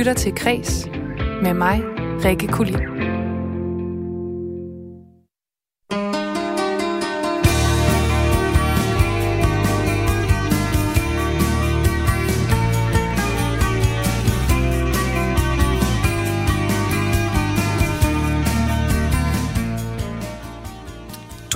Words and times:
lytter 0.00 0.14
til 0.14 0.34
Kres 0.34 0.88
med 1.42 1.54
mig, 1.54 1.82
Rikke 2.24 2.46
Kulin. 2.46 2.99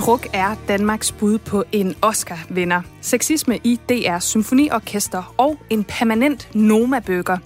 Druk 0.05 0.27
er 0.33 0.55
Danmarks 0.67 1.11
bud 1.11 1.37
på 1.37 1.63
en 1.71 1.95
Oscar-vinder. 2.01 2.81
Sexisme 3.01 3.59
i 3.63 3.79
DR 3.89 4.19
Symfoniorkester 4.19 5.33
og 5.37 5.57
en 5.69 5.83
permanent 5.83 6.55
Noma-bøger. 6.55 7.37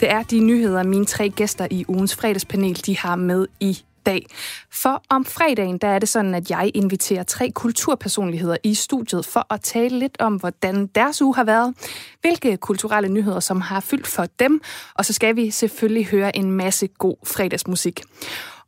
Det 0.00 0.10
er 0.10 0.22
de 0.22 0.40
nyheder, 0.40 0.82
mine 0.82 1.04
tre 1.04 1.28
gæster 1.28 1.66
i 1.70 1.84
ugens 1.88 2.14
fredagspanel 2.14 2.86
de 2.86 2.98
har 2.98 3.16
med 3.16 3.46
i 3.60 3.78
dag. 4.06 4.26
For 4.72 5.02
om 5.08 5.24
fredagen, 5.24 5.78
der 5.78 5.88
er 5.88 5.98
det 5.98 6.08
sådan, 6.08 6.34
at 6.34 6.50
jeg 6.50 6.70
inviterer 6.74 7.22
tre 7.22 7.50
kulturpersonligheder 7.50 8.56
i 8.62 8.74
studiet 8.74 9.26
for 9.26 9.46
at 9.54 9.60
tale 9.60 9.98
lidt 9.98 10.16
om, 10.20 10.36
hvordan 10.36 10.86
deres 10.86 11.22
uge 11.22 11.34
har 11.34 11.44
været, 11.44 11.74
hvilke 12.20 12.56
kulturelle 12.56 13.08
nyheder, 13.08 13.40
som 13.40 13.60
har 13.60 13.80
fyldt 13.80 14.06
for 14.06 14.26
dem, 14.38 14.60
og 14.94 15.04
så 15.04 15.12
skal 15.12 15.36
vi 15.36 15.50
selvfølgelig 15.50 16.06
høre 16.06 16.36
en 16.36 16.50
masse 16.50 16.86
god 16.86 17.16
fredagsmusik. 17.24 18.02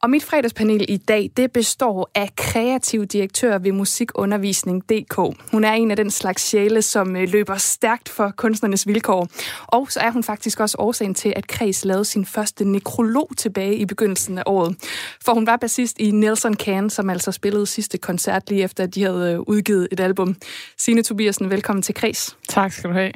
Og 0.06 0.10
mit 0.10 0.24
fredagspanel 0.24 0.84
i 0.88 0.96
dag, 0.96 1.30
det 1.37 1.52
består 1.52 2.10
af 2.14 2.30
kreativ 2.37 3.06
direktør 3.06 3.59
ved 3.59 3.73
musikundervisning.dk. 3.73 5.16
Hun 5.52 5.64
er 5.64 5.73
en 5.73 5.91
af 5.91 5.97
den 5.97 6.10
slags 6.10 6.42
sjæle, 6.42 6.83
som 6.83 7.16
øh, 7.16 7.28
løber 7.28 7.56
stærkt 7.56 8.09
for 8.09 8.33
kunstnernes 8.37 8.87
vilkår. 8.87 9.28
Og 9.66 9.91
så 9.91 10.00
er 10.00 10.11
hun 10.11 10.23
faktisk 10.23 10.61
også 10.61 10.77
årsagen 10.78 11.14
til, 11.14 11.33
at 11.37 11.47
Kreds 11.47 11.84
lavede 11.84 12.05
sin 12.05 12.27
første 12.27 12.64
nekrolog 12.64 13.30
tilbage 13.36 13.77
i 13.77 13.84
begyndelsen 13.84 14.39
af 14.39 14.42
året. 14.47 14.77
For 15.25 15.34
hun 15.34 15.47
var 15.47 15.56
bassist 15.56 15.98
i 15.98 16.11
Nelson 16.11 16.55
Can, 16.55 16.91
som 16.91 17.11
altså 17.11 17.33
spillede 17.33 17.67
sidste 17.67 17.98
koncert 17.98 18.50
lige 18.50 18.62
efter, 18.62 18.84
at 18.84 18.95
de 18.95 19.02
havde 19.02 19.33
øh, 19.33 19.41
udgivet 19.41 19.89
et 19.92 20.00
album. 20.00 20.36
Signe 20.78 21.02
Tobiasen, 21.02 21.50
velkommen 21.50 21.83
til 21.83 21.95
Kreds. 21.95 22.36
Tak 22.48 22.73
skal 22.73 22.91
du 22.91 22.95
have. 22.95 23.12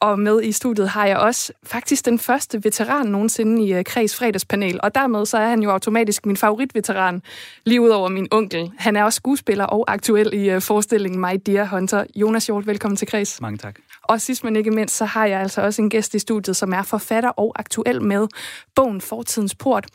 Og 0.00 0.18
med 0.18 0.42
i 0.42 0.52
studiet 0.52 0.88
har 0.88 1.06
jeg 1.06 1.16
også 1.16 1.52
faktisk 1.62 2.04
den 2.04 2.18
første 2.18 2.64
veteran 2.64 3.06
nogensinde 3.06 3.66
i 3.66 3.78
uh, 3.78 3.84
Kreds 3.84 4.16
fredagspanel, 4.16 4.80
og 4.82 4.94
dermed 4.94 5.26
så 5.26 5.38
er 5.38 5.48
han 5.48 5.62
jo 5.62 5.70
automatisk 5.70 6.21
min 6.26 6.36
favoritveteran, 6.36 7.22
lige 7.64 7.80
ud 7.80 7.88
over 7.88 8.08
min 8.08 8.28
onkel. 8.30 8.72
Han 8.78 8.96
er 8.96 9.04
også 9.04 9.16
skuespiller 9.16 9.64
og 9.64 9.84
aktuel 9.88 10.34
i 10.34 10.56
uh, 10.56 10.62
forestillingen 10.62 11.20
My 11.20 11.40
Dear 11.46 11.64
Hunter. 11.64 12.04
Jonas 12.16 12.46
Hjort, 12.46 12.66
velkommen 12.66 12.96
til 12.96 13.08
Kreds. 13.08 13.40
Mange 13.40 13.58
tak. 13.58 13.76
Og 14.02 14.20
sidst 14.20 14.44
men 14.44 14.56
ikke 14.56 14.70
mindst, 14.70 14.96
så 14.96 15.04
har 15.04 15.26
jeg 15.26 15.40
altså 15.40 15.60
også 15.60 15.82
en 15.82 15.90
gæst 15.90 16.14
i 16.14 16.18
studiet, 16.18 16.56
som 16.56 16.72
er 16.72 16.82
forfatter 16.82 17.30
og 17.30 17.52
aktuel 17.56 18.02
med 18.02 18.28
bogen 18.74 19.00
Fortidens 19.00 19.54
Port. 19.54 19.86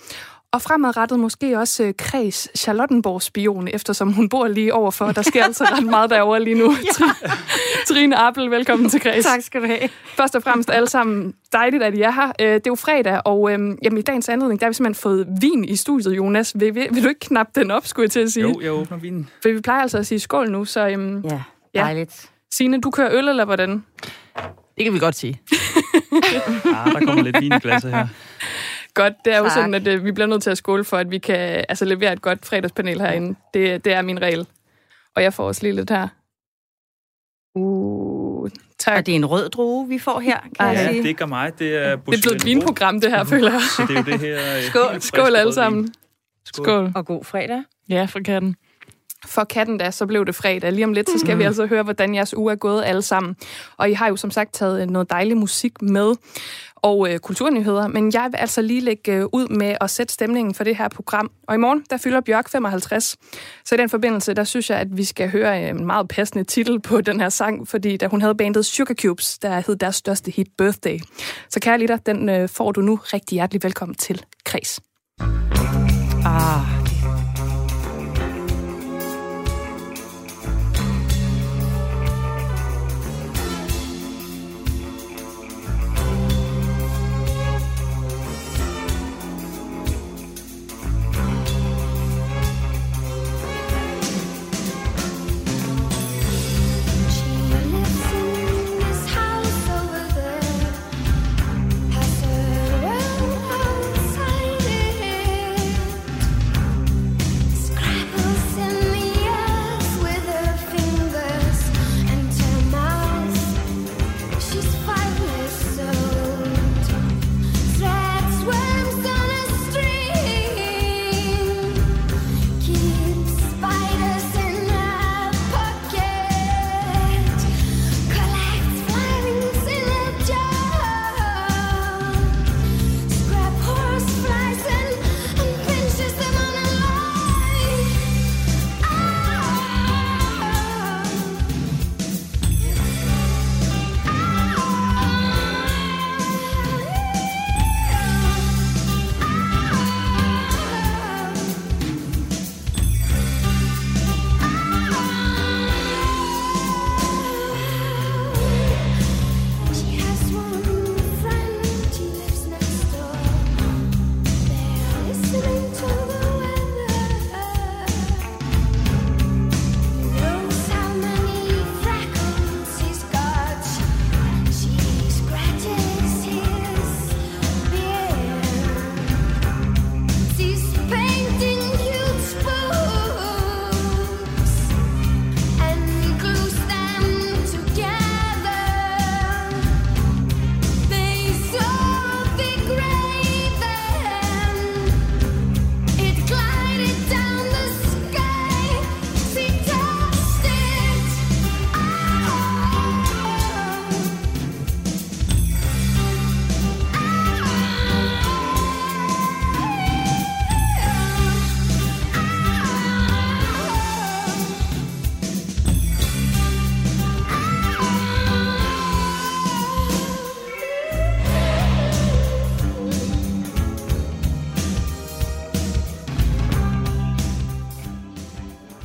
Og 0.54 0.62
fremadrettet 0.62 1.20
måske 1.20 1.60
også 1.60 1.84
øh, 1.84 1.94
Kreds 1.98 2.60
Charlottenborg-spion, 2.60 3.68
eftersom 3.68 4.14
hun 4.14 4.30
bor 4.30 4.48
lige 4.48 4.74
overfor. 4.74 5.12
Der 5.12 5.22
sker 5.22 5.44
altså 5.44 5.64
ret 5.64 5.86
meget 5.86 6.10
derovre 6.10 6.44
lige 6.44 6.58
nu. 6.60 6.72
ja. 7.00 7.06
Trine 7.88 8.18
Appel, 8.18 8.52
velkommen 8.52 8.90
til 8.90 9.02
Kreds. 9.02 9.26
Tak 9.26 9.42
skal 9.42 9.62
du 9.62 9.66
have. 9.68 9.90
Først 10.16 10.36
og 10.36 10.44
fremmest 10.44 10.70
alle 10.70 10.90
sammen 10.90 11.34
dejligt, 11.54 11.84
at 11.84 11.96
I 11.96 12.02
er 12.02 12.12
her. 12.12 12.28
Øh, 12.42 12.48
det 12.48 12.56
er 12.56 12.62
jo 12.68 12.76
fredag, 12.76 13.22
og 13.26 13.52
øhm, 13.52 13.78
jamen, 13.84 13.98
i 13.98 14.02
dagens 14.02 14.30
anledning, 14.30 14.60
der 14.60 14.66
har 14.66 14.70
vi 14.70 14.74
simpelthen 14.74 15.02
fået 15.02 15.28
vin 15.42 15.66
i 15.66 15.76
studiet, 15.76 16.18
Jonas. 16.18 16.54
Vil, 16.56 16.76
vil, 16.76 16.88
vil 16.92 17.04
du 17.04 17.10
ikke 17.10 17.20
knappe 17.20 17.60
den 17.60 17.72
op, 17.72 17.88
skulle 17.88 18.04
jeg 18.04 18.12
til 18.12 18.20
at 18.20 18.30
sige? 18.32 18.44
Jo, 18.44 18.60
jeg 18.64 18.72
åbner 18.72 18.98
vinen. 18.98 19.30
For 19.42 19.50
vi 19.50 19.62
plejer 19.62 19.82
altså 19.82 19.98
at 19.98 20.08
sige 20.08 20.20
skål 20.20 20.52
nu, 20.52 20.66
så... 20.66 20.88
Øhm, 20.88 21.24
Ja, 21.74 21.80
dejligt. 21.82 22.30
Signe, 22.54 22.82
du 22.82 22.92
kører 22.92 23.10
øl, 23.14 23.28
eller 23.28 23.46
hvordan? 23.46 23.84
Det 24.78 24.84
kan 24.84 24.94
vi 24.94 25.00
godt 25.00 25.16
sige. 25.16 25.42
Ah, 26.66 26.92
der 26.94 27.06
kommer 27.06 27.24
lidt 27.24 27.42
vin 27.42 27.52
i 27.54 27.60
glasset 27.60 27.92
her. 27.92 28.08
Godt, 28.98 29.14
det 29.26 29.34
er 29.34 29.38
jo 29.38 29.44
Tak. 29.44 29.52
sådan, 29.54 29.74
at 29.74 29.88
øh, 29.88 30.06
vi 30.06 30.12
bliver 30.12 30.28
nødt 30.28 30.44
til 30.44 30.50
at 30.50 30.58
skåle 30.58 30.84
for, 30.84 30.98
at 30.98 31.12
vi 31.12 31.18
kan 31.18 31.66
altså, 31.70 31.86
levere 31.86 32.14
et 32.14 32.22
godt 32.22 32.46
fredagspanel 32.46 33.02
herinde. 33.02 33.36
Det, 33.54 33.86
det 33.86 33.94
er 33.94 34.02
min 34.02 34.22
regel. 34.22 34.48
Og 35.16 35.24
jeg 35.24 35.34
får 35.34 35.48
også 35.48 35.64
lige 35.64 35.76
lidt 35.76 35.90
her. 35.90 36.08
Uh, 37.56 38.50
tak. 38.80 38.98
Og 38.98 39.06
det 39.06 39.12
er 39.12 39.16
en 39.16 39.26
rød 39.26 39.50
drue, 39.50 39.88
vi 39.90 40.00
får 40.00 40.20
her, 40.20 40.40
kan 40.42 40.52
Ej. 40.60 40.68
jeg 40.68 40.76
Ja, 40.76 40.88
sige. 40.88 40.98
det 40.98 41.06
er 41.06 41.10
ikke 41.10 41.28
mig. 41.28 41.60
Det 41.60 41.76
er 41.76 41.82
Det 41.82 41.92
er 41.92 41.98
blevet 42.22 42.36
et 42.36 42.46
vinprogram, 42.46 43.02
det 43.02 43.12
her, 43.12 43.24
føler 43.24 43.52
jeg. 43.52 43.62
Så 43.62 43.82
det 43.88 43.98
er 43.98 44.00
jo 44.00 44.06
det 44.12 44.20
her... 44.20 44.56
øh, 44.58 44.64
Skål. 44.64 45.02
Skål 45.02 45.36
alle 45.36 45.54
sammen. 45.54 45.94
Skål. 46.46 46.66
Skål. 46.66 46.92
Og 46.96 47.06
god 47.06 47.24
fredag. 47.24 47.64
Ja, 47.90 48.06
for 48.06 48.20
katten. 48.20 48.56
For 49.26 49.44
katten 49.44 49.78
da, 49.78 49.92
så 49.92 50.06
blev 50.06 50.26
det 50.26 50.36
fredag. 50.36 50.72
Lige 50.72 50.86
om 50.86 50.94
lidt, 50.94 51.10
så 51.10 51.20
skal 51.20 51.38
vi 51.38 51.44
altså 51.44 51.66
høre, 51.66 51.84
hvordan 51.84 52.16
jeres 52.16 52.34
uge 52.34 52.52
er 52.52 52.56
gået 52.56 52.84
alle 52.86 53.02
sammen. 53.02 53.36
Og 53.78 53.90
I 53.90 53.94
har 53.94 54.08
jo 54.08 54.16
som 54.16 54.32
sagt 54.32 54.54
taget 54.54 54.82
øh, 54.82 54.88
noget 54.88 55.10
dejlig 55.10 55.38
musik 55.38 55.82
med 55.82 56.16
og 56.76 57.14
øh, 57.14 57.20
kulturnyheder, 57.20 57.88
men 57.88 58.14
jeg 58.14 58.28
vil 58.32 58.38
altså 58.38 58.62
lige 58.62 58.82
lægge 58.82 59.12
øh, 59.12 59.26
ud 59.34 59.48
med 59.48 59.78
at 59.82 59.90
sætte 59.90 60.14
stemningen 60.14 60.54
for 60.54 60.64
det 60.64 60.76
her 60.76 60.88
program. 60.90 61.32
Og 61.48 61.56
i 61.56 61.58
morgen, 61.58 61.84
der 61.90 61.98
fylder 61.98 62.22
Bjørk 62.22 62.50
55. 62.50 63.18
Så 63.66 63.76
i 63.76 63.78
den 63.78 63.90
forbindelse, 63.90 64.34
der 64.34 64.44
synes 64.44 64.70
jeg, 64.70 64.80
at 64.80 64.98
vi 64.98 65.04
skal 65.04 65.30
høre 65.30 65.64
øh, 65.64 65.70
en 65.70 65.86
meget 65.86 66.08
passende 66.08 66.44
titel 66.44 66.82
på 66.82 67.02
den 67.02 67.20
her 67.20 67.30
sang, 67.30 67.68
fordi 67.68 67.98
da 67.98 68.08
hun 68.08 68.22
havde 68.22 68.36
bandet 68.36 68.66
Sugar 68.66 68.96
Cubes, 68.96 69.40
der 69.40 69.60
hed 69.68 69.76
deres 69.76 69.96
største 69.96 70.32
hit 70.32 70.48
Birthday. 70.58 71.00
Så 71.50 71.60
kære 71.60 71.78
lytter, 71.78 71.98
den 71.98 72.30
øh, 72.30 72.50
får 72.50 72.72
du 72.72 72.82
nu 72.82 73.00
rigtig 73.14 73.36
hjertelig 73.36 73.64
velkommen 73.64 73.96
til 73.96 74.22
Kreds. 74.46 74.80
Ah, 76.26 76.87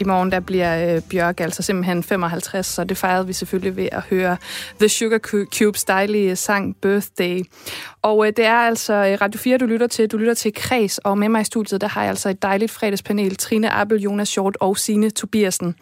I 0.02 0.04
morgen 0.04 0.32
der 0.32 0.40
bliver 0.40 0.94
øh, 0.94 1.02
Bjørk 1.10 1.40
altså 1.40 1.62
simpelthen 1.62 2.02
55, 2.02 2.66
så 2.66 2.84
det 2.84 2.96
fejrede 2.96 3.26
vi 3.26 3.32
selvfølgelig 3.32 3.76
ved 3.76 3.88
at 3.92 4.02
høre 4.02 4.36
The 4.78 4.88
Sugar 4.88 5.18
Cubes 5.58 5.84
dejlige 5.84 6.36
sang 6.36 6.76
Birthday. 6.76 7.42
Og 8.02 8.26
øh, 8.26 8.32
det 8.36 8.44
er 8.44 8.54
altså 8.54 8.92
øh, 8.92 9.18
Radio 9.20 9.38
4, 9.38 9.58
du 9.58 9.66
lytter 9.66 9.86
til. 9.86 10.08
Du 10.08 10.16
lytter 10.16 10.34
til 10.34 10.54
Kreds, 10.54 10.98
og 10.98 11.18
med 11.18 11.28
mig 11.28 11.40
i 11.40 11.44
studiet, 11.44 11.80
der 11.80 11.88
har 11.88 12.00
jeg 12.00 12.10
altså 12.10 12.28
et 12.28 12.42
dejligt 12.42 12.70
fredagspanel. 12.70 13.36
Trine 13.36 13.70
Appel, 13.70 14.00
Jonas 14.00 14.28
Short 14.28 14.56
og 14.60 14.78
Sine 14.78 15.10
Tobiasen. 15.10 15.74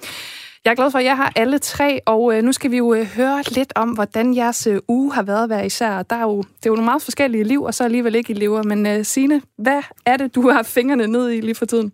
Jeg 0.64 0.70
er 0.70 0.74
glad 0.74 0.90
for, 0.90 0.98
at 0.98 1.04
jeg 1.04 1.16
har 1.16 1.32
alle 1.36 1.58
tre, 1.58 2.00
og 2.06 2.36
øh, 2.36 2.42
nu 2.42 2.52
skal 2.52 2.70
vi 2.70 2.76
jo 2.76 2.94
øh, 2.94 3.06
høre 3.06 3.42
lidt 3.50 3.72
om, 3.76 3.90
hvordan 3.90 4.36
jeres 4.36 4.66
øh, 4.66 4.78
uge 4.88 5.14
har 5.14 5.22
været 5.22 5.46
hver 5.46 5.62
især. 5.62 6.02
Der 6.02 6.16
er 6.16 6.22
jo, 6.22 6.36
det 6.36 6.66
er 6.66 6.70
jo 6.70 6.74
nogle 6.74 6.84
meget 6.84 7.02
forskellige 7.02 7.44
liv, 7.44 7.62
og 7.62 7.74
så 7.74 7.84
alligevel 7.84 8.14
ikke 8.14 8.30
i 8.30 8.34
lever. 8.34 8.62
Men 8.62 8.86
øh, 8.86 9.04
Signe, 9.04 9.42
hvad 9.58 9.82
er 10.06 10.16
det, 10.16 10.34
du 10.34 10.50
har 10.50 10.62
fingrene 10.62 11.06
ned 11.06 11.30
i 11.30 11.40
lige 11.40 11.54
for 11.54 11.66
tiden? 11.66 11.92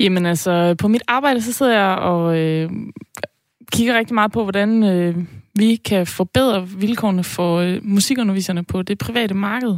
Jamen 0.00 0.26
altså, 0.26 0.74
på 0.78 0.88
mit 0.88 1.02
arbejde, 1.08 1.42
så 1.42 1.52
sidder 1.52 1.72
jeg 1.72 1.98
og 1.98 2.38
øh, 2.38 2.70
kigger 3.72 3.98
rigtig 3.98 4.14
meget 4.14 4.32
på, 4.32 4.42
hvordan 4.42 4.82
øh, 4.82 5.16
vi 5.58 5.76
kan 5.76 6.06
forbedre 6.06 6.68
vilkårene 6.68 7.24
for 7.24 7.58
øh, 7.58 7.78
musikunderviserne 7.82 8.64
på 8.64 8.82
det 8.82 8.98
private 8.98 9.34
marked. 9.34 9.76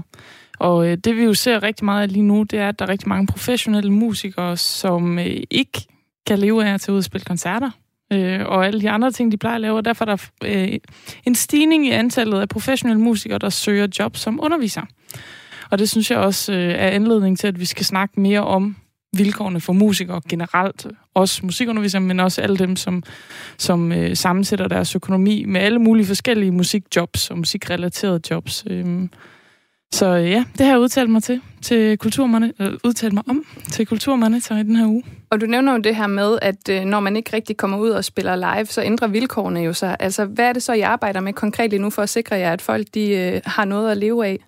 Og 0.59 0.89
øh, 0.89 0.97
det 0.97 1.17
vi 1.17 1.25
jo 1.25 1.35
ser 1.35 1.63
rigtig 1.63 1.85
meget 1.85 2.03
af 2.03 2.13
lige 2.13 2.23
nu, 2.23 2.43
det 2.43 2.59
er, 2.59 2.69
at 2.69 2.79
der 2.79 2.85
er 2.85 2.89
rigtig 2.89 3.09
mange 3.09 3.27
professionelle 3.27 3.93
musikere, 3.93 4.57
som 4.57 5.19
øh, 5.19 5.37
ikke 5.51 5.87
kan 6.27 6.39
leve 6.39 6.65
af 6.65 6.75
at 6.75 6.81
tage 6.81 6.93
ud 6.93 6.99
og 6.99 7.05
spille 7.05 7.25
koncerter. 7.25 7.71
Øh, 8.13 8.41
og 8.47 8.67
alle 8.67 8.81
de 8.81 8.91
andre 8.91 9.11
ting, 9.11 9.33
de 9.33 9.37
plejer 9.37 9.55
at 9.55 9.61
lave. 9.61 9.77
Og 9.77 9.85
derfor 9.85 10.05
er 10.05 10.17
der 10.17 10.29
øh, 10.45 10.79
en 11.25 11.35
stigning 11.35 11.87
i 11.87 11.91
antallet 11.91 12.41
af 12.41 12.49
professionelle 12.49 13.03
musikere, 13.03 13.39
der 13.39 13.49
søger 13.49 13.87
job 13.99 14.17
som 14.17 14.41
underviser. 14.43 14.83
Og 15.71 15.79
det 15.79 15.91
synes 15.91 16.11
jeg 16.11 16.19
også 16.19 16.53
øh, 16.53 16.71
er 16.71 16.89
anledning 16.89 17.39
til, 17.39 17.47
at 17.47 17.61
vi 17.61 17.65
skal 17.65 17.85
snakke 17.85 18.21
mere 18.21 18.41
om 18.41 18.77
vilkårene 19.13 19.61
for 19.61 19.73
musikere 19.73 20.21
generelt. 20.29 20.87
Også 21.15 21.41
musikundervisere, 21.45 22.01
men 22.01 22.21
også 22.21 22.41
alle 22.41 22.57
dem, 22.57 22.77
som, 22.77 23.03
som 23.59 23.93
øh, 23.93 24.17
sammensætter 24.17 24.69
deres 24.69 24.95
økonomi 24.95 25.45
med 25.45 25.61
alle 25.61 25.79
mulige 25.79 26.07
forskellige 26.07 26.51
musikjobs 26.51 27.31
og 27.31 27.39
musikrelaterede 27.39 28.21
jobs. 28.31 28.65
Øhm, 28.71 29.03
øh. 29.03 29.09
så 29.93 30.07
ja, 30.07 30.45
det 30.59 30.67
har 30.67 30.73
jeg 30.73 30.81
udtalt 30.81 31.11
mig 31.11 31.23
til, 31.23 31.41
til 31.63 31.99
kulturmonitor, 31.99 32.65
øh, 32.65 32.73
udtalt 32.85 33.13
mig 33.13 33.23
om 33.29 33.45
til 33.73 33.87
kulturmonitor 33.87 34.57
i 34.57 34.63
den 34.63 34.77
her 34.77 34.87
uge. 34.87 35.03
Og 35.31 35.41
du 35.41 35.47
nævner 35.47 35.73
jo 35.73 35.79
det 35.79 35.97
her 35.97 36.07
med, 36.07 36.39
at 36.43 36.69
øh, 36.71 36.85
når 36.85 37.01
man 37.01 37.17
ikke 37.17 37.37
rigtig 37.37 37.57
kommer 37.57 37.79
ud 37.79 37.91
og 37.91 38.05
spiller 38.05 38.37
live, 38.37 38.67
så 38.67 38.83
ændrer 38.83 39.09
vilkårene 39.09 39.61
jo 39.61 39.73
sig. 39.73 39.97
Altså, 40.01 40.25
hvad 40.25 40.45
er 40.45 40.53
det 40.53 40.63
så, 40.63 40.73
I 40.73 40.81
arbejder 40.81 41.21
med 41.21 41.33
konkret 41.33 41.71
lige 41.71 41.83
nu 41.83 41.91
for 41.91 42.03
at 42.03 42.09
sikre 42.09 42.37
jer, 42.37 42.53
at 42.53 42.63
folk 42.63 42.87
de, 42.95 43.11
øh, 43.11 43.41
har 43.45 43.65
noget 43.65 43.91
at 43.91 43.97
leve 43.97 44.27
af? 44.27 44.39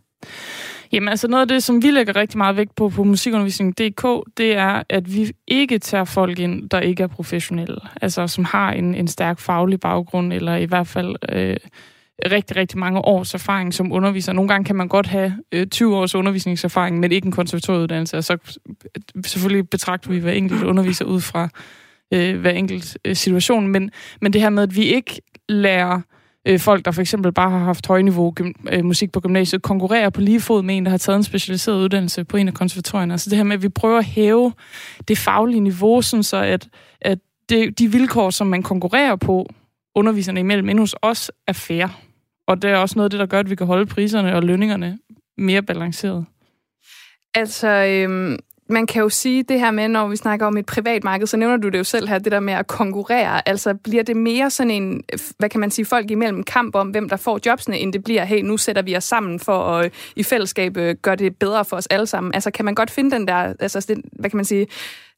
Jamen 0.93 1.09
altså 1.09 1.29
noget 1.29 1.43
af 1.43 1.49
det, 1.49 1.63
som 1.63 1.83
vi 1.83 1.91
lægger 1.91 2.17
rigtig 2.17 2.39
meget 2.39 2.57
vægt 2.57 2.75
på 2.75 2.89
på 2.89 3.05
musikundervisning.dk, 3.05 4.31
det 4.37 4.57
er, 4.57 4.83
at 4.89 5.15
vi 5.15 5.33
ikke 5.47 5.79
tager 5.79 6.05
folk 6.05 6.39
ind, 6.39 6.71
der 6.71 6.81
ikke 6.81 7.03
er 7.03 7.07
professionelle. 7.07 7.81
Altså 8.03 8.27
som 8.27 8.45
har 8.45 8.73
en, 8.73 8.95
en 8.95 9.09
stærk 9.09 9.39
faglig 9.39 9.81
baggrund, 9.81 10.33
eller 10.33 10.57
i 10.57 10.65
hvert 10.65 10.87
fald 10.87 11.17
øh, 11.33 11.57
rigtig, 12.27 12.57
rigtig 12.57 12.79
mange 12.79 13.01
års 13.01 13.35
erfaring 13.35 13.75
som 13.75 13.93
underviser. 13.93 14.33
Nogle 14.33 14.49
gange 14.49 14.65
kan 14.65 14.77
man 14.77 14.89
godt 14.89 15.07
have 15.07 15.35
øh, 15.53 15.67
20 15.67 15.97
års 15.97 16.15
undervisningserfaring, 16.15 17.01
men 17.01 17.13
ikke 17.13 17.27
en 17.27 17.33
konservatorieuddannelse. 17.33 18.17
Og 18.17 18.25
så 18.25 18.33
øh, 18.33 19.25
selvfølgelig 19.25 19.69
betragter 19.69 20.11
vi 20.11 20.19
hver 20.19 20.33
enkelt 20.33 20.63
underviser 20.63 21.05
ud 21.05 21.21
fra 21.21 21.49
øh, 22.15 22.41
hver 22.41 22.51
enkelt 22.51 22.99
øh, 23.05 23.17
situation. 23.17 23.67
Men, 23.67 23.91
men 24.21 24.33
det 24.33 24.41
her 24.41 24.51
med, 24.51 24.63
at 24.63 24.77
vi 24.77 24.83
ikke 24.83 25.21
lærer 25.49 26.01
øh, 26.49 26.61
folk, 26.61 26.85
der 26.85 26.91
for 26.91 27.01
eksempel 27.01 27.33
bare 27.33 27.51
har 27.51 27.59
haft 27.59 27.87
højniveau 27.87 28.35
gym- 28.41 28.65
øh, 28.73 28.85
musik 28.85 29.13
på 29.13 29.21
gymnasiet, 29.21 29.63
konkurrerer 29.63 30.11
på 30.11 30.21
lige 30.21 30.41
fod 30.41 30.63
med 30.63 30.77
en, 30.77 30.85
der 30.85 30.91
har 30.91 30.99
taget 30.99 31.17
en 31.17 31.25
specialiseret 31.25 31.77
uddannelse 31.77 32.25
på 32.25 32.37
en 32.37 32.49
af 32.49 32.55
konservatorierne. 32.55 33.19
Så 33.19 33.31
det 33.31 33.37
her 33.37 33.45
med, 33.45 33.57
at 33.57 33.63
vi 33.63 33.69
prøver 33.69 33.99
at 33.99 34.05
hæve 34.05 34.53
det 35.09 35.19
faglige 35.19 35.61
niveau, 35.61 36.03
sådan 36.03 36.23
så 36.23 36.37
at, 36.37 36.69
at 37.01 37.19
det, 37.49 37.79
de 37.79 37.93
vilkår, 37.93 38.31
som 38.31 38.47
man 38.47 38.63
konkurrerer 38.63 39.17
på, 39.17 39.47
underviserne 39.95 40.41
imellem, 40.41 40.69
inde 40.69 40.81
hos 40.81 40.95
os, 41.03 41.31
er 41.47 41.53
fair. 41.53 41.87
Og 42.47 42.63
det 42.63 42.71
er 42.71 42.77
også 42.77 42.99
noget 42.99 43.05
af 43.07 43.11
det, 43.11 43.21
der 43.21 43.27
gør, 43.27 43.39
at 43.39 43.51
vi 43.51 43.55
kan 43.55 43.67
holde 43.67 43.87
priserne 43.87 44.35
og 44.35 44.43
lønningerne 44.43 44.99
mere 45.39 45.63
balanceret. 45.63 46.25
Altså, 47.35 47.69
øhm, 47.69 48.39
man 48.69 48.87
kan 48.87 49.03
jo 49.03 49.09
sige 49.09 49.43
det 49.43 49.61
her 49.61 49.71
med, 49.71 49.89
når 49.89 50.09
vi 50.09 50.17
snakker 50.17 50.47
om 50.47 50.57
et 50.57 50.67
privat 50.67 51.05
marked, 51.05 51.27
så 51.27 51.37
nævner 51.37 51.57
du 51.57 51.69
det 51.69 51.79
jo 51.79 51.85
selv 51.85 52.09
her, 52.09 52.19
det 52.19 52.33
der 52.33 52.41
med 52.41 52.55
at 52.55 52.67
konkurrere. 52.67 53.49
Altså, 53.49 53.75
bliver 53.75 54.03
det 54.03 54.17
mere 54.17 54.51
sådan 54.51 54.71
en, 54.71 55.03
hvad 55.39 55.49
kan 55.49 55.61
man 55.61 55.71
sige, 55.71 55.85
folk 55.85 56.11
imellem 56.11 56.43
kamp 56.43 56.75
om, 56.75 56.89
hvem 56.89 57.09
der 57.09 57.17
får 57.17 57.41
jobsene, 57.47 57.79
end 57.79 57.93
det 57.93 58.05
bliver, 58.05 58.25
hey, 58.25 58.41
nu 58.43 58.57
sætter 58.57 58.83
vi 58.83 58.97
os 58.97 59.05
sammen 59.05 59.41
for 59.41 59.59
at 59.59 59.93
i 60.17 60.23
fællesskab 60.23 60.77
øh, 60.77 60.97
gøre 61.03 61.17
det 61.17 61.37
bedre 61.37 61.65
for 61.65 61.77
os 61.77 61.87
alle 61.87 62.07
sammen. 62.07 62.35
Altså, 62.35 62.51
kan 62.51 62.65
man 62.65 62.75
godt 62.75 62.91
finde 62.91 63.11
den 63.11 63.29
der, 63.29 63.55
altså, 63.61 63.87
det, 63.89 63.99
hvad 64.13 64.31
kan 64.31 64.37
man 64.37 64.45
sige, 64.45 64.67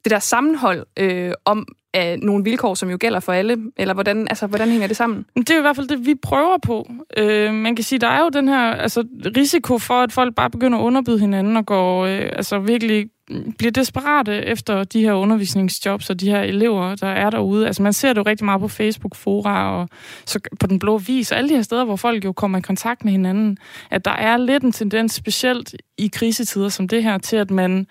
det 0.03 0.11
der 0.11 0.19
sammenhold 0.19 0.85
øh, 0.97 1.31
om 1.45 1.67
af 1.93 2.19
nogle 2.19 2.43
vilkår, 2.43 2.73
som 2.73 2.89
jo 2.89 2.97
gælder 2.99 3.19
for 3.19 3.33
alle, 3.33 3.57
eller 3.77 3.93
hvordan, 3.93 4.27
altså, 4.27 4.47
hvordan 4.47 4.69
hænger 4.69 4.87
det 4.87 4.97
sammen? 4.97 5.25
Det 5.35 5.49
er 5.49 5.55
jo 5.55 5.59
i 5.59 5.61
hvert 5.61 5.75
fald 5.75 5.87
det, 5.87 6.05
vi 6.05 6.15
prøver 6.15 6.57
på. 6.57 6.91
Øh, 7.17 7.53
man 7.53 7.75
kan 7.75 7.83
sige, 7.83 7.99
der 7.99 8.07
er 8.07 8.23
jo 8.23 8.29
den 8.29 8.47
her 8.47 8.71
altså, 8.71 9.05
risiko 9.37 9.77
for, 9.77 9.93
at 9.93 10.11
folk 10.11 10.35
bare 10.35 10.49
begynder 10.49 10.77
at 10.79 10.83
underbyde 10.83 11.19
hinanden 11.19 11.57
og 11.57 11.65
går 11.65 12.05
øh, 12.05 12.29
altså 12.33 12.59
virkelig 12.59 13.09
bliver 13.57 13.71
desperate 13.71 14.45
efter 14.45 14.83
de 14.83 15.01
her 15.01 15.13
undervisningsjobs 15.13 16.09
og 16.09 16.19
de 16.19 16.29
her 16.29 16.41
elever, 16.41 16.95
der 16.95 17.07
er 17.07 17.29
derude. 17.29 17.67
Altså 17.67 17.83
man 17.83 17.93
ser 17.93 18.13
det 18.13 18.17
jo 18.17 18.23
rigtig 18.25 18.45
meget 18.45 18.61
på 18.61 18.67
Facebook-fora 18.67 19.81
og 19.81 19.89
så 20.25 20.39
på 20.59 20.67
Den 20.67 20.79
Blå 20.79 20.97
Vis 20.97 21.31
og 21.31 21.37
alle 21.37 21.49
de 21.49 21.55
her 21.55 21.61
steder, 21.61 21.85
hvor 21.85 21.95
folk 21.95 22.25
jo 22.25 22.31
kommer 22.31 22.57
i 22.57 22.61
kontakt 22.61 23.05
med 23.05 23.11
hinanden, 23.11 23.57
at 23.91 24.05
der 24.05 24.11
er 24.11 24.37
lidt 24.37 24.63
en 24.63 24.71
tendens, 24.71 25.13
specielt 25.13 25.75
i 25.97 26.07
krisetider 26.13 26.69
som 26.69 26.87
det 26.87 27.03
her, 27.03 27.17
til 27.17 27.35
at 27.35 27.51
man 27.51 27.87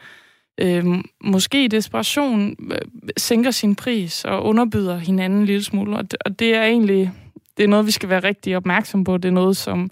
øh, 0.61 0.85
måske 1.25 1.65
i 1.65 1.69
desperation 1.69 2.57
øh, 2.73 2.79
sænker 3.17 3.51
sin 3.51 3.75
pris 3.75 4.25
og 4.25 4.45
underbyder 4.45 4.99
hinanden 4.99 5.39
en 5.39 5.47
lille 5.47 5.65
smule. 5.65 5.97
Og 5.97 6.11
det, 6.11 6.23
og 6.25 6.39
det 6.39 6.55
er 6.55 6.65
egentlig 6.65 7.13
det 7.57 7.65
er 7.65 7.69
noget, 7.69 7.87
vi 7.87 7.91
skal 7.91 8.09
være 8.09 8.25
rigtig 8.25 8.57
opmærksom 8.57 9.05
på. 9.05 9.17
Det 9.17 9.29
er 9.29 9.33
noget, 9.33 9.57
som, 9.57 9.91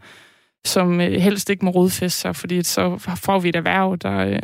som 0.64 1.00
øh, 1.00 1.12
helst 1.12 1.50
ikke 1.50 1.64
må 1.64 1.70
rodfæste 1.70 2.20
sig, 2.20 2.36
fordi 2.36 2.62
så 2.62 3.14
får 3.24 3.38
vi 3.38 3.48
et 3.48 3.56
erhverv, 3.56 3.96
der, 3.96 4.18
øh, 4.18 4.42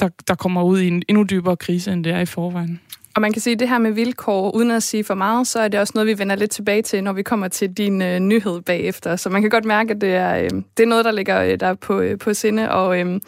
der, 0.00 0.08
der 0.28 0.34
kommer 0.34 0.62
ud 0.62 0.80
i 0.80 0.88
en 0.88 1.02
endnu 1.08 1.22
dybere 1.30 1.56
krise, 1.56 1.92
end 1.92 2.04
det 2.04 2.12
er 2.12 2.20
i 2.20 2.26
forvejen. 2.26 2.80
Og 3.14 3.22
man 3.22 3.32
kan 3.32 3.42
sige, 3.42 3.54
at 3.54 3.60
det 3.60 3.68
her 3.68 3.78
med 3.78 3.90
vilkår, 3.90 4.50
uden 4.56 4.70
at 4.70 4.82
sige 4.82 5.04
for 5.04 5.14
meget, 5.14 5.46
så 5.46 5.60
er 5.60 5.68
det 5.68 5.80
også 5.80 5.92
noget, 5.94 6.06
vi 6.06 6.18
vender 6.18 6.36
lidt 6.36 6.50
tilbage 6.50 6.82
til, 6.82 7.04
når 7.04 7.12
vi 7.12 7.22
kommer 7.22 7.48
til 7.48 7.72
din 7.72 8.02
øh, 8.02 8.18
nyhed 8.18 8.60
bagefter. 8.60 9.16
Så 9.16 9.30
man 9.30 9.40
kan 9.42 9.50
godt 9.50 9.64
mærke, 9.64 9.90
at 9.94 10.00
det 10.00 10.14
er, 10.14 10.36
øh, 10.36 10.50
det 10.76 10.82
er 10.82 10.86
noget, 10.86 11.04
der 11.04 11.10
ligger 11.10 11.42
øh, 11.42 11.60
der 11.60 11.74
på, 11.74 12.00
øh, 12.00 12.18
på 12.18 12.34
sinde, 12.34 12.70
og 12.70 13.00
øh, 13.00 13.20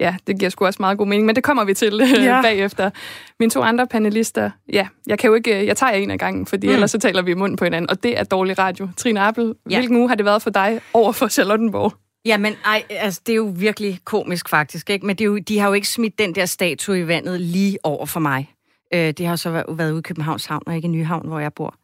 ja, 0.00 0.14
det 0.26 0.38
giver 0.38 0.50
sgu 0.50 0.66
også 0.66 0.76
meget 0.82 0.98
god 0.98 1.06
mening, 1.06 1.26
men 1.26 1.36
det 1.36 1.44
kommer 1.44 1.64
vi 1.64 1.74
til 1.74 2.00
øh, 2.02 2.24
Ja. 2.24 2.42
bagefter. 2.42 2.90
Mine 3.40 3.50
to 3.50 3.62
andre 3.62 3.86
panelister, 3.86 4.50
ja, 4.72 4.86
jeg 5.06 5.18
kan 5.18 5.28
jo 5.28 5.34
ikke, 5.34 5.60
øh, 5.60 5.66
jeg 5.66 5.76
tager 5.76 5.92
en 5.92 6.10
af 6.10 6.18
gangen, 6.18 6.46
fordi 6.46 6.66
mm. 6.66 6.72
ellers 6.72 6.90
så 6.90 6.98
taler 6.98 7.22
vi 7.22 7.30
i 7.30 7.34
munden 7.34 7.56
på 7.56 7.64
hinanden, 7.64 7.90
og 7.90 8.02
det 8.02 8.18
er 8.18 8.24
dårlig 8.24 8.58
radio. 8.58 8.88
Trine 8.96 9.20
Appel, 9.20 9.44
ja. 9.44 9.70
Ja. 9.70 9.78
hvilken 9.78 9.96
uge 9.96 10.08
har 10.08 10.14
det 10.16 10.24
været 10.24 10.42
for 10.42 10.50
dig 10.50 10.80
over 10.94 11.12
for 11.12 11.28
Charlottenborg? 11.28 11.92
Jamen, 12.24 12.54
ej, 12.64 12.84
altså, 12.90 13.20
det 13.26 13.32
er 13.32 13.36
jo 13.36 13.52
virkelig 13.56 14.00
komisk 14.04 14.48
faktisk, 14.48 14.90
ikke? 14.90 15.06
Men 15.06 15.16
det 15.16 15.24
er 15.24 15.28
jo, 15.28 15.38
de 15.38 15.58
har 15.58 15.68
jo 15.68 15.74
ikke 15.74 15.88
smidt 15.88 16.18
den 16.18 16.34
der 16.34 16.46
statue 16.46 17.00
i 17.00 17.06
vandet 17.06 17.40
lige 17.40 17.78
over 17.82 18.06
for 18.06 18.20
mig. 18.20 18.54
Øh, 18.94 19.10
det 19.10 19.26
har 19.26 19.36
så 19.36 19.50
været, 19.50 19.64
været 19.68 19.90
ude 19.90 19.98
i 19.98 20.02
Københavns 20.02 20.46
Havn, 20.46 20.62
og 20.66 20.76
ikke 20.76 20.86
i 20.86 20.90
Nyhavn, 20.90 21.28
hvor 21.28 21.38
jeg 21.38 21.52
bor. 21.52 21.74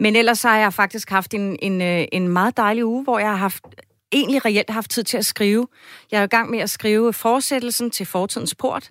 Men 0.00 0.16
ellers 0.16 0.38
så 0.38 0.48
har 0.48 0.58
jeg 0.58 0.72
faktisk 0.72 1.10
haft 1.10 1.34
en, 1.34 1.58
en, 1.62 1.82
øh, 1.82 2.04
en 2.12 2.28
meget 2.28 2.56
dejlig 2.56 2.84
uge, 2.84 3.04
hvor 3.04 3.18
jeg 3.18 3.28
har 3.28 3.36
haft 3.36 3.64
egentlig 4.12 4.44
reelt 4.44 4.70
haft 4.70 4.90
tid 4.90 5.04
til 5.04 5.16
at 5.16 5.26
skrive. 5.26 5.66
Jeg 6.12 6.20
er 6.20 6.24
i 6.24 6.26
gang 6.26 6.50
med 6.50 6.58
at 6.58 6.70
skrive 6.70 7.12
fortsættelsen 7.12 7.90
til 7.90 8.06
Fortidens 8.06 8.54
Port, 8.54 8.90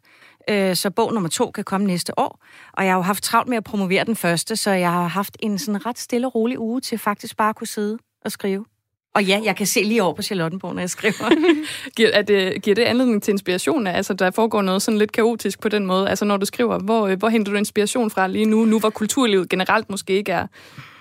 øh, 0.50 0.76
så 0.76 0.90
bog 0.90 1.14
nummer 1.14 1.30
to 1.30 1.52
kan 1.52 1.64
komme 1.64 1.88
næste 1.88 2.20
år. 2.20 2.44
Og 2.74 2.86
jeg 2.86 2.92
har 2.94 2.98
jo 2.98 3.02
haft 3.02 3.24
travlt 3.24 3.50
med 3.50 3.58
at 3.58 3.64
promovere 3.64 4.04
den 4.04 4.16
første, 4.16 4.56
så 4.56 4.72
jeg 4.72 4.92
har 4.92 5.08
haft 5.08 5.38
en 5.40 5.60
sådan 5.60 5.86
ret 5.86 6.00
stille 6.00 6.28
og 6.28 6.36
rolig 6.36 6.60
uge 6.60 6.82
til 6.82 6.98
faktisk 6.98 7.38
bare 7.38 7.50
at 7.50 7.56
kunne 7.56 7.68
sidde 7.68 7.98
og 8.26 8.32
skrive. 8.32 8.66
Og 9.16 9.24
ja, 9.24 9.42
jeg 9.44 9.56
kan 9.56 9.66
se 9.66 9.84
lige 9.84 10.04
over 10.04 10.14
på 10.14 10.22
Charlottenborg, 10.22 10.74
når 10.74 10.82
jeg 10.82 10.90
skriver. 10.90 11.30
Giver, 11.98 12.10
er 12.10 12.22
det, 12.22 12.62
giver 12.64 12.76
det 12.76 12.84
anledning 12.84 13.24
til 13.24 13.32
inspiration? 13.32 13.88
Altså, 13.88 14.14
der 14.14 14.32
foregår 14.32 14.62
noget 14.62 14.82
sådan 14.82 14.98
lidt 14.98 15.12
kaotisk 15.12 15.60
på 15.60 15.70
den 15.70 15.86
måde. 15.86 16.10
Altså, 16.10 16.26
når 16.26 16.38
du 16.38 16.46
skriver, 16.46 16.80
hvor, 16.80 17.08
øh, 17.08 17.18
hvor 17.18 17.30
henter 17.30 17.52
du 17.52 17.58
inspiration 17.58 18.12
fra 18.12 18.28
lige 18.28 18.46
nu? 18.46 18.66
Nu 18.66 18.80
hvor 18.80 18.90
kulturlivet 18.90 19.50
generelt 19.50 19.90
måske 19.90 20.14
ikke 20.14 20.32
er 20.32 20.48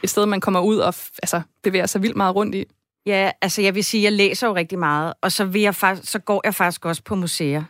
et 0.03 0.11
sted, 0.11 0.27
man 0.27 0.41
kommer 0.41 0.61
ud 0.61 0.77
og 0.77 0.95
altså, 1.23 1.41
bevæger 1.63 1.87
sig 1.87 2.03
vildt 2.03 2.17
meget 2.17 2.35
rundt 2.35 2.55
i. 2.55 2.65
Ja, 3.07 3.31
altså 3.43 3.63
jeg 3.63 3.75
vil 3.75 3.85
sige, 3.85 4.03
jeg 4.03 4.13
læser 4.13 4.47
jo 4.47 4.55
rigtig 4.55 4.79
meget, 4.79 5.13
og 5.21 5.33
så, 5.33 5.45
vil 5.45 5.63
jeg 5.63 5.75
faktisk, 5.75 6.13
så 6.13 6.19
går 6.19 6.41
jeg 6.45 6.55
faktisk 6.55 6.85
også 6.85 7.03
på 7.03 7.15
museer. 7.15 7.63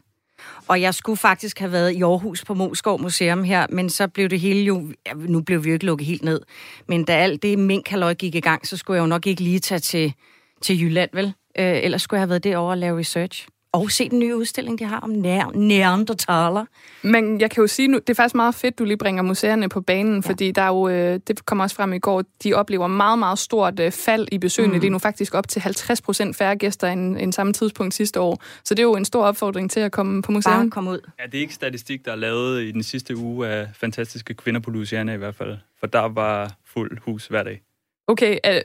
Og 0.69 0.81
jeg 0.81 0.95
skulle 0.95 1.17
faktisk 1.17 1.59
have 1.59 1.73
været 1.73 1.91
i 1.93 2.03
Aarhus 2.03 2.45
på 2.45 2.55
Moskov 2.55 3.01
Museum 3.01 3.45
her, 3.45 3.67
men 3.71 3.91
så 3.91 4.09
blev 4.09 4.29
det 4.29 4.41
hele 4.41 4.61
jo... 4.61 4.93
Ja, 5.07 5.13
nu 5.15 5.41
blev 5.41 5.65
vi 5.65 5.69
jo 5.69 5.75
ikke 5.75 5.87
lukket 5.87 6.07
helt 6.07 6.23
ned. 6.23 6.41
Men 6.89 7.05
da 7.05 7.13
alt 7.13 7.43
det 7.43 7.59
minkhalløj 7.59 8.15
gik 8.15 8.35
i 8.35 8.41
gang, 8.41 8.67
så 8.67 8.77
skulle 8.77 8.97
jeg 8.97 9.03
jo 9.03 9.07
nok 9.07 9.27
ikke 9.27 9.43
lige 9.43 9.59
tage 9.59 9.79
til, 9.79 10.15
til 10.63 10.83
Jylland, 10.83 11.11
vel? 11.13 11.35
Øh, 11.59 11.85
ellers 11.85 12.03
skulle 12.03 12.19
jeg 12.19 12.23
have 12.23 12.29
været 12.29 12.45
derovre 12.45 12.73
og 12.73 12.79
lave 12.79 12.99
research. 12.99 13.49
Og 13.75 13.91
se 13.91 14.09
den 14.09 14.19
nye 14.19 14.37
udstilling, 14.37 14.79
de 14.79 14.85
har 14.85 15.01
om 15.01 15.11
nær- 15.11 15.59
neandertaler. 15.59 16.65
Men 17.03 17.41
jeg 17.41 17.51
kan 17.51 17.61
jo 17.61 17.67
sige 17.67 17.89
nu, 17.89 17.99
det 17.99 18.11
er 18.11 18.15
faktisk 18.15 18.35
meget 18.35 18.55
fedt, 18.55 18.79
du 18.79 18.85
lige 18.85 18.97
bringer 18.97 19.23
museerne 19.23 19.69
på 19.69 19.81
banen, 19.81 20.15
ja. 20.15 20.31
fordi 20.31 20.51
der 20.51 20.63
er 20.63 20.69
jo, 20.69 20.89
øh, 20.89 21.21
det 21.27 21.47
kom 21.47 21.61
også 21.61 21.77
frem 21.77 21.93
i 21.93 21.99
går, 21.99 22.23
de 22.45 22.55
oplever 22.55 22.87
meget, 22.87 23.19
meget 23.19 23.39
stort 23.39 23.81
øh, 23.81 23.93
fald 23.93 24.29
i 24.33 24.39
besøgende 24.39 24.77
mm. 24.77 24.81
lige 24.81 24.91
nu, 24.91 24.99
faktisk 24.99 25.35
op 25.35 25.49
til 25.49 25.63
50 25.63 26.03
procent 26.03 26.37
færre 26.37 26.57
gæster 26.57 26.89
end, 26.89 27.19
end 27.19 27.33
samme 27.33 27.53
tidspunkt 27.53 27.95
sidste 27.95 28.21
år. 28.21 28.43
Så 28.65 28.75
det 28.75 28.79
er 28.79 28.87
jo 28.87 28.97
en 28.97 29.05
stor 29.05 29.25
opfordring 29.25 29.71
til 29.71 29.81
at 29.81 29.93
komme 29.93 30.23
på 30.23 30.33
museum. 30.33 30.57
Bare 30.57 30.71
kom 30.71 30.89
ud. 30.89 30.99
Ja, 31.19 31.27
det 31.27 31.35
er 31.35 31.41
ikke 31.41 31.55
statistik, 31.55 32.05
der 32.05 32.13
er 32.13 32.17
lavet 32.17 32.63
i 32.63 32.71
den 32.73 32.83
sidste 32.83 33.17
uge 33.17 33.49
af 33.49 33.69
fantastiske 33.75 34.35
kvinder 34.35 34.61
på 34.61 34.71
Louisiana 34.71 35.13
i 35.13 35.17
hvert 35.17 35.35
fald. 35.35 35.59
For 35.81 35.87
der 35.87 36.09
var 36.09 36.53
fuld 36.67 36.99
hus 37.05 37.27
hver 37.27 37.43
dag. 37.43 37.63
Okay, 38.07 38.39
øh, 38.47 38.61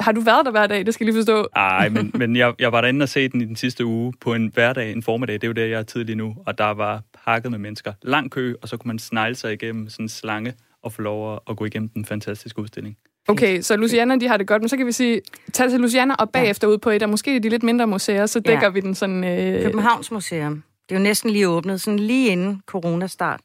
har 0.00 0.12
du 0.12 0.20
været 0.20 0.44
der 0.44 0.50
hver 0.50 0.66
dag? 0.66 0.86
Det 0.86 0.94
skal 0.94 1.04
jeg 1.04 1.12
lige 1.14 1.18
forstå. 1.20 1.48
Ej, 1.56 1.88
men, 1.88 2.10
men 2.20 2.36
jeg, 2.36 2.54
jeg 2.58 2.72
var 2.72 2.80
derinde 2.80 3.02
og 3.02 3.08
se 3.08 3.28
den 3.28 3.40
i 3.40 3.44
den 3.44 3.56
sidste 3.56 3.86
uge 3.86 4.12
på 4.20 4.34
en 4.34 4.50
hverdag, 4.54 4.92
en 4.92 5.02
formiddag. 5.02 5.34
Det 5.34 5.44
er 5.44 5.48
jo 5.48 5.52
der, 5.52 5.64
jeg 5.64 5.78
er 5.78 5.82
tidlig 5.82 6.16
nu. 6.16 6.34
Og 6.46 6.58
der 6.58 6.70
var 6.70 7.02
pakket 7.24 7.50
med 7.50 7.58
mennesker. 7.58 7.92
Lang 8.02 8.30
kø, 8.30 8.54
og 8.62 8.68
så 8.68 8.76
kunne 8.76 8.88
man 8.88 8.98
snegle 8.98 9.34
sig 9.34 9.52
igennem 9.52 9.88
sådan 9.88 10.04
en 10.04 10.08
slange 10.08 10.54
og 10.82 10.92
få 10.92 11.02
lov 11.02 11.34
at, 11.34 11.40
at 11.50 11.56
gå 11.56 11.64
igennem 11.64 11.88
den 11.88 12.04
fantastiske 12.04 12.58
udstilling. 12.58 12.96
Okay, 13.28 13.60
så 13.60 13.76
Luciana, 13.76 14.16
de 14.16 14.28
har 14.28 14.36
det 14.36 14.46
godt, 14.46 14.62
men 14.62 14.68
så 14.68 14.76
kan 14.76 14.86
vi 14.86 14.92
sige, 14.92 15.20
tag 15.52 15.70
til 15.70 15.80
Luciana 15.80 16.14
og 16.14 16.30
bagefter 16.30 16.68
ud 16.68 16.78
på 16.78 16.90
et 16.90 17.02
af 17.02 17.08
måske 17.08 17.38
de 17.38 17.48
lidt 17.48 17.62
mindre 17.62 17.86
museer, 17.86 18.26
så 18.26 18.40
dækker 18.40 18.62
Ja. 18.62 18.68
vi 18.68 18.80
den 18.80 18.94
sådan... 18.94 19.24
Øh, 19.24 19.62
Københavns 19.62 20.10
Museum. 20.10 20.62
Det 20.88 20.94
er 20.94 20.98
jo 20.98 21.02
næsten 21.02 21.30
lige 21.30 21.48
åbnet, 21.48 21.80
sådan 21.80 21.98
lige 21.98 22.28
inden 22.28 22.62
coronastart. 22.66 23.40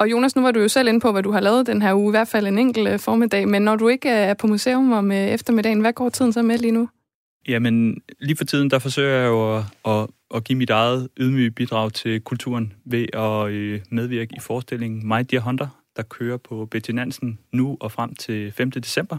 Og 0.00 0.10
Jonas, 0.10 0.36
nu 0.36 0.42
var 0.42 0.50
du 0.50 0.60
jo 0.60 0.68
selv 0.68 0.88
inde 0.88 1.00
på, 1.00 1.12
hvad 1.12 1.22
du 1.22 1.30
har 1.30 1.40
lavet 1.40 1.66
den 1.66 1.82
her 1.82 1.94
uge, 1.94 2.10
i 2.10 2.16
hvert 2.16 2.28
fald 2.28 2.46
en 2.46 2.58
enkelt 2.58 2.88
øh, 2.88 2.98
formiddag, 2.98 3.48
men 3.48 3.62
når 3.62 3.76
du 3.76 3.88
ikke 3.88 4.08
øh, 4.08 4.14
er 4.14 4.34
på 4.34 4.46
museum 4.46 4.92
om 4.92 5.12
øh, 5.12 5.16
eftermiddagen, 5.16 5.80
hvad 5.80 5.92
går 5.92 6.08
tiden 6.08 6.32
så 6.32 6.42
med 6.42 6.58
lige 6.58 6.70
nu? 6.70 6.88
Jamen, 7.48 8.02
lige 8.20 8.36
for 8.36 8.44
tiden, 8.44 8.70
der 8.70 8.78
forsøger 8.78 9.18
jeg 9.18 9.26
jo 9.26 9.56
at, 9.56 9.64
at, 9.84 10.06
at 10.34 10.44
give 10.44 10.58
mit 10.58 10.70
eget 10.70 11.08
ydmyge 11.20 11.50
bidrag 11.50 11.92
til 11.92 12.20
kulturen 12.20 12.72
ved 12.84 13.06
at 13.12 13.82
medvirke 13.92 14.34
i 14.36 14.40
forestillingen 14.40 15.08
My 15.08 15.24
Dear 15.30 15.40
Hunter, 15.40 15.82
der 15.96 16.02
kører 16.02 16.36
på 16.36 16.66
Betty 16.70 16.90
Nansen 16.90 17.38
nu 17.52 17.76
og 17.80 17.92
frem 17.92 18.14
til 18.14 18.52
5. 18.52 18.70
december. 18.70 19.18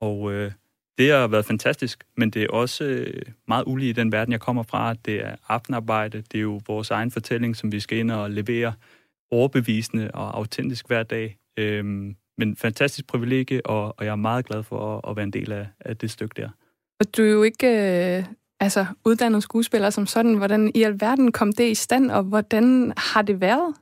Og 0.00 0.32
øh, 0.32 0.52
det 0.98 1.10
har 1.10 1.26
været 1.26 1.44
fantastisk, 1.44 2.04
men 2.16 2.30
det 2.30 2.42
er 2.42 2.48
også 2.50 2.84
øh, 2.84 3.22
meget 3.48 3.64
ulige 3.66 3.90
i 3.90 3.92
den 3.92 4.12
verden, 4.12 4.32
jeg 4.32 4.40
kommer 4.40 4.62
fra. 4.62 4.94
Det 4.94 5.24
er 5.24 5.34
aftenarbejde, 5.48 6.22
det 6.32 6.38
er 6.38 6.42
jo 6.42 6.60
vores 6.66 6.90
egen 6.90 7.10
fortælling, 7.10 7.56
som 7.56 7.72
vi 7.72 7.80
skal 7.80 7.98
ind 7.98 8.10
og 8.10 8.30
levere 8.30 8.72
overbevisende 9.30 10.10
og 10.10 10.36
autentisk 10.36 10.86
hver 10.86 11.02
dag. 11.02 11.38
Øhm, 11.58 12.16
men 12.38 12.56
fantastisk 12.56 13.06
privilegie, 13.06 13.66
og, 13.66 13.94
og 13.98 14.04
jeg 14.04 14.10
er 14.10 14.16
meget 14.16 14.46
glad 14.46 14.62
for 14.62 14.96
at, 14.96 15.10
at 15.10 15.16
være 15.16 15.24
en 15.24 15.32
del 15.32 15.52
af, 15.52 15.66
af 15.80 15.96
det 15.96 16.10
stykke 16.10 16.42
der. 16.42 16.48
Og 17.00 17.16
du 17.16 17.22
er 17.22 17.30
jo 17.30 17.42
ikke 17.42 17.66
øh, 17.66 18.24
altså, 18.60 18.86
uddannet 19.04 19.42
skuespiller 19.42 19.90
som 19.90 20.06
sådan. 20.06 20.34
Hvordan 20.34 20.72
i 20.74 20.82
alverden 20.82 21.32
kom 21.32 21.52
det 21.52 21.70
i 21.70 21.74
stand, 21.74 22.10
og 22.10 22.22
hvordan 22.22 22.92
har 22.96 23.22
det 23.22 23.40
været? 23.40 23.74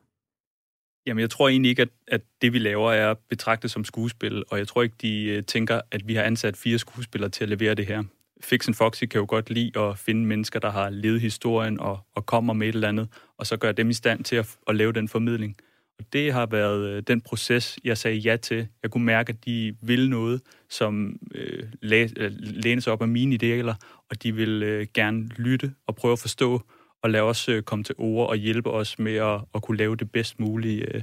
Jamen, 1.07 1.21
jeg 1.21 1.31
tror 1.31 1.49
egentlig 1.49 1.69
ikke, 1.69 1.83
at, 1.83 1.89
at 2.09 2.21
det, 2.43 2.53
vi 2.53 2.59
laver, 2.59 2.93
er 2.93 3.15
betragtet 3.29 3.71
som 3.71 3.85
skuespil, 3.85 4.45
og 4.51 4.59
jeg 4.59 4.69
tror 4.69 4.83
ikke, 4.83 4.97
de 5.03 5.37
uh, 5.39 5.45
tænker, 5.45 5.81
at 5.91 6.09
vi 6.09 6.15
har 6.15 6.23
ansat 6.23 6.57
fire 6.57 6.79
skuespillere 6.79 7.31
til 7.31 7.45
at 7.45 7.49
levere 7.49 7.75
det 7.75 7.87
her. 7.87 8.03
Fix 8.41 8.69
and 8.69 8.75
Foxy 8.75 9.05
kan 9.05 9.19
jo 9.19 9.27
godt 9.29 9.51
lide 9.51 9.81
at 9.81 9.99
finde 9.99 10.27
mennesker, 10.27 10.61
der 10.61 10.71
har 10.71 10.91
levet 10.91 11.21
historien 11.21 11.81
og, 11.81 11.99
og 12.15 12.27
kommer 12.27 12.53
med 12.53 12.69
et 12.69 12.75
eller 12.75 12.89
andet, 12.89 13.09
og 13.39 13.47
så 13.47 13.57
gøre 13.57 13.73
dem 13.73 13.91
i 13.91 13.93
stand 13.93 14.25
til 14.25 14.37
at, 14.37 14.57
at 14.67 14.77
lave 14.77 14.93
den 14.93 15.09
formidling. 15.09 15.57
Og 15.99 16.05
det 16.13 16.33
har 16.33 16.47
været 16.47 16.89
øh, 16.89 17.03
den 17.07 17.21
proces, 17.21 17.79
jeg 17.85 17.99
sagde 17.99 18.17
ja 18.17 18.37
til. 18.37 18.69
Jeg 18.83 18.91
kunne 18.91 19.05
mærke, 19.05 19.31
at 19.31 19.45
de 19.45 19.77
vil 19.83 20.11
noget, 20.11 20.41
som 20.71 21.19
øh, 21.35 21.63
læ- 21.83 22.09
øh, 22.17 22.33
læner 22.39 22.83
sig 22.83 22.93
op 22.93 23.03
af 23.03 23.09
mine 23.09 23.35
idealer, 23.35 23.75
og 24.11 24.23
de 24.23 24.35
vil 24.35 24.63
øh, 24.63 24.87
gerne 24.95 25.29
lytte 25.37 25.73
og 25.87 25.97
prøve 25.97 26.13
at 26.13 26.19
forstå, 26.19 26.63
og 27.03 27.11
lade 27.11 27.23
os 27.23 27.49
øh, 27.49 27.63
komme 27.63 27.85
til 27.85 27.95
ord 27.99 28.29
og 28.29 28.37
hjælpe 28.37 28.71
os 28.71 28.99
med 28.99 29.15
at, 29.15 29.41
at 29.55 29.63
kunne 29.63 29.77
lave 29.77 29.97
det 29.97 30.13
bedst 30.13 30.41
mulige, 30.41 30.95
øh, 30.95 31.03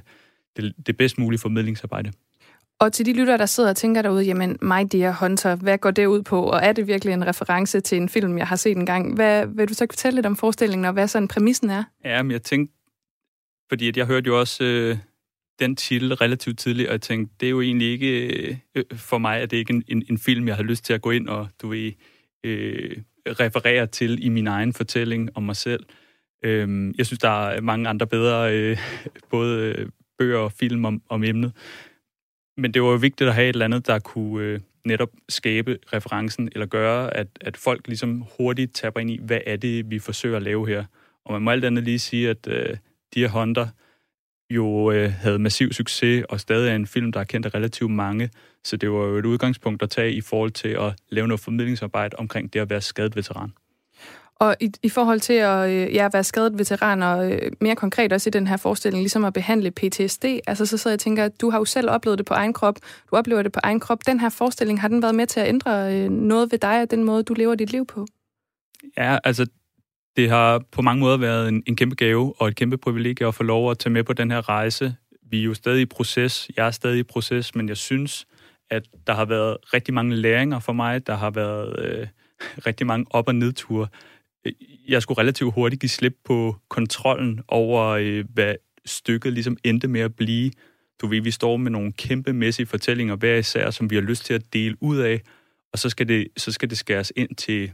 det, 0.58 0.74
det 0.88 0.98
bedst 0.98 1.18
mulige 1.18 1.40
formidlingsarbejde. 1.40 2.12
Og 2.80 2.94
til 2.94 3.06
de 3.06 3.13
lyttere, 3.13 3.38
der 3.38 3.46
sidder 3.46 3.70
og 3.70 3.75
tænker 3.75 4.01
derude, 4.01 4.24
jamen, 4.24 4.58
My 4.62 4.88
Dear 4.92 5.18
Hunter, 5.20 5.56
hvad 5.56 5.77
går 5.77 5.92
det 5.92 6.06
ud 6.06 6.22
på? 6.22 6.44
Og 6.44 6.60
er 6.63 6.74
det 6.74 6.88
virkelig 6.88 7.13
en 7.13 7.27
reference 7.27 7.80
til 7.80 7.98
en 7.98 8.10
film, 8.10 8.38
jeg 8.38 8.48
har 8.48 8.56
set 8.56 8.77
en 8.77 8.86
gang? 8.86 9.15
Hvad, 9.15 9.48
vil 9.48 9.70
du 9.70 9.74
så 9.74 9.88
fortælle 9.89 10.15
lidt 10.15 10.25
om 10.25 10.36
forestillingen, 10.36 10.86
og 10.86 10.94
hvad 10.94 11.08
sådan 11.08 11.27
præmissen 11.27 11.70
er? 11.70 11.84
Ja, 12.06 12.24
men 12.24 12.32
jeg 12.32 12.42
tænkte, 12.42 12.75
fordi 13.70 13.88
at 13.88 13.98
jeg 13.98 14.06
hørte 14.06 14.27
jo 14.27 14.39
også 14.39 14.63
øh, 14.63 14.98
den 15.60 15.75
titel 15.75 16.13
relativt 16.13 16.60
tidligt, 16.60 16.88
og 16.88 16.92
jeg 16.92 17.01
tænkte, 17.01 17.36
det 17.39 17.46
er 17.46 17.50
jo 17.50 17.62
egentlig 17.62 17.88
ikke, 17.88 18.27
øh, 18.27 18.58
øh 18.75 18.84
for 18.96 19.18
mig 19.18 19.42
er 19.42 19.46
det 19.46 19.58
ikke 19.58 19.74
en, 19.74 19.84
en, 19.88 20.03
en 20.10 20.18
film, 20.18 20.48
jeg 20.48 20.56
har 20.56 20.63
lyst 20.63 20.86
til 20.86 20.94
at 20.94 21.01
gå 21.01 21.12
ind 21.12 21.27
og, 21.27 21.48
du 21.62 21.68
ved, 21.68 21.92
øh, 22.44 22.98
referere 23.27 23.88
til 23.88 24.25
i 24.25 24.30
min 24.30 24.48
egen 24.48 24.74
fortælling 24.74 25.30
om 25.36 25.44
mig 25.44 25.56
selv. 25.56 25.86
Øh, 26.44 26.94
jeg 26.98 27.06
synes, 27.06 27.20
der 27.20 27.48
er 27.48 27.62
mange 27.62 27.89
andre 27.89 28.08
bedre, 28.08 28.58
øh, 28.58 28.77
både 29.32 29.75
øh, 29.77 29.89
bøger 30.18 30.38
og 30.38 30.51
film 30.51 30.86
om, 30.86 31.01
om 31.10 31.24
emnet. 31.24 31.51
Men 32.57 32.74
det 32.74 32.81
var 32.81 32.89
jo 32.89 32.95
vigtigt 32.95 33.27
at 33.27 33.36
have 33.36 33.50
et 33.50 33.53
eller 33.53 33.65
andet, 33.65 33.88
der 33.88 34.00
kunne 34.00 34.43
øh, 34.43 34.60
netop 34.86 35.10
skabe 35.29 35.79
referencen, 35.93 36.50
eller 36.51 36.65
gøre, 36.65 37.13
at, 37.17 37.27
at 37.41 37.57
folk 37.57 37.88
ligesom 37.88 38.25
hurtigt 38.38 38.75
taber 38.75 39.00
ind 39.00 39.12
i, 39.12 39.19
hvad 39.22 39.39
er 39.45 39.55
det, 39.55 39.89
vi 39.89 40.00
forsøger 40.00 40.38
at 40.38 40.43
lave 40.43 40.67
her. 40.67 40.86
Og 41.25 41.33
man 41.33 41.41
må 41.41 41.51
alt 41.51 41.65
andet 41.65 41.83
lige 41.83 42.00
sige, 42.00 42.29
at 42.29 42.48
øh, 42.48 42.77
Dear 43.15 43.27
Hunter 43.27 43.67
jo 44.50 44.91
øh, 44.91 45.12
havde 45.12 45.39
massiv 45.39 45.74
succes, 45.74 46.25
og 46.29 46.39
stadig 46.39 46.72
er 46.72 46.75
en 46.75 46.88
film, 46.88 47.12
der 47.12 47.19
er 47.19 47.24
kendt 47.24 47.45
af 47.45 47.53
relativt 47.53 47.91
mange. 47.91 48.29
Så 48.63 48.77
det 48.77 48.91
var 48.91 49.05
jo 49.05 49.17
et 49.17 49.25
udgangspunkt 49.25 49.83
at 49.83 49.89
tage 49.89 50.13
i 50.13 50.22
forhold 50.22 50.51
til 50.51 50.69
at 50.69 50.95
lave 51.10 51.27
noget 51.27 51.39
formidlingsarbejde 51.39 52.15
omkring 52.19 52.53
det 52.53 52.60
at 52.60 52.69
være 52.69 52.81
skadet 52.81 53.15
veteran. 53.15 53.53
Og 54.44 54.56
i, 54.60 54.72
i 54.84 54.90
forhold 54.90 55.20
til 55.20 55.34
at 55.34 55.70
øh, 55.70 55.94
ja, 55.94 56.10
være 56.14 56.24
skadet 56.24 56.58
veteran, 56.58 57.04
og 57.04 57.32
øh, 57.32 57.52
mere 57.62 57.76
konkret 57.76 58.14
også 58.14 58.30
i 58.30 58.32
den 58.32 58.48
her 58.48 58.58
forestilling, 58.58 59.02
ligesom 59.02 59.26
at 59.26 59.34
behandle 59.34 59.72
PTSD, 59.72 60.26
altså 60.48 60.66
så 60.66 60.78
sidder 60.78 60.94
jeg 60.94 60.96
og 60.96 61.00
tænker, 61.00 61.26
at 61.26 61.42
du 61.42 61.50
har 61.50 61.58
jo 61.58 61.66
selv 61.66 61.90
oplevet 61.90 62.18
det 62.18 62.26
på 62.26 62.34
egen 62.34 62.54
krop, 62.54 62.76
du 63.12 63.16
oplever 63.16 63.42
det 63.42 63.52
på 63.52 63.60
egen 63.64 63.80
krop. 63.80 64.00
Den 64.06 64.20
her 64.20 64.30
forestilling, 64.30 64.82
har 64.82 64.88
den 64.88 65.02
været 65.02 65.16
med 65.16 65.28
til 65.28 65.40
at 65.40 65.48
ændre 65.48 65.96
øh, 65.96 66.10
noget 66.10 66.52
ved 66.52 66.60
dig 66.60 66.82
og 66.82 66.92
den 66.92 67.04
måde, 67.04 67.24
du 67.24 67.34
lever 67.34 67.56
dit 67.56 67.72
liv 67.72 67.86
på? 67.86 68.08
Ja, 68.98 69.18
altså 69.24 69.46
det 70.16 70.30
har 70.30 70.62
på 70.72 70.82
mange 70.82 71.00
måder 71.00 71.18
været 71.18 71.50
en, 71.50 71.64
en 71.68 71.76
kæmpe 71.76 71.96
gave 71.96 72.34
og 72.38 72.48
et 72.48 72.56
kæmpe 72.56 72.78
privilegie 72.78 73.28
at 73.28 73.36
få 73.36 73.44
lov 73.44 73.72
at 73.72 73.78
tage 73.78 73.94
med 73.94 74.04
på 74.04 74.14
den 74.14 74.32
her 74.32 74.50
rejse. 74.50 74.96
Vi 75.30 75.40
er 75.40 75.44
jo 75.44 75.54
stadig 75.54 75.82
i 75.82 75.86
proces, 75.86 76.50
jeg 76.58 76.68
er 76.68 76.72
stadig 76.72 77.00
i 77.00 77.04
proces, 77.04 77.56
men 77.56 77.70
jeg 77.70 77.78
synes, 77.78 78.28
at 78.70 78.84
der 79.08 79.14
har 79.14 79.26
været 79.26 79.58
rigtig 79.74 79.94
mange 79.94 80.16
læringer 80.16 80.60
for 80.60 80.74
mig. 80.74 81.08
Der 81.08 81.16
har 81.16 81.30
været 81.30 81.80
øh, 81.80 82.08
rigtig 82.68 82.88
mange 82.88 83.06
op- 83.10 83.28
og 83.28 83.36
nedture. 83.36 83.88
Jeg 84.88 85.02
skulle 85.02 85.18
relativt 85.18 85.54
hurtigt 85.54 85.80
give 85.82 85.90
slip 85.90 86.16
på 86.26 86.56
kontrollen 86.70 87.42
over, 87.48 87.84
øh, 87.86 88.26
hvad 88.34 88.56
stykket 88.86 89.34
ligesom 89.34 89.58
endte 89.64 89.88
med 89.88 90.02
at 90.02 90.16
blive. 90.16 90.52
Du 91.02 91.08
ved, 91.08 91.22
vi 91.22 91.32
står 91.32 91.58
med 91.58 91.72
nogle 91.72 91.94
kæmpemæssige 91.94 92.66
fortællinger 92.66 93.16
hver 93.16 93.36
især, 93.36 93.70
som 93.70 93.90
vi 93.90 93.96
har 93.96 94.02
lyst 94.02 94.26
til 94.26 94.34
at 94.34 94.54
dele 94.54 94.76
ud 94.82 94.98
af, 94.98 95.22
og 95.74 95.80
så 95.80 95.90
skal 95.90 96.08
det, 96.08 96.28
så 96.38 96.52
skal 96.52 96.70
det 96.70 96.78
skæres 96.78 97.14
ind 97.16 97.36
til 97.36 97.72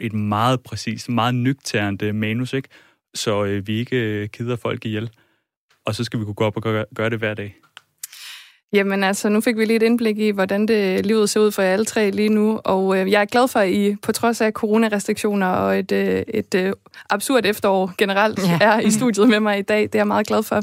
et 0.00 0.12
meget 0.12 0.62
præcist, 0.62 1.08
meget 1.08 1.34
nøgternt 1.34 2.02
øh, 2.02 2.14
manus, 2.14 2.52
ikke? 2.52 2.68
så 3.14 3.44
øh, 3.44 3.66
vi 3.66 3.78
ikke 3.78 3.96
øh, 3.96 4.28
keder 4.28 4.56
folk 4.56 4.84
ihjel. 4.84 5.10
Og 5.84 5.94
så 5.94 6.04
skal 6.04 6.20
vi 6.20 6.24
kunne 6.24 6.34
gå 6.34 6.44
op 6.44 6.56
og 6.56 6.62
gøre, 6.62 6.84
gøre 6.94 7.10
det 7.10 7.18
hver 7.18 7.34
dag. 7.34 7.56
Jamen 8.72 9.04
altså, 9.04 9.28
nu 9.28 9.40
fik 9.40 9.56
vi 9.56 9.64
lige 9.64 9.76
et 9.76 9.82
indblik 9.82 10.18
i, 10.18 10.30
hvordan 10.30 10.68
det 10.68 11.06
livet 11.06 11.30
ser 11.30 11.40
ud 11.40 11.50
for 11.50 11.62
jer 11.62 11.72
alle 11.72 11.84
tre 11.84 12.10
lige 12.10 12.28
nu, 12.28 12.60
og 12.64 12.98
øh, 12.98 13.10
jeg 13.10 13.20
er 13.20 13.24
glad 13.24 13.48
for, 13.48 13.58
at 13.60 13.70
I 13.70 13.96
på 14.02 14.12
trods 14.12 14.40
af 14.40 14.52
coronarestriktioner 14.52 15.46
og 15.46 15.78
et, 15.78 15.92
øh, 15.92 16.22
et 16.28 16.54
øh, 16.54 16.72
absurd 17.10 17.46
efterår 17.46 17.92
generelt 17.98 18.38
Ja. 18.46 18.58
er 18.60 18.80
i 18.80 18.90
studiet 18.90 19.28
med 19.28 19.40
mig 19.40 19.58
i 19.58 19.62
dag. 19.62 19.82
Det 19.82 19.94
er 19.94 19.98
jeg 19.98 20.06
meget 20.06 20.26
glad 20.26 20.42
for. 20.42 20.60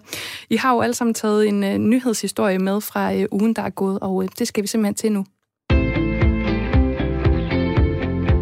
I 0.49 0.55
har 0.55 0.73
jo 0.73 0.81
alle 0.81 0.93
sammen 0.93 1.13
taget 1.13 1.47
en 1.47 1.63
øh, 1.63 1.77
nyhedshistorie 1.77 2.59
med 2.59 2.81
fra 2.81 3.13
øh, 3.13 3.25
ugen, 3.31 3.53
der 3.53 3.61
er 3.61 3.69
gået, 3.69 3.99
og 4.01 4.23
øh, 4.23 4.29
det 4.39 4.47
skal 4.47 4.61
vi 4.63 4.67
simpelthen 4.67 4.95
til 4.95 5.11
nu. 5.11 5.25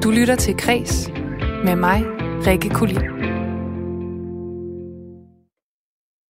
Du 0.03 0.11
lytter 0.11 0.35
til 0.35 0.57
Kres 0.57 1.09
med 1.65 1.75
mig, 1.75 2.03
Rikke 2.47 2.69
Kulin. 2.69 3.24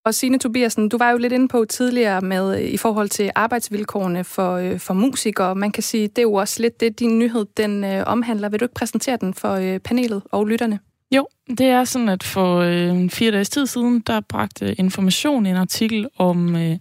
Og 0.06 0.14
Signe 0.14 0.40
Tobiasen, 0.40 0.90
du 0.90 0.98
var 0.98 1.12
jo 1.12 1.18
lidt 1.18 1.34
inde 1.34 1.48
på 1.48 1.66
tidligere 1.70 2.22
med 2.22 2.62
øh, 2.62 2.70
i 2.70 2.78
forhold 2.78 3.10
til 3.10 3.32
arbejdsvilkårene 3.36 4.24
for, 4.24 4.56
øh, 4.56 4.80
for 4.80 4.94
musikere. 4.94 5.56
Man 5.56 5.72
kan 5.72 5.84
sige, 5.84 6.08
det 6.08 6.18
er 6.18 6.22
jo 6.22 6.34
også 6.34 6.62
lidt 6.62 6.80
det, 6.80 7.00
din 7.00 7.20
nyhed 7.20 7.46
den 7.58 7.84
øh, 7.84 8.04
omhandler. 8.08 8.50
Vil 8.50 8.60
du 8.60 8.66
ikke 8.66 8.74
præsentere 8.74 9.18
den 9.22 9.34
for 9.34 9.54
øh, 9.54 9.80
panelet 9.80 10.24
og 10.32 10.46
lytterne? 10.46 10.80
Jo, 11.16 11.28
det 11.48 11.66
er 11.66 11.84
sådan, 11.84 12.10
at 12.10 12.24
for 12.24 12.58
øh, 12.58 13.10
fire 13.10 13.32
dages 13.32 13.50
tid 13.50 13.66
siden, 13.66 14.00
der 14.00 14.22
bragte 14.30 14.76
Information 14.76 15.46
en 15.46 15.56
artikel 15.56 16.08
om 16.18 16.56
øh, 16.56 16.78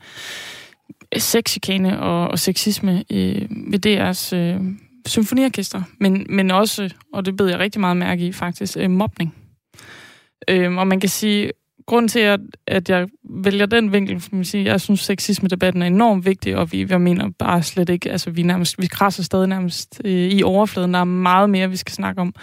sexchikane 1.19 2.01
og, 2.01 2.29
og 2.29 2.39
sexisme 2.39 3.05
øh, 3.11 3.47
ved 3.51 3.87
DR's 3.87 4.37
øh, 4.37 4.61
symfoniorkester, 5.07 5.83
men, 6.01 6.27
men 6.29 6.51
også, 6.51 6.95
og 7.13 7.27
det 7.27 7.37
bed 7.37 7.47
jeg 7.47 7.59
rigtig 7.59 7.81
meget 7.81 7.97
mærke 7.97 8.27
i 8.27 8.33
faktisk, 8.33 8.77
øh, 8.81 8.91
mobning. 8.91 9.35
Øh, 10.49 10.77
og 10.77 10.87
man 10.87 11.01
kan 11.01 11.09
sige, 11.09 11.51
grunden 11.87 12.09
til, 12.09 12.19
at, 12.19 12.41
at 12.67 12.89
jeg 12.89 13.09
vælger 13.25 13.67
den 13.67 13.93
vinkel, 13.93 14.21
for 14.21 14.35
man 14.35 14.45
sige, 14.45 14.65
jeg 14.65 14.81
synes, 14.81 15.01
sexisme-debatten 15.01 15.83
er 15.83 15.87
enormt 15.87 16.27
vigtig, 16.27 16.57
og 16.57 16.73
vi, 16.73 16.87
jeg 16.89 17.01
mener 17.01 17.31
bare 17.39 17.63
slet 17.63 17.89
ikke, 17.89 18.11
altså 18.11 18.31
vi, 18.31 18.43
nærmest, 18.43 18.83
vi 18.83 18.87
krasser 18.87 19.23
stadig 19.23 19.49
nærmest 19.49 20.01
øh, 20.05 20.11
i 20.13 20.43
overfladen. 20.43 20.95
Der 20.95 21.01
er 21.01 21.05
meget 21.05 21.51
mere, 21.51 21.71
vi 21.71 21.77
skal 21.77 21.93
snakke 21.93 22.21
om. 22.21 22.35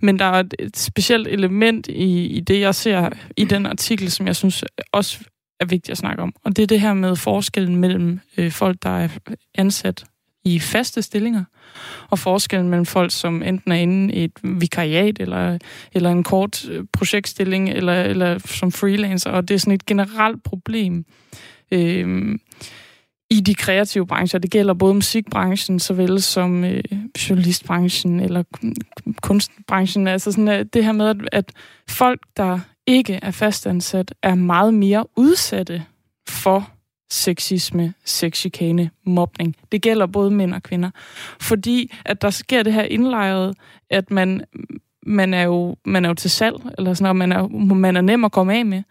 Men 0.00 0.18
der 0.18 0.24
er 0.24 0.40
et, 0.40 0.54
et 0.58 0.76
specielt 0.76 1.28
element 1.28 1.86
i, 1.86 2.26
i 2.26 2.40
det, 2.40 2.60
jeg 2.60 2.74
ser 2.74 3.08
i 3.36 3.44
den 3.44 3.66
artikel, 3.66 4.10
som 4.10 4.26
jeg 4.26 4.36
synes 4.36 4.64
også 4.92 5.18
er 5.60 5.64
vigtigt 5.64 5.90
at 5.90 5.98
snakke 5.98 6.22
om. 6.22 6.32
Og 6.44 6.56
det 6.56 6.62
er 6.62 6.66
det 6.66 6.80
her 6.80 6.94
med 6.94 7.16
forskellen 7.16 7.76
mellem 7.76 8.20
øh, 8.36 8.50
folk, 8.50 8.76
der 8.82 8.90
er 8.90 9.08
ansat 9.54 10.04
i 10.46 10.58
faste 10.58 11.02
stillinger, 11.02 11.44
og 12.10 12.18
forskellen 12.18 12.68
mellem 12.68 12.86
folk, 12.86 13.10
som 13.10 13.42
enten 13.42 13.72
er 13.72 13.76
inde 13.76 14.14
i 14.14 14.24
et 14.24 14.32
vikariat, 14.42 15.20
eller, 15.20 15.58
eller 15.92 16.10
en 16.10 16.24
kort 16.24 16.68
øh, 16.68 16.84
projektstilling, 16.92 17.70
eller, 17.70 18.02
eller 18.02 18.38
som 18.38 18.72
freelancer, 18.72 19.30
og 19.30 19.48
det 19.48 19.54
er 19.54 19.58
sådan 19.58 19.74
et 19.74 19.86
generelt 19.86 20.42
problem 20.42 21.04
øh, 21.72 22.38
i 23.30 23.40
de 23.40 23.54
kreative 23.54 24.06
brancher. 24.06 24.38
Det 24.38 24.50
gælder 24.50 24.74
både 24.74 24.94
musikbranchen, 24.94 25.78
såvel 25.80 26.22
som 26.22 26.64
øh, 26.64 26.82
journalistbranchen, 27.28 28.20
eller 28.20 28.42
kunstbranchen. 29.22 30.08
Altså 30.08 30.32
sådan, 30.32 30.48
at 30.48 30.74
det 30.74 30.84
her 30.84 30.92
med, 30.92 31.08
at, 31.08 31.16
at 31.32 31.52
folk, 31.88 32.20
der 32.36 32.58
ikke 32.86 33.18
er 33.22 33.30
fastansat, 33.30 34.14
er 34.22 34.34
meget 34.34 34.74
mere 34.74 35.04
udsatte 35.16 35.84
for 36.28 36.70
sexisme, 37.10 37.94
sexchikane, 38.04 38.90
mobning. 39.04 39.56
Det 39.72 39.82
gælder 39.82 40.06
både 40.06 40.30
mænd 40.30 40.54
og 40.54 40.62
kvinder. 40.62 40.90
Fordi 41.40 41.92
at 42.04 42.22
der 42.22 42.30
sker 42.30 42.62
det 42.62 42.72
her 42.72 42.82
indlejret, 42.82 43.54
at 43.90 44.10
man, 44.10 44.44
man, 45.06 45.34
er, 45.34 45.42
jo, 45.42 45.76
man 45.84 46.04
er 46.04 46.08
jo 46.08 46.14
til 46.14 46.30
salg, 46.30 46.56
eller 46.78 46.94
sådan 46.94 47.16
noget, 47.16 47.16
man 47.16 47.32
er, 47.32 47.74
man 47.74 47.96
er 47.96 48.00
nem 48.00 48.24
at 48.24 48.32
komme 48.32 48.54
af 48.54 48.66
med. 48.66 48.82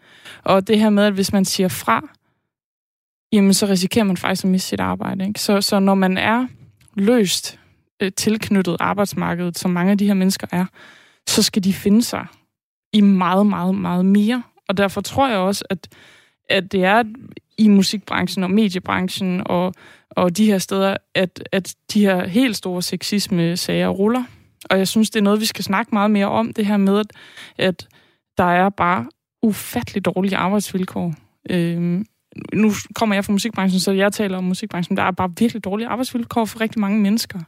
Og 0.44 0.68
det 0.68 0.78
her 0.78 0.90
med, 0.90 1.04
at 1.04 1.12
hvis 1.12 1.32
man 1.32 1.44
siger 1.44 1.68
fra, 1.68 2.08
jamen 3.32 3.54
så 3.54 3.66
risikerer 3.66 4.04
man 4.04 4.16
faktisk 4.16 4.44
at 4.44 4.50
miste 4.50 4.68
sit 4.68 4.80
arbejde. 4.80 5.26
Ikke? 5.26 5.40
Så, 5.40 5.60
så 5.60 5.78
når 5.78 5.94
man 5.94 6.18
er 6.18 6.46
løst 6.94 7.58
øh, 8.02 8.12
tilknyttet 8.12 8.76
arbejdsmarkedet, 8.80 9.58
som 9.58 9.70
mange 9.70 9.92
af 9.92 9.98
de 9.98 10.06
her 10.06 10.14
mennesker 10.14 10.46
er, 10.50 10.64
så 11.28 11.42
skal 11.42 11.64
de 11.64 11.72
finde 11.72 12.02
sig 12.02 12.26
i 12.92 13.00
meget, 13.00 13.46
meget, 13.46 13.74
meget 13.74 14.04
mere. 14.04 14.42
Og 14.68 14.76
derfor 14.76 15.00
tror 15.00 15.28
jeg 15.28 15.38
også, 15.38 15.64
at, 15.70 15.88
at 16.50 16.72
det 16.72 16.84
er 16.84 17.02
i 17.58 17.68
musikbranchen 17.68 18.44
og 18.44 18.50
mediebranchen 18.50 19.42
og, 19.46 19.74
og 20.10 20.36
de 20.36 20.46
her 20.46 20.58
steder, 20.58 20.96
at, 21.14 21.48
at 21.52 21.74
de 21.92 22.00
her 22.00 22.26
helt 22.26 22.56
store 22.56 22.82
sexisme-sager 22.82 23.88
ruller. 23.88 24.24
Og 24.70 24.78
jeg 24.78 24.88
synes, 24.88 25.10
det 25.10 25.18
er 25.18 25.24
noget, 25.24 25.40
vi 25.40 25.46
skal 25.46 25.64
snakke 25.64 25.90
meget 25.92 26.10
mere 26.10 26.26
om, 26.26 26.52
det 26.52 26.66
her 26.66 26.76
med, 26.76 26.98
at, 26.98 27.06
at 27.58 27.88
der 28.38 28.44
er 28.44 28.68
bare 28.68 29.06
ufattelig 29.42 30.04
dårlige 30.04 30.36
arbejdsvilkår. 30.36 31.14
Øhm, 31.50 32.06
nu 32.52 32.70
kommer 32.94 33.14
jeg 33.14 33.24
fra 33.24 33.32
musikbranchen, 33.32 33.80
så 33.80 33.92
jeg 33.92 34.12
taler 34.12 34.38
om 34.38 34.44
musikbranchen. 34.44 34.96
Der 34.96 35.02
er 35.02 35.10
bare 35.10 35.32
virkelig 35.38 35.64
dårlige 35.64 35.88
arbejdsvilkår 35.88 36.44
for 36.44 36.60
rigtig 36.60 36.80
mange 36.80 37.00
mennesker. 37.00 37.40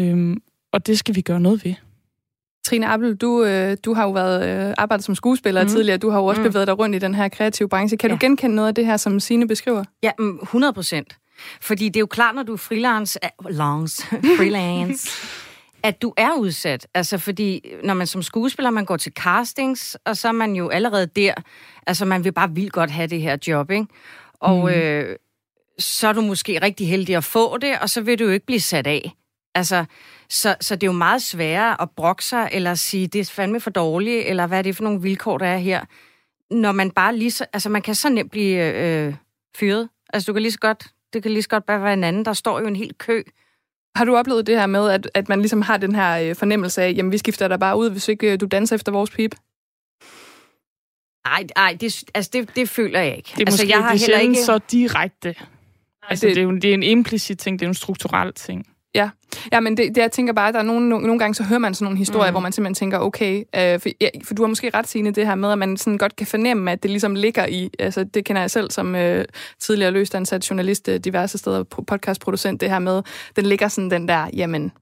Øhm, 0.00 0.42
og 0.72 0.86
det 0.86 0.98
skal 0.98 1.14
vi 1.14 1.20
gøre 1.20 1.40
noget 1.40 1.64
ved. 1.64 1.74
Trine 2.66 2.86
Appel, 2.88 3.16
du, 3.16 3.44
øh, 3.44 3.76
du 3.84 3.94
har 3.94 4.02
jo 4.04 4.10
været 4.10 4.68
øh, 4.68 4.74
arbejdet 4.78 5.04
som 5.04 5.14
skuespiller 5.14 5.62
mm. 5.62 5.68
Tidligere. 5.68 5.98
Du 5.98 6.10
har 6.10 6.18
jo 6.18 6.26
også 6.26 6.40
Mm. 6.42 6.48
bevæget 6.48 6.66
dig 6.66 6.78
rundt 6.78 6.96
i 6.96 6.98
den 6.98 7.14
her 7.14 7.28
kreative 7.28 7.68
branche. 7.68 7.96
Kan 7.96 8.10
ja. 8.10 8.14
Du 8.16 8.18
genkende 8.20 8.56
noget 8.56 8.68
af 8.68 8.74
det 8.74 8.86
her, 8.86 8.96
som 8.96 9.20
Signe 9.20 9.48
beskriver? 9.48 9.84
Ja, 10.02 10.10
mm, 10.18 10.38
100 10.42 10.72
procent. 10.72 11.16
Fordi 11.60 11.88
det 11.88 11.96
er 11.96 12.00
jo 12.00 12.06
klart, 12.06 12.34
når 12.34 12.42
du 12.42 12.52
er 12.52 12.56
freelance, 12.56 13.18
lance, 13.50 14.02
freelance 14.38 15.10
at 15.84 16.02
du 16.02 16.12
er 16.16 16.30
udsat. 16.38 16.86
Altså, 16.94 17.18
fordi 17.18 17.60
når 17.84 17.94
man 17.94 18.06
som 18.06 18.22
skuespiller, 18.22 18.70
man 18.70 18.84
går 18.84 18.96
til 18.96 19.12
castings, 19.12 19.96
og 20.04 20.16
så 20.16 20.28
er 20.28 20.32
man 20.32 20.54
jo 20.56 20.68
allerede 20.68 21.06
der. 21.06 21.34
Altså, 21.86 22.04
man 22.04 22.24
vil 22.24 22.32
bare 22.32 22.50
vildt 22.54 22.72
godt 22.72 22.90
have 22.90 23.06
det 23.06 23.20
her 23.20 23.36
job, 23.46 23.70
ikke? 23.70 23.86
Og 24.40 24.58
Mm. 24.62 24.68
øh, 24.68 25.16
så 25.78 26.08
er 26.08 26.12
du 26.12 26.20
måske 26.20 26.58
rigtig 26.62 26.88
heldig 26.88 27.16
at 27.16 27.24
få 27.24 27.58
det, 27.58 27.78
og 27.80 27.90
så 27.90 28.00
vil 28.00 28.18
du 28.18 28.24
jo 28.24 28.30
ikke 28.30 28.46
blive 28.46 28.60
sat 28.60 28.86
af. 28.86 29.12
Altså, 29.54 29.84
så, 30.28 30.56
så 30.60 30.74
det 30.76 30.82
er 30.82 30.86
jo 30.86 30.92
meget 30.92 31.22
sværere 31.22 31.82
at 31.82 31.90
brokke 31.90 32.24
sig, 32.24 32.48
eller 32.52 32.74
sige, 32.74 33.06
det 33.06 33.20
er 33.20 33.24
fandme 33.24 33.60
for 33.60 33.70
dårligt, 33.70 34.26
eller 34.26 34.46
hvad 34.46 34.58
er 34.58 34.62
det 34.62 34.76
for 34.76 34.84
nogle 34.84 35.02
vilkår, 35.02 35.38
der 35.38 35.46
er 35.46 35.58
her. 35.58 35.84
Når 36.50 36.72
man 36.72 36.90
bare 36.90 37.16
lige 37.16 37.30
så, 37.30 37.46
altså 37.52 37.68
man 37.68 37.82
kan 37.82 37.94
så 37.94 38.08
nemt 38.08 38.30
blive 38.30 38.74
øh, 38.74 39.14
fyret. 39.56 39.88
Altså 40.12 40.26
du 40.26 40.32
kan 40.32 40.42
lige 40.42 40.52
så 40.52 40.58
godt, 40.58 40.86
det 41.12 41.22
kan 41.22 41.32
lige 41.32 41.42
så 41.42 41.48
godt 41.48 41.66
bare 41.66 41.82
være 41.82 41.92
en 41.92 42.04
anden. 42.04 42.24
Der 42.24 42.32
står 42.32 42.60
jo 42.60 42.66
en 42.66 42.76
hel 42.76 42.94
kø. 42.98 43.22
Har 43.96 44.04
du 44.04 44.16
oplevet 44.16 44.46
det 44.46 44.58
her 44.58 44.66
med, 44.66 44.90
at, 44.90 45.10
at 45.14 45.28
man 45.28 45.38
ligesom 45.38 45.62
har 45.62 45.76
den 45.76 45.94
her 45.94 46.18
øh, 46.30 46.36
fornemmelse 46.36 46.82
af, 46.82 46.92
jamen 46.96 47.12
vi 47.12 47.18
skifter 47.18 47.48
dig 47.48 47.60
bare 47.60 47.76
ud, 47.76 47.90
hvis 47.90 48.08
ikke 48.08 48.32
øh, 48.32 48.40
du 48.40 48.46
danser 48.46 48.76
efter 48.76 48.92
vores 48.92 49.10
pip? 49.10 49.34
Nej, 51.26 51.46
nej, 51.56 51.76
det, 51.80 52.04
altså 52.14 52.30
det, 52.32 52.56
det 52.56 52.68
føler 52.68 53.00
jeg 53.00 53.16
ikke. 53.16 53.30
Det 53.36 53.42
er 53.42 53.46
altså, 53.46 53.62
måske 53.62 53.68
jeg 53.76 53.84
har 53.84 53.92
det 53.92 54.02
er 54.02 54.06
heller 54.06 54.18
ikke... 54.18 54.44
så 54.44 54.58
direkte. 54.70 55.34
Altså, 56.08 56.26
det- 56.26 56.36
det, 56.36 56.40
er 56.40 56.44
jo, 56.44 56.52
det 56.56 56.64
er 56.64 56.74
en 56.74 56.82
implicit 56.82 57.38
ting, 57.38 57.58
det 57.58 57.66
er 57.66 57.68
en 57.68 57.74
strukturel 57.74 58.32
ting. 58.34 58.66
Ja, 59.52 59.60
men 59.60 59.76
det, 59.76 59.94
det, 59.94 59.96
jeg 60.02 60.12
tænker 60.12 60.32
bare, 60.32 60.48
at 60.48 60.54
der 60.54 60.60
er 60.60 60.64
nogle, 60.64 60.88
nogle, 60.88 61.06
nogle 61.06 61.18
gange, 61.18 61.34
så 61.34 61.42
hører 61.42 61.58
man 61.58 61.74
sådan 61.74 61.84
nogle 61.84 61.98
historier, 61.98 62.30
mm. 62.30 62.34
Hvor 62.34 62.40
man 62.40 62.52
simpelthen 62.52 62.74
tænker, 62.74 62.98
okay, 62.98 63.44
øh, 63.56 63.80
for, 63.80 63.88
ja, 64.00 64.08
for 64.24 64.34
du 64.34 64.42
har 64.42 64.48
måske 64.48 64.70
ret 64.74 64.88
sigende 64.88 65.12
det 65.12 65.26
her 65.26 65.34
med, 65.34 65.52
at 65.52 65.58
man 65.58 65.76
sådan 65.76 65.98
godt 65.98 66.16
kan 66.16 66.26
fornemme, 66.26 66.72
at 66.72 66.82
det 66.82 66.90
ligesom 66.90 67.14
ligger 67.14 67.46
i, 67.46 67.70
altså 67.78 68.04
det 68.04 68.24
kender 68.24 68.42
jeg 68.42 68.50
selv 68.50 68.70
som 68.70 68.94
øh, 68.94 69.24
tidligere 69.60 69.90
løst 69.90 70.14
ansat 70.14 70.50
journalist 70.50 70.88
øh, 70.88 71.00
diverse 71.00 71.38
steder, 71.38 71.64
po- 71.74 71.84
podcastproducent, 71.86 72.60
det 72.60 72.70
her 72.70 72.78
med, 72.78 73.02
den 73.36 73.46
ligger 73.46 73.68
sådan 73.68 73.90
den 73.90 74.08
der, 74.08 74.28
jamen, 74.32 74.72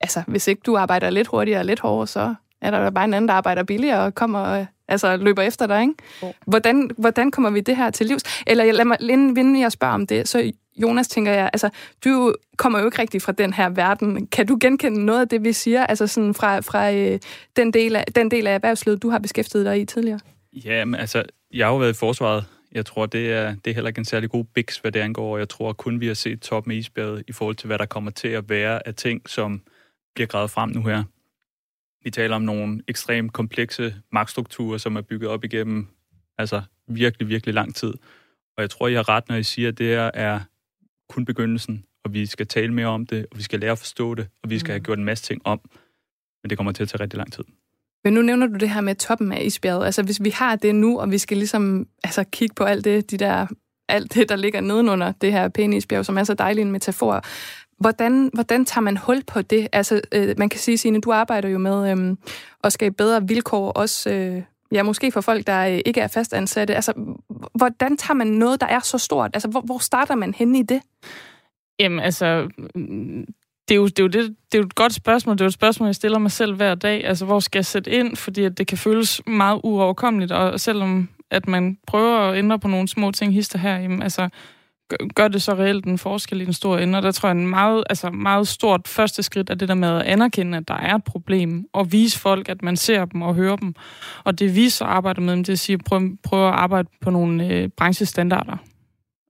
altså 0.00 0.22
hvis 0.26 0.48
ikke 0.48 0.62
du 0.66 0.76
arbejder 0.76 1.10
lidt 1.10 1.28
hurtigere 1.28 1.60
og 1.60 1.64
lidt 1.64 1.80
hårdere, 1.80 2.06
så 2.06 2.34
er 2.62 2.70
der 2.70 2.90
bare 2.90 3.04
en 3.04 3.14
anden, 3.14 3.28
der 3.28 3.34
arbejder 3.34 3.62
billigere 3.62 4.04
og 4.04 4.14
kommer 4.14 4.60
øh, 4.60 4.66
altså 4.88 5.16
løber 5.16 5.42
efter 5.42 5.66
dig, 5.66 5.80
ikke? 5.82 5.94
Hvordan, 6.46 6.90
hvordan 6.98 7.30
kommer 7.30 7.50
vi 7.50 7.60
det 7.60 7.76
her 7.76 7.90
til 7.90 8.06
livs? 8.06 8.22
Eller 8.46 8.72
lad 8.72 8.84
mig, 8.84 8.96
inden 9.00 9.60
jeg 9.60 9.72
spørger 9.72 9.94
om 9.94 10.06
det, 10.06 10.28
så 10.28 10.52
Jonas, 10.82 11.08
tænker 11.08 11.32
jeg, 11.32 11.50
altså, 11.52 11.70
du 12.04 12.34
kommer 12.56 12.78
jo 12.78 12.84
ikke 12.84 12.98
rigtig 12.98 13.22
fra 13.22 13.32
den 13.32 13.52
her 13.52 13.68
verden. 13.68 14.26
Kan 14.26 14.46
du 14.46 14.58
genkende 14.60 15.04
noget 15.04 15.20
af 15.20 15.28
det, 15.28 15.44
vi 15.44 15.52
siger, 15.52 15.86
altså 15.86 16.06
sådan 16.06 16.34
fra, 16.34 16.60
fra 16.60 16.92
øh, 16.92 17.18
den, 17.56 17.72
del 17.72 17.96
af, 17.96 18.04
den 18.14 18.30
del 18.30 18.46
af 18.46 18.54
erhvervslivet, 18.54 19.02
du 19.02 19.10
har 19.10 19.18
beskæftiget 19.18 19.66
dig 19.66 19.80
i 19.80 19.84
tidligere? 19.84 20.20
Ja, 20.52 20.84
men 20.84 21.00
altså, 21.00 21.22
jeg 21.54 21.66
har 21.66 21.72
jo 21.72 21.78
været 21.78 21.90
i 21.90 21.98
forsvaret. 21.98 22.44
Jeg 22.72 22.86
tror, 22.86 23.06
det 23.06 23.32
er, 23.32 23.54
det 23.64 23.70
er 23.70 23.74
heller 23.74 23.88
ikke 23.88 23.98
en 23.98 24.04
særlig 24.04 24.30
god 24.30 24.44
biks, 24.44 24.78
hvad 24.78 24.92
det 24.92 25.00
angår, 25.00 25.32
og 25.32 25.38
jeg 25.38 25.48
tror 25.48 25.72
kun, 25.72 26.00
vi 26.00 26.06
har 26.06 26.14
set 26.14 26.40
toppen 26.40 26.72
af 26.72 26.76
isbjerget 26.76 27.24
i 27.28 27.32
forhold 27.32 27.56
til, 27.56 27.66
hvad 27.66 27.78
der 27.78 27.86
kommer 27.86 28.10
til 28.10 28.28
at 28.28 28.48
være 28.48 28.86
af 28.86 28.94
ting, 28.94 29.30
som 29.30 29.62
bliver 30.14 30.26
gravet 30.26 30.50
frem 30.50 30.70
nu 30.70 30.82
her. 30.82 31.04
Vi 32.04 32.10
taler 32.10 32.36
om 32.36 32.42
nogle 32.42 32.80
ekstremt 32.88 33.32
komplekse 33.32 33.94
magtstrukturer, 34.12 34.78
som 34.78 34.96
er 34.96 35.00
bygget 35.00 35.30
op 35.30 35.44
igennem 35.44 35.86
altså 36.38 36.62
virkelig, 36.88 37.28
virkelig 37.28 37.54
lang 37.54 37.74
tid. 37.74 37.94
Og 38.56 38.62
jeg 38.62 38.70
tror, 38.70 38.88
I 38.88 38.94
har 38.94 39.08
ret, 39.08 39.28
når 39.28 39.36
I 39.36 39.42
siger, 39.42 39.68
at 39.68 39.78
det 39.78 39.86
her 39.86 40.10
er 40.14 40.40
kun 41.08 41.24
begyndelsen, 41.24 41.84
og 42.04 42.12
vi 42.12 42.26
skal 42.26 42.46
tale 42.46 42.74
mere 42.74 42.86
om 42.86 43.06
det, 43.06 43.26
og 43.30 43.38
vi 43.38 43.42
skal 43.42 43.60
lære 43.60 43.72
at 43.72 43.78
forstå 43.78 44.14
det, 44.14 44.28
og 44.42 44.50
vi 44.50 44.58
skal 44.58 44.72
have 44.72 44.80
gjort 44.80 44.98
en 44.98 45.04
masse 45.04 45.24
ting 45.24 45.42
om. 45.44 45.60
Men 46.42 46.50
det 46.50 46.58
kommer 46.58 46.72
til 46.72 46.82
at 46.82 46.88
tage 46.88 47.02
rigtig 47.02 47.16
lang 47.16 47.32
tid. 47.32 47.44
Men 48.04 48.12
nu 48.12 48.22
nævner 48.22 48.46
du 48.46 48.54
det 48.54 48.70
her 48.70 48.80
med 48.80 48.94
toppen 48.94 49.32
af 49.32 49.42
isbjerget. 49.44 49.84
Altså 49.84 50.02
hvis 50.02 50.24
vi 50.24 50.30
har 50.30 50.56
det 50.56 50.74
nu, 50.74 51.00
og 51.00 51.10
vi 51.10 51.18
skal 51.18 51.36
ligesom 51.36 51.86
altså, 52.04 52.24
kigge 52.24 52.54
på 52.54 52.64
alt 52.64 52.84
det, 52.84 53.10
de 53.10 53.16
der, 53.16 53.46
alt 53.88 54.14
det, 54.14 54.28
der 54.28 54.36
ligger 54.36 54.60
nedenunder 54.60 55.12
det 55.12 55.32
her 55.32 55.48
pæne 55.48 55.76
isbjerg, 55.76 56.06
som 56.06 56.18
er 56.18 56.24
så 56.24 56.34
dejlig 56.34 56.62
en 56.62 56.72
metafor. 56.72 57.24
Hvordan, 57.80 58.30
hvordan 58.34 58.64
tager 58.64 58.82
man 58.82 58.96
hul 58.96 59.22
på 59.26 59.42
det? 59.42 59.68
Altså, 59.72 60.00
øh, 60.14 60.34
man 60.38 60.48
kan 60.48 60.60
sige, 60.60 60.78
Signe, 60.78 61.00
du 61.00 61.12
arbejder 61.12 61.48
jo 61.48 61.58
med 61.58 61.98
øh, 61.98 62.16
at 62.64 62.72
skabe 62.72 62.94
bedre 62.94 63.28
vilkår, 63.28 63.70
også 63.70 64.10
øh, 64.10 64.42
ja, 64.72 64.82
måske 64.82 65.12
for 65.12 65.20
folk, 65.20 65.46
der 65.46 65.66
øh, 65.66 65.80
ikke 65.86 66.00
er 66.00 66.08
fastansatte. 66.08 66.74
Altså, 66.74 66.92
hvordan 67.54 67.96
tager 67.96 68.14
man 68.14 68.26
noget, 68.26 68.60
der 68.60 68.66
er 68.66 68.80
så 68.80 68.98
stort? 68.98 69.30
Altså, 69.34 69.48
hvor, 69.48 69.60
hvor 69.60 69.78
starter 69.78 70.14
man 70.14 70.34
henne 70.34 70.58
i 70.58 70.62
det? 70.62 70.82
Jamen, 71.80 72.00
altså, 72.00 72.48
mm, 72.74 73.26
det 73.68 73.74
er, 73.74 73.78
jo, 73.78 73.86
det, 73.86 73.98
er 73.98 74.02
jo 74.02 74.08
det, 74.08 74.36
det 74.52 74.58
er 74.58 74.62
jo 74.62 74.66
et 74.66 74.74
godt 74.74 74.94
spørgsmål. 74.94 75.34
Det 75.34 75.40
er 75.40 75.44
jo 75.44 75.48
et 75.48 75.54
spørgsmål, 75.54 75.86
jeg 75.86 75.94
stiller 75.94 76.18
mig 76.18 76.30
selv 76.30 76.54
hver 76.54 76.74
dag. 76.74 77.04
Altså, 77.04 77.24
hvor 77.24 77.40
skal 77.40 77.58
jeg 77.58 77.66
sætte 77.66 77.90
ind? 77.90 78.16
Fordi 78.16 78.44
at 78.44 78.58
det 78.58 78.66
kan 78.66 78.78
føles 78.78 79.22
meget 79.26 79.60
uoverkommeligt, 79.64 80.32
og 80.32 80.60
selvom 80.60 81.08
at 81.30 81.48
man 81.48 81.78
prøver 81.86 82.18
at 82.18 82.38
ændre 82.38 82.58
på 82.58 82.68
nogle 82.68 82.88
små 82.88 83.10
ting 83.10 83.32
hister 83.32 83.58
her, 83.58 83.78
jamen, 83.78 84.02
altså, 84.02 84.28
gør, 85.14 85.28
det 85.28 85.42
så 85.42 85.54
reelt 85.54 85.84
en 85.84 85.98
forskel 85.98 86.40
i 86.40 86.44
den 86.44 86.52
store 86.52 86.82
ende? 86.82 86.98
Og 86.98 87.02
der 87.02 87.12
tror 87.12 87.28
jeg, 87.28 87.36
en 87.36 87.46
meget, 87.46 87.84
altså, 87.90 88.10
meget 88.10 88.48
stort 88.48 88.88
første 88.88 89.22
skridt 89.22 89.50
er 89.50 89.54
det 89.54 89.68
der 89.68 89.74
med 89.74 89.88
at 89.88 90.02
anerkende, 90.02 90.58
at 90.58 90.68
der 90.68 90.74
er 90.74 90.94
et 90.94 91.04
problem, 91.04 91.66
og 91.72 91.92
vise 91.92 92.18
folk, 92.18 92.48
at 92.48 92.62
man 92.62 92.76
ser 92.76 93.04
dem 93.04 93.22
og 93.22 93.34
hører 93.34 93.56
dem. 93.56 93.74
Og 94.24 94.38
det 94.38 94.56
vi 94.56 94.68
så 94.68 94.84
arbejder 94.84 95.20
med, 95.20 95.36
det 95.36 95.48
er 95.48 95.52
at 95.52 95.58
sige, 95.58 95.78
prøv, 95.78 96.02
prøv 96.22 96.48
at 96.48 96.54
arbejde 96.54 96.88
på 97.00 97.10
nogle 97.10 97.48
øh, 97.48 97.68
branchestandarder, 97.68 98.56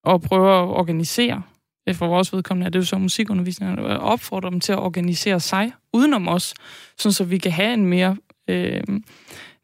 og 0.05 0.23
prøve 0.23 0.51
at 0.51 0.69
organisere 0.69 1.43
øh, 1.89 1.95
for 1.95 2.07
vores 2.07 2.33
vedkommende 2.33 2.67
er 2.67 2.71
det 2.71 2.79
jo 2.79 2.85
så 2.85 2.99
musikundervisning, 2.99 3.79
at 3.79 4.01
opfordre 4.01 4.51
dem 4.51 4.61
til 4.61 4.73
at 4.73 4.79
organisere 4.79 5.41
sig 5.41 5.73
udenom 5.93 6.29
os, 6.29 6.55
sådan 6.99 7.13
så 7.13 7.25
vi 7.25 7.39
kan 7.39 7.53
have 7.53 7.75
en 7.75 7.87
mere 7.87 8.17
øh, 8.49 8.83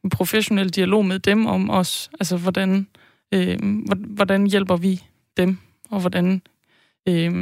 en 0.04 0.10
professionel 0.10 0.68
dialog 0.68 1.06
med 1.06 1.18
dem 1.18 1.46
om 1.46 1.70
os. 1.70 2.10
Altså, 2.20 2.36
hvordan, 2.36 2.86
øh, 3.34 3.58
hvordan 4.08 4.46
hjælper 4.46 4.76
vi 4.76 5.02
dem, 5.36 5.58
og 5.94 6.00
hvordan 6.00 6.42
øh, 7.08 7.32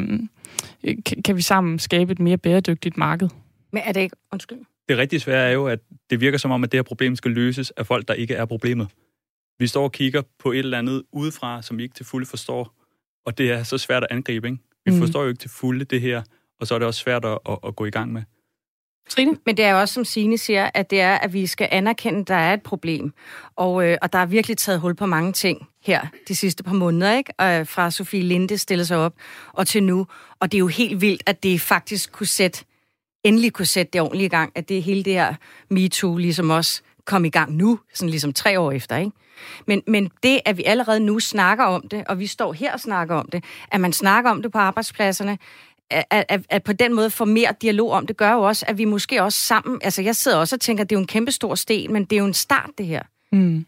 kan, 1.05 1.23
kan 1.25 1.37
vi 1.37 1.43
sammen 1.43 1.79
skabe 1.79 2.12
et 2.12 2.19
mere 2.19 2.38
bæredygtigt 2.38 2.97
marked? 2.97 3.29
Men 3.73 3.83
er 3.87 3.93
det 3.93 4.01
ikke... 4.01 4.17
Undskyld. 4.33 4.59
Det 4.88 4.99
rigtig 4.99 5.21
svære 5.21 5.49
er 5.49 5.53
jo, 5.53 5.67
at 5.67 5.79
det 6.11 6.21
virker 6.21 6.38
som 6.38 6.51
om, 6.51 6.65
at 6.65 6.73
det 6.73 6.79
her 6.79 6.83
problem 6.83 7.17
skal 7.17 7.31
løses 7.31 7.71
af 7.71 7.87
folk, 7.87 8.09
der 8.09 8.15
ikke 8.15 8.35
er 8.35 8.45
problemet. 8.45 8.88
vi 9.59 9.67
står 9.67 9.85
og 9.85 9.93
kigger 9.93 10.23
på 10.38 10.53
et 10.53 10.59
eller 10.59 10.79
andet 10.79 11.03
udefra, 11.12 11.62
som 11.62 11.79
vi 11.79 11.83
ikke 11.83 11.95
til 11.95 12.07
fulde 12.07 12.27
forstår, 12.27 12.75
og 13.27 13.38
det 13.38 13.51
er 13.51 13.62
så 13.62 13.79
svært 13.79 14.03
at 14.03 14.09
angribe, 14.11 14.47
ikke? 14.49 14.59
Vi 14.85 14.91
Mm. 14.91 14.97
mm. 14.97 15.01
forstår 15.03 15.23
jo 15.23 15.29
ikke 15.29 15.38
til 15.38 15.51
fulde 15.51 15.85
det 15.85 16.01
her, 16.01 16.23
og 16.61 16.67
så 16.67 16.75
er 16.75 16.79
det 16.79 16.87
også 16.87 17.01
svært 17.01 17.25
at, 17.25 17.38
at, 17.49 17.59
at 17.67 17.77
gå 17.77 17.85
i 17.85 17.91
gang 17.91 18.12
med. 18.12 18.23
Trine? 19.09 19.37
Men 19.47 19.57
det 19.57 19.65
er 19.65 19.71
jo 19.71 19.81
også, 19.81 19.95
som 19.95 20.05
Signe 20.05 20.38
siger, 20.38 20.71
at 20.75 20.91
det 20.91 21.01
er, 21.01 21.15
at 21.15 21.33
vi 21.33 21.47
skal 21.47 21.69
anerkende, 21.71 22.21
at 22.21 22.29
der 22.29 22.35
er 22.35 22.55
et 22.55 22.62
problem. 22.62 23.12
Og, 23.57 23.88
øh, 23.88 23.99
og 24.03 24.12
der 24.12 24.19
er 24.19 24.27
virkelig 24.27 24.57
taget 24.57 24.81
hul 24.81 24.95
på 24.95 25.07
mange 25.07 25.33
ting 25.33 25.69
her 25.85 26.07
de 26.29 26.35
sidste 26.35 26.62
par 26.62 26.75
måneder, 26.75 27.17
ikke? 27.17 27.33
Og, 27.38 27.61
øh, 27.61 27.67
fra 27.67 27.91
Sofie 27.91 28.23
Linde 28.23 28.59
stillede 28.59 28.87
sig 28.87 28.97
op 28.97 29.15
og 29.53 29.67
til 29.67 29.83
nu. 29.83 30.07
Og 30.41 30.53
det 30.53 30.59
er 30.59 30.61
jo 30.61 30.67
helt 30.67 31.01
vildt, 31.01 31.23
at 31.27 31.43
det 31.43 31.61
faktisk 31.61 32.12
kunne 32.12 32.27
sætte, 32.27 32.65
endelig 33.25 33.53
kunne 33.53 33.67
sætte 33.67 33.91
det 33.93 34.01
ordentligt 34.01 34.33
i 34.33 34.37
gang, 34.37 34.53
at 34.55 34.69
det 34.69 34.83
hele 34.83 35.03
det 35.03 35.12
her 35.12 35.35
MeToo 35.71 36.17
ligesom 36.17 36.51
også 36.51 36.83
kom 37.05 37.25
i 37.25 37.31
gang 37.31 37.57
nu, 37.57 37.79
sådan 37.95 38.11
ligesom 38.11 38.33
tre 38.33 38.61
år 38.61 38.73
efter, 38.73 38.97
ikke? 38.97 39.12
Men, 39.67 39.83
men 39.87 40.11
det, 40.23 40.41
at 40.45 40.57
vi 40.57 40.65
allerede 40.65 41.01
nu 41.01 41.21
snakker 41.21 41.65
om 41.65 41.88
det, 41.88 42.05
og 42.09 42.19
vi 42.19 42.27
står 42.27 42.53
her 42.53 42.73
og 42.73 42.81
snakker 42.81 43.15
om 43.15 43.29
det, 43.33 43.45
at 43.71 43.81
man 43.81 43.93
snakker 43.93 44.31
om 44.31 44.43
det 44.43 44.53
på 44.53 44.59
arbejdspladserne, 44.59 45.38
at, 45.90 46.25
at, 46.29 46.42
at 46.51 46.62
på 46.62 46.73
den 46.73 46.95
måde 46.95 47.11
få 47.11 47.25
mere 47.25 47.55
dialog 47.62 47.90
om 47.90 48.07
det, 48.07 48.16
gør 48.16 48.33
jo 48.33 48.42
også, 48.42 48.64
at 48.68 48.79
vi 48.79 48.85
måske 48.85 49.23
også 49.23 49.38
sammen... 49.38 49.81
Altså, 49.85 50.03
jeg 50.03 50.16
sidder 50.16 50.37
også 50.37 50.57
og 50.57 50.61
tænker, 50.61 50.85
at 50.85 50.90
det 50.90 50.97
er 50.97 50.99
jo 50.99 51.03
en 51.03 51.07
kæmpe 51.07 51.33
stor 51.33 51.55
sten, 51.55 51.92
men 51.92 52.05
det 52.05 52.16
er 52.16 52.21
jo 52.21 52.27
en 52.27 52.35
start, 52.35 52.71
det 52.79 52.87
her. 52.87 53.03
Mm. 53.33 53.66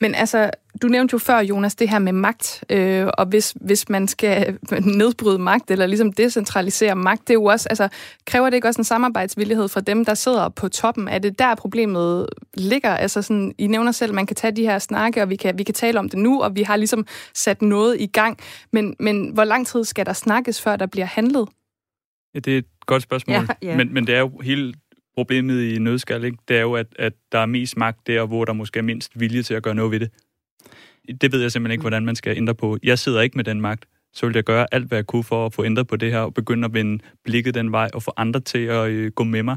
Men 0.00 0.14
altså, 0.14 0.50
du 0.82 0.88
nævnte 0.88 1.12
jo 1.12 1.18
før, 1.18 1.38
Jonas, 1.38 1.74
det 1.74 1.88
her 1.88 1.98
med 1.98 2.12
magt, 2.12 2.64
øh, 2.70 3.06
og 3.18 3.26
hvis, 3.26 3.54
hvis 3.60 3.88
man 3.88 4.08
skal 4.08 4.58
nedbryde 4.98 5.38
magt, 5.38 5.70
eller 5.70 5.86
ligesom 5.86 6.12
decentralisere 6.12 6.96
magt, 6.96 7.28
det 7.28 7.30
er 7.30 7.34
jo 7.34 7.44
også, 7.44 7.68
altså, 7.68 7.88
kræver 8.26 8.50
det 8.50 8.56
ikke 8.56 8.68
også 8.68 8.80
en 8.80 8.84
samarbejdsvillighed 8.84 9.68
fra 9.68 9.80
dem, 9.80 10.04
der 10.04 10.14
sidder 10.14 10.48
på 10.48 10.68
toppen? 10.68 11.08
Er 11.08 11.18
det 11.18 11.38
der 11.38 11.54
problemet 11.54 12.26
ligger? 12.54 12.96
Altså 12.96 13.22
sådan, 13.22 13.54
I 13.58 13.66
nævner 13.66 13.92
selv, 13.92 14.10
at 14.10 14.14
man 14.14 14.26
kan 14.26 14.36
tage 14.36 14.56
de 14.56 14.62
her 14.62 14.78
snakke, 14.78 15.22
og 15.22 15.30
vi 15.30 15.36
kan, 15.36 15.58
vi 15.58 15.62
kan 15.62 15.74
tale 15.74 15.98
om 15.98 16.08
det 16.08 16.18
nu, 16.18 16.42
og 16.42 16.56
vi 16.56 16.62
har 16.62 16.76
ligesom 16.76 17.06
sat 17.34 17.62
noget 17.62 18.00
i 18.00 18.06
gang, 18.06 18.38
men, 18.72 18.96
men 19.00 19.30
hvor 19.34 19.44
lang 19.44 19.66
tid 19.66 19.84
skal 19.84 20.06
der 20.06 20.12
snakkes, 20.12 20.62
før 20.62 20.76
der 20.76 20.86
bliver 20.86 21.06
handlet? 21.06 21.48
Ja, 22.34 22.38
det 22.38 22.54
er 22.54 22.58
et 22.58 22.86
godt 22.86 23.02
spørgsmål. 23.02 23.34
Ja, 23.34 23.46
ja. 23.62 23.76
Men, 23.76 23.94
men 23.94 24.06
det 24.06 24.14
er 24.14 24.18
jo 24.20 24.38
hele 24.42 24.74
problemet 25.20 25.62
i 25.62 25.78
nødskal, 25.78 26.24
ikke? 26.24 26.38
Det 26.48 26.56
er 26.56 26.60
jo, 26.60 26.74
at, 26.74 26.86
at 26.98 27.12
der 27.32 27.38
er 27.38 27.46
mest 27.46 27.76
magt 27.76 28.06
der, 28.06 28.26
hvor 28.26 28.44
der 28.44 28.52
måske 28.52 28.78
er 28.78 28.82
mindst 28.82 29.20
vilje 29.20 29.42
til 29.42 29.54
at 29.54 29.62
gøre 29.62 29.74
noget 29.74 29.90
ved 29.90 30.00
det. 30.00 30.10
Det 31.20 31.32
ved 31.32 31.40
jeg 31.40 31.52
simpelthen 31.52 31.72
ikke, 31.72 31.82
hvordan 31.82 32.04
man 32.04 32.16
skal 32.16 32.36
ændre 32.36 32.54
på. 32.54 32.78
Jeg 32.82 32.98
sidder 32.98 33.20
ikke 33.20 33.36
med 33.36 33.44
den 33.44 33.60
magt. 33.60 33.86
Så 34.12 34.26
vil 34.26 34.34
jeg 34.34 34.44
gøre 34.44 34.66
alt, 34.72 34.88
hvad 34.88 34.98
jeg 34.98 35.06
kunne 35.06 35.24
for 35.24 35.46
at 35.46 35.52
få 35.52 35.64
ændret 35.64 35.86
på 35.86 35.96
det 35.96 36.12
her, 36.12 36.18
og 36.18 36.34
begynde 36.34 36.64
at 36.64 36.74
vende 36.74 37.04
blikket 37.24 37.54
den 37.54 37.72
vej, 37.72 37.90
og 37.94 38.02
få 38.02 38.12
andre 38.16 38.40
til 38.40 38.58
at 38.58 38.90
øh, 38.90 39.10
gå 39.10 39.24
med 39.24 39.42
mig. 39.42 39.56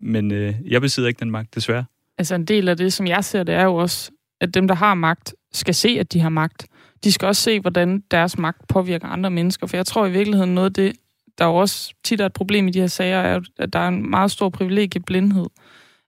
Men 0.00 0.32
øh, 0.32 0.54
jeg 0.64 0.80
besidder 0.80 1.08
ikke 1.08 1.20
den 1.20 1.30
magt, 1.30 1.54
desværre. 1.54 1.84
Altså 2.18 2.34
en 2.34 2.44
del 2.44 2.68
af 2.68 2.76
det, 2.76 2.92
som 2.92 3.06
jeg 3.06 3.24
ser, 3.24 3.42
det 3.42 3.54
er 3.54 3.64
jo 3.64 3.74
også, 3.74 4.10
at 4.40 4.54
dem, 4.54 4.68
der 4.68 4.74
har 4.74 4.94
magt, 4.94 5.34
skal 5.52 5.74
se, 5.74 5.88
at 6.00 6.12
de 6.12 6.20
har 6.20 6.28
magt. 6.28 6.66
De 7.04 7.12
skal 7.12 7.26
også 7.26 7.42
se, 7.42 7.60
hvordan 7.60 8.02
deres 8.10 8.38
magt 8.38 8.68
påvirker 8.68 9.08
andre 9.08 9.30
mennesker. 9.30 9.66
For 9.66 9.76
jeg 9.76 9.86
tror 9.86 10.06
i 10.06 10.12
virkeligheden 10.12 10.54
noget 10.54 10.70
af 10.70 10.72
det, 10.74 10.92
der 11.38 11.44
jo 11.44 11.54
også 11.54 11.94
tit 12.04 12.20
er 12.20 12.26
et 12.26 12.32
problem 12.32 12.68
i 12.68 12.70
de 12.70 12.80
her 12.80 12.86
sager, 12.86 13.18
er, 13.18 13.40
at 13.58 13.72
der 13.72 13.78
er 13.78 13.88
en 13.88 14.10
meget 14.10 14.30
stor 14.30 14.48
privilegieblindhed. 14.48 15.46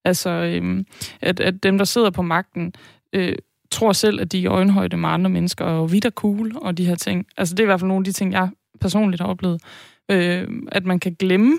Altså, 0.04 0.30
øhm, 0.30 0.86
at, 1.20 1.40
at 1.40 1.62
dem, 1.62 1.78
der 1.78 1.84
sidder 1.84 2.10
på 2.10 2.22
magten, 2.22 2.72
øh, 3.12 3.34
tror 3.70 3.92
selv, 3.92 4.20
at 4.20 4.32
de 4.32 4.38
er 4.38 4.42
i 4.42 4.46
øjenhøjde 4.46 4.96
med 4.96 5.08
andre 5.08 5.30
mennesker, 5.30 5.64
og 5.64 5.92
vidt 5.92 6.06
og 6.06 6.12
cool, 6.12 6.52
og 6.56 6.78
de 6.78 6.86
her 6.86 6.94
ting. 6.94 7.26
Altså, 7.36 7.54
det 7.54 7.60
er 7.60 7.64
i 7.64 7.66
hvert 7.66 7.80
fald 7.80 7.88
nogle 7.88 8.00
af 8.00 8.04
de 8.04 8.12
ting, 8.12 8.32
jeg 8.32 8.48
personligt 8.80 9.20
har 9.22 9.28
oplevet. 9.28 9.62
Øh, 10.10 10.48
at 10.72 10.84
man 10.86 11.00
kan 11.00 11.16
glemme 11.18 11.58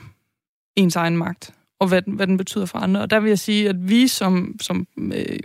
ens 0.76 0.96
egen 0.96 1.18
magt, 1.18 1.54
og 1.80 1.88
hvad, 1.88 2.02
den- 2.02 2.14
hvad 2.14 2.28
den 2.28 2.38
betyder 2.38 2.66
for 2.66 2.78
andre. 2.78 3.02
Og 3.02 3.10
der 3.10 3.20
vil 3.20 3.30
jeg 3.30 3.40
sige, 3.40 3.70
at 3.70 3.90
vi 3.90 4.08
som, 4.08 4.56
som 4.62 4.88
øh, 4.98 5.40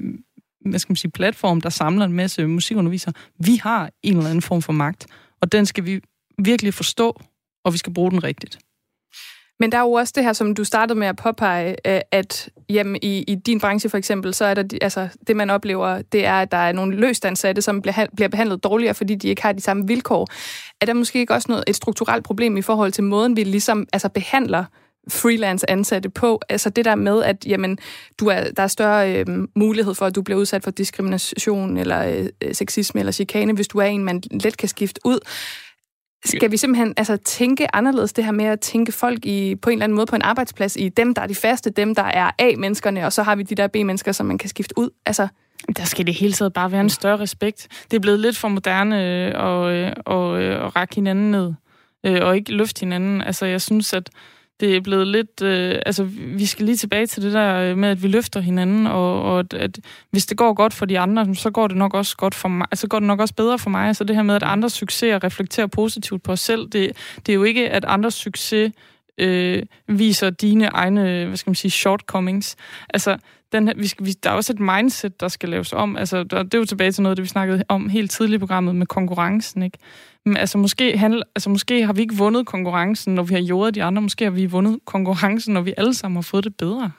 hvad 0.66 0.78
skal 0.78 0.90
man 0.90 0.96
sige, 0.96 1.10
platform, 1.10 1.60
der 1.60 1.68
samler 1.68 2.04
en 2.04 2.12
masse 2.12 2.46
musikundervisere, 2.46 3.12
vi 3.38 3.56
har 3.56 3.90
en 4.02 4.16
eller 4.16 4.28
anden 4.30 4.42
form 4.42 4.62
for 4.62 4.72
magt, 4.72 5.06
og 5.40 5.52
den 5.52 5.66
skal 5.66 5.84
vi 5.86 6.00
virkelig 6.38 6.74
forstå, 6.74 7.20
og 7.64 7.72
vi 7.72 7.78
skal 7.78 7.94
bruge 7.94 8.10
den 8.10 8.24
rigtigt. 8.24 8.58
Men 9.62 9.72
der 9.72 9.78
er 9.78 9.82
jo 9.82 9.92
også 9.92 10.12
det 10.16 10.24
her, 10.24 10.32
som 10.32 10.54
du 10.54 10.64
startede 10.64 10.98
med 10.98 11.06
at 11.06 11.16
påpege, 11.16 11.76
øh, 11.86 12.00
at 12.10 12.50
jamen, 12.68 12.96
i, 13.02 13.22
i 13.22 13.34
din 13.34 13.60
branche 13.60 13.90
for 13.90 13.98
eksempel, 13.98 14.34
så 14.34 14.44
er 14.44 14.54
der, 14.54 14.78
altså, 14.80 15.08
det 15.26 15.36
man 15.36 15.50
oplever, 15.50 16.02
det 16.02 16.26
er, 16.26 16.34
at 16.34 16.50
der 16.50 16.56
er 16.56 16.72
nogle 16.72 16.96
løst 16.96 17.24
ansatte, 17.24 17.62
som 17.62 17.82
bliver, 17.82 18.06
bliver 18.16 18.28
behandlet 18.28 18.64
dårligere, 18.64 18.94
fordi 18.94 19.14
de 19.14 19.28
ikke 19.28 19.42
har 19.42 19.52
de 19.52 19.60
samme 19.60 19.86
vilkår. 19.86 20.28
Er 20.80 20.86
der 20.86 20.92
måske 20.92 21.18
ikke 21.18 21.34
også 21.34 21.46
noget, 21.48 21.64
et 21.66 21.76
strukturelt 21.76 22.24
problem 22.24 22.56
i 22.56 22.62
forhold 22.62 22.92
til 22.92 23.04
måden, 23.04 23.36
vi 23.36 23.44
ligesom 23.44 23.86
altså, 23.92 24.08
behandler 24.08 24.64
freelance 25.10 25.70
ansatte 25.70 26.10
på? 26.10 26.40
Altså 26.48 26.70
det 26.70 26.84
der 26.84 26.94
med, 26.94 27.22
at 27.22 27.46
jamen, 27.46 27.78
du 28.20 28.26
er, 28.26 28.50
der 28.56 28.62
er 28.62 28.66
større 28.66 29.16
øh, 29.16 29.26
mulighed 29.56 29.94
for, 29.94 30.06
at 30.06 30.14
du 30.14 30.22
bliver 30.22 30.40
udsat 30.40 30.64
for 30.64 30.70
diskrimination, 30.70 31.76
eller 31.76 32.28
øh, 32.42 32.54
sexisme, 32.54 33.00
eller 33.00 33.12
chikane, 33.12 33.52
hvis 33.52 33.68
du 33.68 33.78
er 33.78 33.84
en, 33.84 34.04
man 34.04 34.22
let 34.30 34.56
kan 34.56 34.68
skifte 34.68 35.00
ud. 35.04 35.18
Skal 36.24 36.50
vi 36.50 36.56
simpelthen 36.56 36.94
altså, 36.96 37.16
tænke 37.16 37.76
anderledes 37.76 38.12
det 38.12 38.24
her 38.24 38.32
med 38.32 38.44
at 38.44 38.60
tænke 38.60 38.92
folk 38.92 39.26
i, 39.26 39.54
på 39.54 39.70
en 39.70 39.72
eller 39.72 39.84
anden 39.84 39.96
måde 39.96 40.06
på 40.06 40.16
en 40.16 40.22
arbejdsplads 40.22 40.76
i 40.76 40.88
dem, 40.88 41.14
der 41.14 41.22
er 41.22 41.26
de 41.26 41.34
faste, 41.34 41.70
dem, 41.70 41.94
der 41.94 42.02
er 42.02 42.30
A-menneskerne, 42.38 43.06
og 43.06 43.12
så 43.12 43.22
har 43.22 43.36
vi 43.36 43.42
de 43.42 43.54
der 43.54 43.66
B-mennesker, 43.66 44.12
som 44.12 44.26
man 44.26 44.38
kan 44.38 44.48
skifte 44.48 44.78
ud? 44.78 44.90
Altså, 45.06 45.28
Der 45.76 45.84
skal 45.84 46.06
det 46.06 46.14
hele 46.14 46.32
taget 46.32 46.52
bare 46.52 46.72
være 46.72 46.80
en 46.80 46.90
større 46.90 47.18
respekt. 47.18 47.68
Det 47.90 47.96
er 47.96 48.00
blevet 48.00 48.20
lidt 48.20 48.36
for 48.36 48.48
moderne 48.48 48.96
at, 48.96 49.34
og, 50.06 50.42
øh, 50.42 50.66
at 50.66 50.76
række 50.76 50.94
hinanden 50.94 51.30
ned, 51.30 51.52
øh, 52.06 52.18
og 52.22 52.36
ikke 52.36 52.52
løfte 52.52 52.80
hinanden. 52.80 53.22
Altså, 53.22 53.46
jeg 53.46 53.60
synes, 53.60 53.92
at 53.92 54.10
det 54.62 54.76
er 54.76 54.80
blevet 54.80 55.06
lidt... 55.06 55.42
Øh, 55.42 55.78
altså, 55.86 56.04
vi 56.14 56.46
skal 56.46 56.64
lige 56.64 56.76
tilbage 56.76 57.06
til 57.06 57.22
det 57.22 57.32
der 57.32 57.54
øh, 57.54 57.78
med, 57.78 57.88
at 57.88 58.02
vi 58.02 58.08
løfter 58.08 58.40
hinanden, 58.40 58.86
og, 58.86 59.22
og 59.22 59.38
at, 59.38 59.54
at 59.54 59.78
hvis 60.10 60.26
det 60.26 60.36
går 60.36 60.54
godt 60.54 60.74
for 60.74 60.86
de 60.86 60.98
andre, 60.98 61.34
så 61.34 61.50
går 61.50 61.68
det 61.68 61.76
nok 61.76 61.94
også 61.94 62.16
godt 62.16 62.34
for 62.34 62.48
mig. 62.48 62.66
Altså, 62.70 62.88
går 62.88 62.98
det 62.98 63.06
nok 63.06 63.20
også 63.20 63.34
bedre 63.34 63.58
for 63.58 63.70
mig. 63.70 63.96
Så 63.96 64.04
det 64.04 64.16
her 64.16 64.22
med, 64.22 64.34
at 64.34 64.42
andres 64.42 64.72
succeser 64.72 65.24
reflekterer 65.24 65.66
positivt 65.66 66.22
på 66.22 66.32
os 66.32 66.40
selv, 66.40 66.68
det, 66.68 66.92
det 67.26 67.32
er 67.32 67.34
jo 67.34 67.42
ikke, 67.42 67.70
at 67.70 67.84
andres 67.84 68.14
succes 68.14 68.72
øh, 69.18 69.62
viser 69.88 70.30
dine 70.30 70.66
egne, 70.66 71.26
hvad 71.26 71.36
skal 71.36 71.50
man 71.50 71.54
sige, 71.54 71.70
shortcomings. 71.70 72.56
Altså, 72.90 73.16
den 73.52 73.68
her, 73.68 73.74
vi 73.76 73.86
skal, 73.86 74.06
vi, 74.06 74.12
der 74.12 74.30
er 74.30 74.34
også 74.34 74.52
et 74.52 74.60
mindset, 74.60 75.20
der 75.20 75.28
skal 75.28 75.48
laves 75.48 75.72
om. 75.72 75.96
Altså, 75.96 76.22
der, 76.24 76.42
det 76.42 76.54
er 76.54 76.58
jo 76.58 76.64
tilbage 76.64 76.92
til 76.92 77.02
noget, 77.02 77.16
det 77.16 77.22
vi 77.22 77.28
snakkede 77.28 77.64
om 77.68 77.88
helt 77.88 78.10
tidligt 78.10 78.36
i 78.36 78.38
programmet 78.38 78.74
med 78.76 78.86
konkurrencen, 78.86 79.62
ikke? 79.62 79.78
Men 80.24 80.36
altså 80.36 80.58
måske, 80.58 80.98
handel, 80.98 81.22
altså, 81.34 81.50
måske 81.50 81.86
har 81.86 81.92
vi 81.92 82.00
ikke 82.00 82.14
vundet 82.14 82.46
konkurrencen, 82.46 83.14
når 83.14 83.22
vi 83.22 83.34
har 83.34 83.40
jordet 83.40 83.74
de 83.74 83.82
andre. 83.82 84.02
Måske 84.02 84.24
har 84.24 84.30
vi 84.30 84.46
vundet 84.46 84.78
konkurrencen, 84.84 85.54
når 85.54 85.60
vi 85.60 85.74
alle 85.76 85.94
sammen 85.94 86.16
har 86.16 86.22
fået 86.22 86.44
det 86.44 86.56
bedre. 86.56 86.90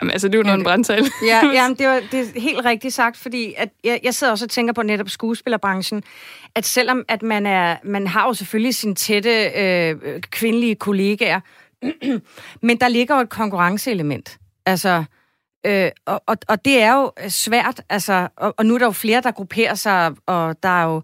jamen, 0.00 0.12
altså 0.12 0.28
det 0.28 0.34
er 0.34 0.38
jo 0.38 0.42
noget 0.42 0.58
en 0.58 0.64
brandtale. 0.64 1.06
Ja, 1.26 1.46
jamen, 1.58 1.78
det, 1.78 1.86
var, 1.86 2.00
det 2.12 2.20
er 2.20 2.40
helt 2.40 2.64
rigtigt 2.64 2.94
sagt, 2.94 3.16
fordi 3.16 3.54
at 3.56 3.68
jeg, 3.84 4.00
jeg 4.02 4.14
sidder 4.14 4.30
også 4.30 4.44
og 4.44 4.50
tænker 4.50 4.72
på 4.72 4.82
netop 4.82 5.08
skuespillerbranchen, 5.08 6.02
at 6.54 6.66
selvom 6.66 7.04
at 7.08 7.22
man, 7.22 7.46
er, 7.46 7.76
man 7.84 8.06
har 8.06 8.26
jo 8.26 8.34
selvfølgelig 8.34 8.74
sine 8.74 8.94
tætte 8.94 9.44
øh, 9.44 10.20
kvindelige 10.20 10.74
kollegaer, 10.74 11.40
men 12.66 12.80
der 12.80 12.88
ligger 12.88 13.14
jo 13.14 13.20
et 13.20 13.28
konkurrenceelement. 13.28 14.38
Altså, 14.66 15.04
øh, 15.66 15.90
og, 16.06 16.22
og, 16.26 16.36
og 16.48 16.64
det 16.64 16.82
er 16.82 16.94
jo 16.94 17.12
øh, 17.24 17.30
svært, 17.30 17.80
altså, 17.88 18.28
og, 18.36 18.54
og 18.56 18.66
nu 18.66 18.74
er 18.74 18.78
der 18.78 18.86
jo 18.86 18.92
flere, 18.92 19.20
der 19.20 19.30
grupperer 19.30 19.74
sig, 19.74 20.14
og 20.26 20.62
der 20.62 20.68
er 20.68 20.84
jo 20.84 21.02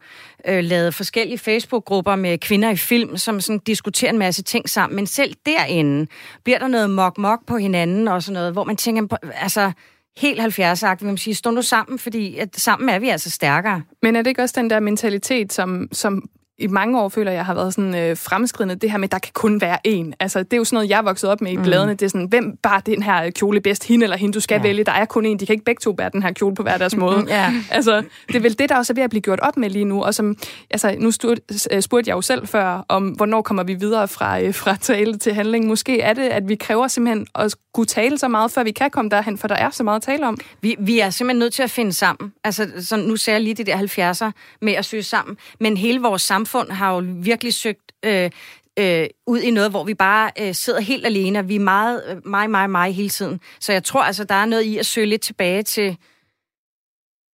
øh, 0.48 0.64
lavet 0.64 0.94
forskellige 0.94 1.38
Facebook-grupper 1.38 2.16
med 2.16 2.38
kvinder 2.38 2.70
i 2.70 2.76
film, 2.76 3.16
som 3.16 3.40
sådan 3.40 3.58
diskuterer 3.58 4.12
en 4.12 4.18
masse 4.18 4.42
ting 4.42 4.68
sammen, 4.68 4.96
men 4.96 5.06
selv 5.06 5.34
derinde 5.46 6.06
bliver 6.44 6.58
der 6.58 6.68
noget 6.68 6.90
mok-mok 6.90 7.46
på 7.46 7.56
hinanden 7.56 8.08
og 8.08 8.22
sådan 8.22 8.34
noget, 8.34 8.52
hvor 8.52 8.64
man 8.64 8.76
tænker, 8.76 9.16
altså, 9.34 9.72
helt 10.16 10.40
70-agtigt, 10.40 11.00
vil 11.00 11.06
man 11.06 11.18
sige, 11.18 11.34
stå 11.34 11.50
nu 11.50 11.62
sammen, 11.62 11.98
fordi 11.98 12.38
at 12.38 12.60
sammen 12.60 12.88
er 12.88 12.98
vi 12.98 13.08
altså 13.08 13.30
stærkere. 13.30 13.82
Men 14.02 14.16
er 14.16 14.22
det 14.22 14.30
ikke 14.30 14.42
også 14.42 14.60
den 14.60 14.70
der 14.70 14.80
mentalitet, 14.80 15.52
som, 15.52 15.88
som 15.92 16.28
i 16.58 16.66
mange 16.66 17.00
år 17.00 17.08
føler 17.08 17.32
jeg 17.32 17.44
har 17.46 17.54
været 17.54 17.74
sådan 17.74 17.94
øh, 17.94 18.16
fremskridende, 18.16 18.74
det 18.74 18.90
her 18.90 18.98
med, 18.98 19.08
at 19.08 19.12
der 19.12 19.18
kan 19.18 19.32
kun 19.34 19.60
være 19.60 19.78
én. 19.88 20.12
Altså, 20.20 20.42
det 20.42 20.52
er 20.52 20.56
jo 20.56 20.64
sådan 20.64 20.76
noget, 20.76 20.88
jeg 20.90 20.98
er 20.98 21.02
vokset 21.02 21.30
op 21.30 21.40
med 21.40 21.52
i 21.52 21.56
Mm. 21.56 21.62
bladene. 21.62 21.92
Det 21.94 22.02
er 22.02 22.08
sådan, 22.08 22.26
hvem 22.26 22.56
bare 22.62 22.82
den 22.86 23.02
her 23.02 23.30
kjole 23.30 23.60
bedst, 23.60 23.84
hende 23.88 24.04
eller 24.04 24.16
hende, 24.16 24.32
du 24.34 24.40
skal 24.40 24.56
Ja. 24.56 24.62
vælge. 24.62 24.84
Der 24.84 24.92
er 24.92 25.04
kun 25.04 25.26
én, 25.26 25.36
de 25.36 25.46
kan 25.46 25.52
ikke 25.52 25.64
begge 25.64 25.80
to 25.80 25.92
bære 25.92 26.10
den 26.12 26.22
her 26.22 26.32
kjole 26.32 26.54
på 26.54 26.62
hver 26.62 26.78
deres 26.78 26.96
måde. 26.96 27.24
Ja. 27.28 27.52
Altså, 27.70 28.02
det 28.28 28.36
er 28.36 28.40
vel 28.40 28.58
det, 28.58 28.68
der 28.68 28.76
også 28.76 28.92
er 28.92 28.94
ved 28.94 29.02
at 29.02 29.10
blive 29.10 29.22
gjort 29.22 29.40
op 29.40 29.56
med 29.56 29.70
lige 29.70 29.84
nu. 29.84 30.02
Og 30.02 30.14
som, 30.14 30.36
altså, 30.70 30.96
nu 30.98 31.10
spurgte, 31.10 31.82
spurgte 31.82 32.08
jeg 32.08 32.16
jo 32.16 32.20
selv 32.22 32.46
før, 32.46 32.84
om 32.88 33.08
hvornår 33.08 33.42
kommer 33.42 33.62
vi 33.62 33.74
videre 33.74 34.08
fra, 34.08 34.40
øh, 34.40 34.54
fra 34.54 34.76
tale 34.76 35.18
til 35.18 35.34
handling. 35.34 35.66
Måske 35.66 36.00
er 36.00 36.12
det, 36.12 36.22
at 36.22 36.48
vi 36.48 36.54
kræver 36.54 36.88
simpelthen 36.88 37.26
at 37.34 37.54
kunne 37.74 37.86
tale 37.86 38.18
så 38.18 38.28
meget, 38.28 38.50
før 38.50 38.62
vi 38.64 38.70
kan 38.70 38.90
komme 38.90 39.08
derhen, 39.10 39.38
for 39.38 39.48
der 39.48 39.54
er 39.54 39.70
så 39.70 39.82
meget 39.84 39.96
at 39.96 40.02
tale 40.02 40.26
om. 40.28 40.38
Vi, 40.60 40.76
vi 40.78 40.98
er 41.00 41.10
simpelthen 41.10 41.38
nødt 41.38 41.52
til 41.54 41.62
at 41.62 41.70
finde 41.70 41.92
sammen. 41.92 42.32
Altså, 42.44 42.66
så 42.80 42.96
nu 42.96 43.16
ser 43.16 43.32
jeg 43.32 43.40
lige 43.40 43.54
det 43.54 43.66
der 43.66 43.76
70'er 43.76 44.30
med 44.62 44.72
at 44.72 44.84
søge 44.84 45.02
sammen. 45.02 45.36
Men 45.60 45.76
hele 45.76 46.00
vores 46.00 46.22
samfund 46.22 46.41
har 46.70 46.94
jo 46.94 47.02
virkelig 47.06 47.54
søgt 47.54 47.92
øh, 48.04 48.30
øh, 48.78 49.06
ud 49.26 49.40
i 49.40 49.50
noget, 49.50 49.70
hvor 49.70 49.84
vi 49.84 49.94
bare 49.94 50.30
øh, 50.40 50.54
sidder 50.54 50.80
helt 50.80 51.06
alene, 51.06 51.38
og 51.38 51.48
vi 51.48 51.54
er 51.54 51.60
meget 51.60 52.02
øh, 52.08 52.26
mig, 52.26 52.50
mig, 52.50 52.70
mig 52.70 52.94
hele 52.94 53.08
tiden. 53.08 53.40
Så 53.60 53.72
jeg 53.72 53.84
tror 53.84 54.02
altså, 54.02 54.24
der 54.24 54.34
er 54.34 54.44
noget 54.44 54.62
i 54.62 54.78
at 54.78 54.86
søge 54.86 55.06
lidt 55.06 55.22
tilbage 55.22 55.62
til, 55.62 55.96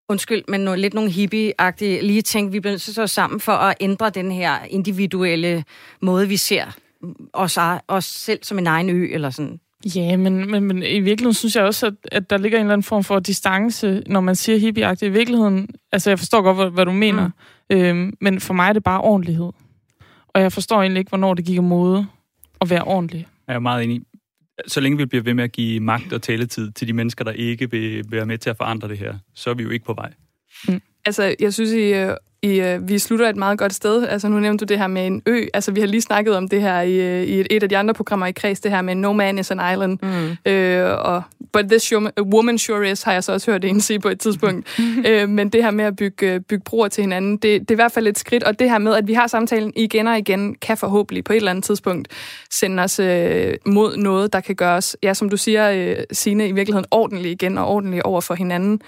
undskyld, 0.08 0.44
men 0.48 0.60
noget, 0.60 0.78
lidt 0.78 0.94
nogle 0.94 1.10
hippie-agtige, 1.10 2.00
lige 2.00 2.22
tænke, 2.22 2.52
vi 2.52 2.60
bliver 2.60 2.72
nødt 2.72 2.82
til 2.82 2.90
at 2.90 2.94
stå 2.94 3.06
sammen 3.06 3.40
for 3.40 3.52
at 3.52 3.76
ændre 3.80 4.10
den 4.10 4.32
her 4.32 4.64
individuelle 4.64 5.64
måde, 6.00 6.28
vi 6.28 6.36
ser 6.36 6.66
os, 7.32 7.58
os 7.88 8.04
selv 8.04 8.38
som 8.42 8.58
en 8.58 8.66
egen 8.66 8.90
ø, 8.90 9.08
eller 9.12 9.30
sådan. 9.30 9.60
Ja, 9.84 10.16
men, 10.16 10.50
men, 10.50 10.64
men 10.64 10.82
i 10.82 11.00
virkeligheden 11.00 11.34
synes 11.34 11.56
jeg 11.56 11.64
også, 11.64 11.86
at, 11.86 11.94
at 12.12 12.30
der 12.30 12.38
ligger 12.38 12.58
en 12.58 12.64
eller 12.64 12.72
anden 12.72 12.84
form 12.84 13.04
for 13.04 13.18
distance, 13.18 14.02
når 14.06 14.20
man 14.20 14.36
siger 14.36 14.58
hippieagtigt. 14.58 15.08
I 15.08 15.12
virkeligheden, 15.12 15.68
altså 15.92 16.10
jeg 16.10 16.18
forstår 16.18 16.42
godt, 16.42 16.56
hvad, 16.56 16.70
hvad 16.70 16.84
du 16.84 16.92
mener, 16.92 17.30
mm. 17.70 17.76
øhm, 17.76 18.16
men 18.20 18.40
for 18.40 18.54
mig 18.54 18.68
er 18.68 18.72
det 18.72 18.84
bare 18.84 19.00
ordentlighed. 19.00 19.50
Og 20.28 20.40
jeg 20.40 20.52
forstår 20.52 20.80
egentlig 20.80 20.98
ikke, 20.98 21.08
hvornår 21.08 21.34
det 21.34 21.44
gik 21.44 21.56
af 21.56 21.62
mode 21.62 22.06
at 22.60 22.70
være 22.70 22.84
ordentlig. 22.84 23.26
Jeg 23.48 23.54
er 23.54 23.58
meget 23.58 23.84
enig. 23.84 24.02
Så 24.66 24.80
længe 24.80 24.98
vi 24.98 25.06
bliver 25.06 25.22
ved 25.22 25.34
med 25.34 25.44
at 25.44 25.52
give 25.52 25.80
magt 25.80 26.12
og 26.12 26.22
taletid 26.22 26.70
til 26.70 26.88
de 26.88 26.92
mennesker, 26.92 27.24
der 27.24 27.32
ikke 27.32 27.70
vil 27.70 28.04
være 28.08 28.26
med 28.26 28.38
til 28.38 28.50
at 28.50 28.56
forandre 28.56 28.88
det 28.88 28.98
her, 28.98 29.14
så 29.34 29.50
er 29.50 29.54
vi 29.54 29.62
jo 29.62 29.70
ikke 29.70 29.84
på 29.84 29.94
vej. 29.94 30.12
Altså, 31.04 31.34
jeg 31.40 31.54
synes, 31.54 31.72
I, 31.72 31.94
øh, 31.94 32.16
I, 32.42 32.60
øh, 32.60 32.88
vi 32.88 32.98
slutter 32.98 33.28
et 33.28 33.36
meget 33.36 33.58
godt 33.58 33.74
sted. 33.74 34.06
Altså, 34.06 34.28
nu 34.28 34.40
nævnte 34.40 34.64
du 34.64 34.68
det 34.68 34.78
her 34.78 34.86
med 34.86 35.06
en 35.06 35.22
ø. 35.26 35.46
Altså, 35.54 35.72
vi 35.72 35.80
har 35.80 35.86
lige 35.86 36.00
snakket 36.00 36.36
om 36.36 36.48
det 36.48 36.62
her 36.62 36.80
i, 36.80 36.94
øh, 36.94 37.22
i 37.22 37.40
et, 37.40 37.46
et 37.50 37.62
af 37.62 37.68
de 37.68 37.76
andre 37.76 37.94
programmer 37.94 38.26
i 38.26 38.32
kreds, 38.32 38.60
det 38.60 38.70
her 38.70 38.82
med 38.82 38.94
No 38.94 39.12
Man 39.12 39.38
is 39.38 39.50
an 39.50 39.72
Island. 39.72 39.98
Mm. 40.02 40.50
Øh, 40.52 40.98
og 40.98 41.22
But 41.52 41.64
this 41.68 41.82
sure, 41.82 42.10
woman 42.20 42.58
sure 42.58 42.90
is, 42.90 43.02
har 43.02 43.12
jeg 43.12 43.24
så 43.24 43.32
også 43.32 43.50
hørt 43.50 43.64
en 43.64 43.80
sige 43.80 44.00
på 44.00 44.08
et 44.08 44.20
tidspunkt. 44.20 44.78
øh, 45.08 45.28
men 45.28 45.48
det 45.48 45.64
her 45.64 45.70
med 45.70 45.84
at 45.84 45.96
bygge, 45.96 46.32
øh, 46.32 46.40
bygge 46.40 46.64
broer 46.64 46.88
til 46.88 47.02
hinanden, 47.02 47.32
det, 47.32 47.42
det 47.42 47.70
er 47.70 47.74
i 47.74 47.74
hvert 47.74 47.92
fald 47.92 48.06
et 48.06 48.18
skridt. 48.18 48.42
Og 48.42 48.58
det 48.58 48.70
her 48.70 48.78
med, 48.78 48.94
at 48.94 49.06
vi 49.06 49.12
har 49.12 49.26
samtalen 49.26 49.72
igen 49.76 50.06
og 50.06 50.18
igen, 50.18 50.54
kan 50.54 50.76
forhåbentlig 50.76 51.24
på 51.24 51.32
et 51.32 51.36
eller 51.36 51.50
andet 51.50 51.64
tidspunkt 51.64 52.08
sende 52.50 52.82
os 52.82 52.98
øh, 52.98 53.54
mod 53.66 53.96
noget, 53.96 54.32
der 54.32 54.40
kan 54.40 54.54
gøre 54.54 54.76
os, 54.76 54.96
ja, 55.02 55.14
som 55.14 55.28
du 55.28 55.36
siger, 55.36 55.70
øh, 55.70 55.96
Signe, 56.12 56.48
i 56.48 56.52
virkeligheden 56.52 56.86
ordentligt 56.90 57.42
igen 57.42 57.58
og 57.58 57.66
ordentligt 57.66 58.02
over 58.02 58.20
for 58.20 58.34
hinanden. 58.34 58.80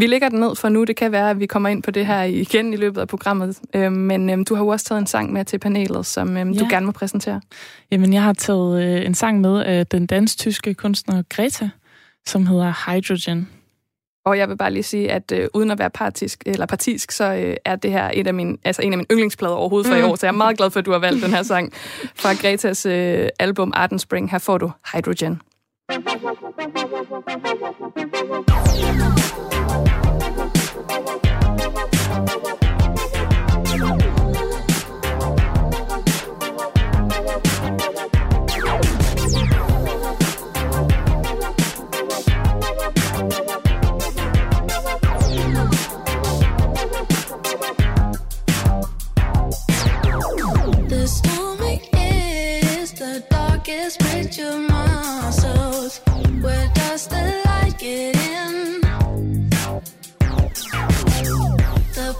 Vi 0.00 0.06
lægger 0.06 0.28
den 0.28 0.40
ned 0.40 0.56
for 0.56 0.68
nu. 0.68 0.84
Det 0.84 0.96
kan 0.96 1.12
være, 1.12 1.30
at 1.30 1.40
vi 1.40 1.46
kommer 1.46 1.68
ind 1.68 1.82
på 1.82 1.90
det 1.90 2.06
her 2.06 2.22
igen 2.22 2.72
i 2.72 2.76
løbet 2.76 3.00
af 3.00 3.08
programmet. 3.08 3.58
Øh, 3.74 3.92
men 3.92 4.30
øh, 4.30 4.38
du 4.48 4.54
har 4.54 4.62
jo 4.62 4.68
også 4.68 4.86
taget 4.86 4.98
en 5.00 5.06
sang 5.06 5.32
med 5.32 5.44
til 5.44 5.58
panelet, 5.58 6.06
som 6.06 6.36
øh, 6.36 6.46
du 6.46 6.52
Ja. 6.52 6.66
gerne 6.70 6.86
må 6.86 6.92
præsentere. 6.92 7.40
Jamen, 7.90 8.12
jeg 8.12 8.22
har 8.22 8.32
taget 8.32 8.82
øh, 8.84 9.06
en 9.06 9.14
sang 9.14 9.40
med 9.40 9.60
af 9.60 9.86
den 9.86 10.06
dansk-tyske 10.06 10.74
kunstner 10.74 11.22
Greta, 11.28 11.70
som 12.26 12.46
hedder 12.46 12.72
Hydrogen. 12.86 13.48
Og 14.24 14.38
jeg 14.38 14.48
vil 14.48 14.56
bare 14.56 14.70
lige 14.72 14.82
sige, 14.82 15.10
at 15.12 15.32
øh, 15.32 15.48
uden 15.54 15.70
at 15.70 15.78
være 15.78 15.90
partisk, 15.90 16.42
eller 16.46 16.66
partisk, 16.66 17.10
så 17.10 17.32
øh, 17.34 17.56
er 17.64 17.76
det 17.76 17.90
her 17.92 18.10
et 18.14 18.26
af 18.26 18.34
mine, 18.34 18.56
altså 18.64 18.82
en 18.82 18.92
af 18.92 18.98
mine 18.98 19.06
yndlingsplader 19.10 19.54
overhovedet 19.54 19.88
for 19.88 19.94
mm. 19.96 20.00
i 20.00 20.04
år. 20.04 20.16
Så 20.16 20.26
jeg 20.26 20.32
er 20.32 20.36
meget 20.36 20.56
glad 20.56 20.70
for, 20.70 20.78
at 20.80 20.86
du 20.86 20.92
har 20.92 20.98
valgt 20.98 21.22
den 21.24 21.30
her 21.34 21.42
sang 21.42 21.72
fra 22.14 22.34
Gretas 22.34 22.86
øh, 22.86 23.28
album 23.38 23.72
Art 23.76 23.92
and 23.92 23.98
Spring. 24.00 24.30
Her 24.30 24.38
får 24.38 24.58
du 24.58 24.70
Hydrogen. 24.94 25.40
The 57.08 57.42
light? 57.46 57.78
The 61.94 62.14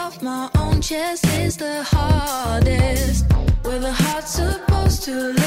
of 0.00 0.22
my 0.22 0.48
own 0.56 0.80
chest 0.80 1.26
is 1.26 1.56
the 1.56 1.82
hardest. 1.82 3.30
Where 3.62 3.78
the 3.78 3.92
heart's 3.92 4.32
supposed 4.32 5.02
to 5.04 5.39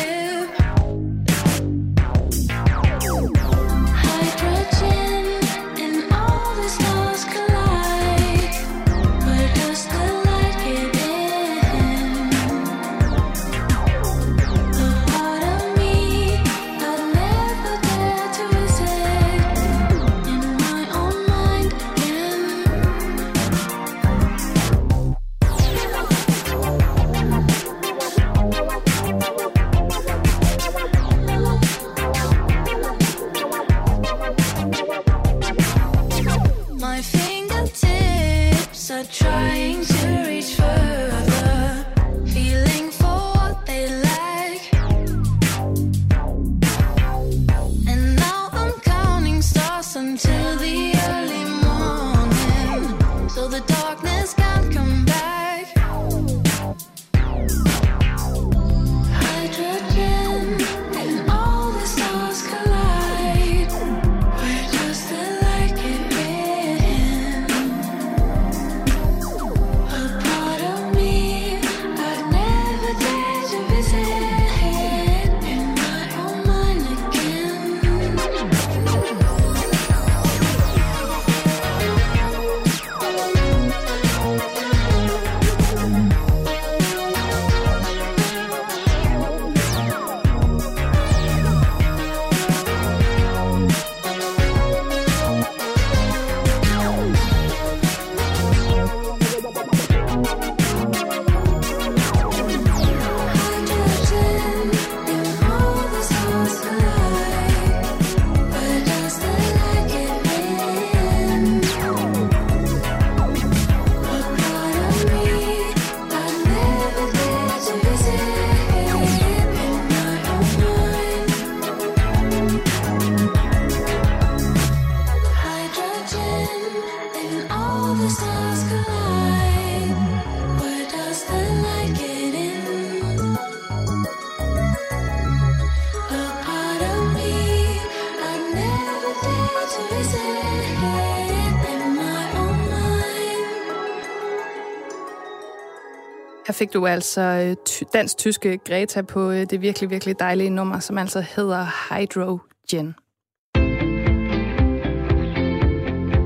fik 146.63 146.73
du 146.73 146.87
altså 146.87 147.21
øh, 147.21 147.55
dansk-tyske 147.93 148.57
Greta 148.57 149.01
på 149.01 149.31
øh, 149.31 149.45
det 149.49 149.61
virkelig, 149.61 149.89
virkelig 149.89 150.19
dejlige 150.19 150.49
nummer, 150.49 150.79
som 150.79 150.97
altså 150.97 151.21
hedder 151.35 151.65
Hydrogen. 151.89 152.95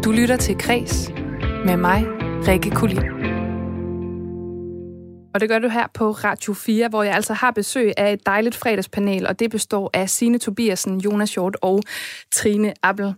Du 0.03 0.11
lytter 0.11 0.37
til 0.37 0.57
Kres 0.57 1.11
med 1.65 1.77
mig, 1.77 2.05
Rikke 2.47 2.71
Kulin. 2.71 3.03
Og 5.33 5.39
det 5.39 5.49
gør 5.49 5.59
du 5.59 5.67
her 5.67 5.87
på 5.93 6.11
Radio 6.11 6.53
4, 6.53 6.87
hvor 6.89 7.03
jeg 7.03 7.15
altså 7.15 7.33
har 7.33 7.51
besøg 7.51 7.93
af 7.97 8.13
et 8.13 8.25
dejligt 8.25 8.55
fredagspanel, 8.55 9.27
og 9.27 9.39
det 9.39 9.51
består 9.51 9.89
af 9.93 10.09
Signe 10.09 10.37
Tobiasen, 10.37 10.99
Jonas 10.99 11.33
Hjort 11.33 11.57
og 11.61 11.83
Trine 12.35 12.73
Appel. 12.83 13.13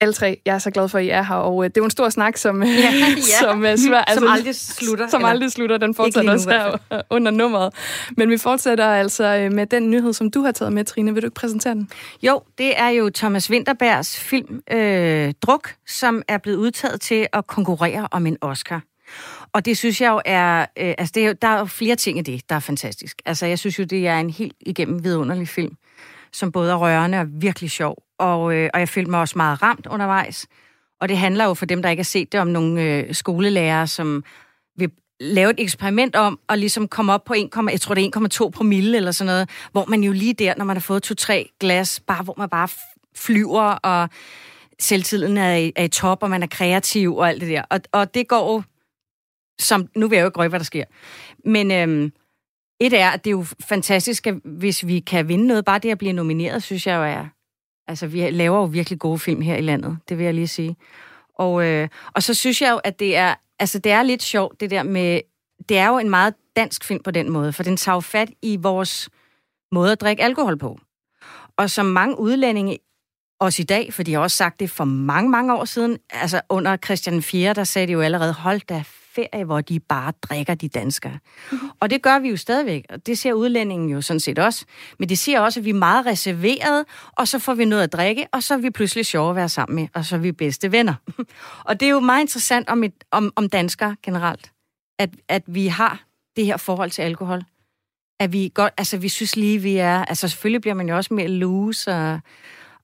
Alle 0.00 0.12
tre. 0.12 0.40
Jeg 0.46 0.54
er 0.54 0.58
så 0.58 0.70
glad 0.70 0.88
for, 0.88 0.98
at 0.98 1.04
I 1.04 1.08
er 1.08 1.22
her, 1.22 1.34
og 1.34 1.64
øh, 1.64 1.68
det 1.70 1.76
er 1.76 1.80
jo 1.80 1.84
en 1.84 1.90
stor 1.90 2.08
snak, 2.08 2.36
som, 2.36 2.62
ja, 2.62 2.68
ja. 2.68 3.14
som 3.40 3.64
er 3.64 3.76
svær. 3.76 4.04
Som 4.14 4.28
aldrig 4.28 4.54
slutter. 4.56 5.08
Som 5.08 5.20
eller- 5.20 5.28
aldrig 5.28 5.52
slutter. 5.52 5.76
Den 5.78 5.94
fortsætter 5.94 6.32
også 6.32 6.50
her 6.50 6.76
under 7.16 7.30
nummeret. 7.30 7.74
Men 8.16 8.30
vi 8.30 8.38
fortsætter 8.38 8.86
altså 8.86 9.24
øh, 9.24 9.52
med 9.52 9.66
den 9.66 9.90
nyhed, 9.90 10.12
som 10.12 10.30
du 10.30 10.40
har 10.42 10.52
taget 10.52 10.72
med, 10.72 10.84
Trine. 10.84 11.14
Vil 11.14 11.22
du 11.22 11.26
ikke 11.26 11.34
præsentere 11.34 11.74
den? 11.74 11.88
Jo, 12.22 12.42
det 12.58 12.80
er 12.80 12.88
jo 12.88 13.10
Thomas 13.14 13.50
Winterbergs 13.50 14.20
film 14.20 14.60
øh, 14.72 15.32
Druk, 15.42 15.74
som 15.86 16.22
er 16.28 16.38
blevet 16.38 16.56
udtaget 16.58 17.00
til 17.00 17.26
at 17.32 17.46
konkurrere 17.46 18.08
om 18.10 18.26
en 18.26 18.36
Oscar. 18.40 18.82
Og 19.52 19.64
det 19.64 19.76
synes 19.78 20.00
jeg 20.00 20.10
jo 20.10 20.20
er, 20.24 20.60
øh, 20.60 20.94
altså 20.98 21.12
det 21.14 21.22
er 21.22 21.26
jo, 21.26 21.34
der 21.42 21.48
er 21.48 21.58
jo 21.58 21.64
flere 21.64 21.96
ting 21.96 22.18
i 22.18 22.22
det, 22.22 22.50
der 22.50 22.54
er 22.56 22.60
fantastisk. 22.60 23.22
Altså 23.26 23.46
jeg 23.46 23.58
synes 23.58 23.78
jo, 23.78 23.84
det 23.84 24.06
er 24.08 24.18
en 24.18 24.30
helt 24.30 24.56
igennem 24.60 25.04
vidunderlig 25.04 25.48
film, 25.48 25.74
som 26.32 26.52
både 26.52 26.70
er 26.72 26.76
rørende 26.76 27.20
og 27.20 27.26
virkelig 27.40 27.70
sjov. 27.70 27.96
Og, 28.20 28.54
øh, 28.54 28.70
og 28.74 28.80
jeg 28.80 28.88
følte 28.88 29.10
mig 29.10 29.20
også 29.20 29.38
meget 29.38 29.62
ramt 29.62 29.86
undervejs. 29.86 30.46
Og 31.00 31.08
det 31.08 31.18
handler 31.18 31.44
jo 31.44 31.54
for 31.54 31.66
dem, 31.66 31.82
der 31.82 31.90
ikke 31.90 32.00
har 32.00 32.04
set 32.04 32.32
det, 32.32 32.40
om 32.40 32.46
nogle 32.46 32.82
øh, 32.82 33.14
skolelærere, 33.14 33.86
som 33.86 34.24
vil 34.76 34.90
lave 35.20 35.50
et 35.50 35.60
eksperiment 35.60 36.16
om 36.16 36.38
at 36.48 36.58
ligesom 36.58 36.88
komme 36.88 37.12
op 37.12 37.24
på 37.24 37.34
1, 37.34 37.50
jeg 37.70 37.80
tror 37.80 37.94
det 37.94 38.04
er 38.04 38.44
1,2 38.46 38.50
promille 38.50 38.96
eller 38.96 39.12
sådan 39.12 39.26
noget, 39.26 39.50
hvor 39.72 39.84
man 39.84 40.02
jo 40.02 40.12
lige 40.12 40.34
der, 40.34 40.54
når 40.56 40.64
man 40.64 40.76
har 40.76 40.80
fået 40.80 41.02
to-tre 41.02 41.50
glas, 41.60 42.00
bare, 42.00 42.24
hvor 42.24 42.34
man 42.38 42.48
bare 42.48 42.68
flyver, 43.16 43.62
og 43.62 44.08
selvtiden 44.80 45.36
er 45.36 45.56
i, 45.56 45.72
er 45.76 45.84
i 45.84 45.88
top, 45.88 46.22
og 46.22 46.30
man 46.30 46.42
er 46.42 46.46
kreativ 46.46 47.16
og 47.16 47.28
alt 47.28 47.40
det 47.40 47.48
der. 47.48 47.62
Og, 47.70 47.80
og 47.92 48.14
det 48.14 48.28
går 48.28 48.52
jo 48.52 48.62
som, 49.60 49.88
nu 49.96 50.08
vil 50.08 50.16
jeg 50.16 50.22
jo 50.22 50.28
ikke 50.28 50.38
røbe, 50.38 50.48
hvad 50.48 50.60
der 50.60 50.64
sker. 50.64 50.84
Men 51.44 51.70
øhm, 51.70 52.12
et 52.80 52.92
er, 52.92 53.10
at 53.10 53.24
det 53.24 53.30
er 53.30 53.36
jo 53.36 53.44
fantastisk, 53.68 54.26
hvis 54.44 54.86
vi 54.86 55.00
kan 55.00 55.28
vinde 55.28 55.46
noget, 55.46 55.64
bare 55.64 55.78
det 55.78 55.90
at 55.90 55.98
blive 55.98 56.12
nomineret, 56.12 56.62
synes 56.62 56.86
jeg 56.86 56.96
jo 56.96 57.02
er, 57.02 57.26
altså 57.90 58.06
vi 58.06 58.30
laver 58.30 58.58
jo 58.58 58.64
virkelig 58.64 58.98
gode 58.98 59.18
film 59.18 59.40
her 59.40 59.56
i 59.56 59.60
landet, 59.60 59.98
det 60.08 60.18
vil 60.18 60.24
jeg 60.24 60.34
lige 60.34 60.48
sige. 60.48 60.76
Og, 61.34 61.66
øh, 61.66 61.88
og 62.14 62.22
så 62.22 62.34
synes 62.34 62.62
jeg 62.62 62.70
jo, 62.70 62.76
at 62.76 62.98
det 62.98 63.16
er, 63.16 63.34
altså 63.58 63.78
det 63.78 63.92
er 63.92 64.02
lidt 64.02 64.22
sjovt, 64.22 64.60
det 64.60 64.70
der 64.70 64.82
med, 64.82 65.20
det 65.68 65.78
er 65.78 65.88
jo 65.88 65.98
en 65.98 66.10
meget 66.10 66.34
dansk 66.56 66.84
film 66.84 67.02
på 67.02 67.10
den 67.10 67.30
måde, 67.30 67.52
for 67.52 67.62
den 67.62 67.76
tager 67.76 67.96
jo 67.96 68.00
fat 68.00 68.30
i 68.42 68.56
vores 68.56 69.08
måde 69.72 69.92
at 69.92 70.00
drikke 70.00 70.22
alkohol 70.22 70.58
på. 70.58 70.78
Og 71.56 71.70
som 71.70 71.86
mange 71.86 72.18
udlændinge, 72.18 72.78
også 73.40 73.62
i 73.62 73.64
dag, 73.64 73.92
for 73.92 74.02
de 74.02 74.12
har 74.12 74.20
også 74.20 74.36
sagt 74.36 74.60
det 74.60 74.70
for 74.70 74.84
mange, 74.84 75.30
mange 75.30 75.54
år 75.54 75.64
siden, 75.64 75.98
altså 76.10 76.40
under 76.48 76.76
Christian 76.76 77.22
4., 77.22 77.54
der 77.54 77.64
sagde 77.64 77.86
de 77.86 77.92
jo 77.92 78.00
allerede, 78.00 78.32
hold 78.32 78.60
da 78.68 78.84
ferie, 79.20 79.44
hvor 79.44 79.60
de 79.60 79.80
bare 79.80 80.12
drikker 80.22 80.54
de 80.54 80.68
danskere. 80.68 81.18
Mm-hmm. 81.52 81.70
Og 81.80 81.90
det 81.90 82.02
gør 82.02 82.18
vi 82.18 82.28
jo 82.28 82.36
stadigvæk, 82.36 82.84
og 82.88 83.06
det 83.06 83.18
ser 83.18 83.32
udlændingen 83.32 83.90
jo 83.90 84.00
sådan 84.00 84.20
set 84.20 84.38
også. 84.38 84.64
Men 84.98 85.08
det 85.08 85.18
siger 85.18 85.40
også, 85.40 85.60
at 85.60 85.64
vi 85.64 85.70
er 85.70 85.74
meget 85.74 86.06
reserverede, 86.06 86.84
og 87.12 87.28
så 87.28 87.38
får 87.38 87.54
vi 87.54 87.64
noget 87.64 87.82
at 87.82 87.92
drikke, 87.92 88.26
og 88.32 88.42
så 88.42 88.54
er 88.54 88.58
vi 88.58 88.70
pludselig 88.70 89.06
sjove 89.06 89.30
at 89.30 89.36
være 89.36 89.48
sammen 89.48 89.76
med, 89.76 89.88
og 89.94 90.04
så 90.04 90.16
er 90.16 90.20
vi 90.20 90.32
bedste 90.32 90.72
venner. 90.72 90.94
og 91.68 91.80
det 91.80 91.86
er 91.86 91.90
jo 91.90 92.00
meget 92.00 92.20
interessant 92.20 92.68
om, 92.68 92.84
et, 92.84 93.04
om, 93.10 93.32
om 93.36 93.48
danskere 93.48 93.96
generelt, 94.02 94.52
at, 94.98 95.10
at 95.28 95.42
vi 95.46 95.66
har 95.66 96.04
det 96.36 96.46
her 96.46 96.56
forhold 96.56 96.90
til 96.90 97.02
alkohol. 97.02 97.42
At 98.20 98.32
vi 98.32 98.50
godt, 98.54 98.72
altså 98.78 98.96
vi 98.98 99.08
synes 99.08 99.36
lige, 99.36 99.58
vi 99.58 99.76
er, 99.76 100.04
altså 100.04 100.28
selvfølgelig 100.28 100.60
bliver 100.60 100.74
man 100.74 100.88
jo 100.88 100.96
også 100.96 101.14
mere 101.14 101.28
loose, 101.28 101.92
og, 101.92 102.20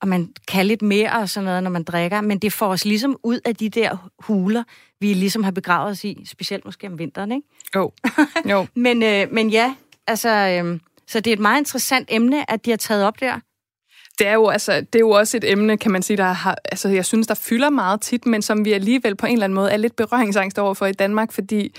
og 0.01 0.09
man 0.09 0.29
kan 0.49 0.67
lidt 0.67 0.83
mere 0.83 1.13
og 1.13 1.29
sådan 1.29 1.45
noget, 1.45 1.63
når 1.63 1.71
man 1.71 1.83
drikker, 1.83 2.21
men 2.21 2.39
det 2.39 2.53
får 2.53 2.67
os 2.67 2.85
ligesom 2.85 3.17
ud 3.23 3.41
af 3.45 3.57
de 3.57 3.69
der 3.69 4.11
huler, 4.19 4.63
vi 5.01 5.15
ligesom 5.15 5.45
har 5.45 5.51
begravet 5.51 5.91
os 5.91 6.05
i, 6.05 6.25
specielt 6.27 6.65
måske 6.65 6.87
om 6.87 6.99
vinteren, 6.99 7.33
ikke? 7.33 7.49
Jo. 7.75 7.93
jo. 8.53 8.67
Men, 8.75 9.03
øh, 9.03 9.33
men 9.33 9.51
ja, 9.51 9.75
altså, 10.07 10.29
øh, 10.29 10.81
så 11.07 11.21
det 11.21 11.31
er 11.31 11.35
et 11.35 11.41
meget 11.41 11.59
interessant 11.59 12.09
emne, 12.11 12.51
at 12.51 12.65
de 12.65 12.71
har 12.71 12.77
taget 12.77 13.05
op 13.05 13.21
der. 13.21 13.41
Det 14.19 14.27
er, 14.27 14.33
jo, 14.33 14.49
altså, 14.49 14.81
det 14.81 14.95
er 14.95 15.01
jo 15.01 15.11
også 15.11 15.37
et 15.37 15.51
emne, 15.51 15.77
kan 15.77 15.91
man 15.91 16.03
sige, 16.03 16.17
der 16.17 16.25
har, 16.25 16.59
altså, 16.65 16.89
jeg 16.89 17.05
synes, 17.05 17.27
der 17.27 17.35
fylder 17.35 17.71
meget 17.71 18.01
tit, 18.01 18.27
men 18.27 18.43
som 18.43 18.65
vi 18.65 18.73
alligevel 18.73 19.17
på 19.17 19.27
en 19.27 19.33
eller 19.33 19.45
anden 19.45 19.55
måde 19.55 19.71
er 19.71 19.77
lidt 19.77 19.97
berøringsangst 19.97 20.59
over 20.59 20.75
for 20.75 20.87
i 20.87 20.93
Danmark, 20.93 21.33
fordi 21.33 21.75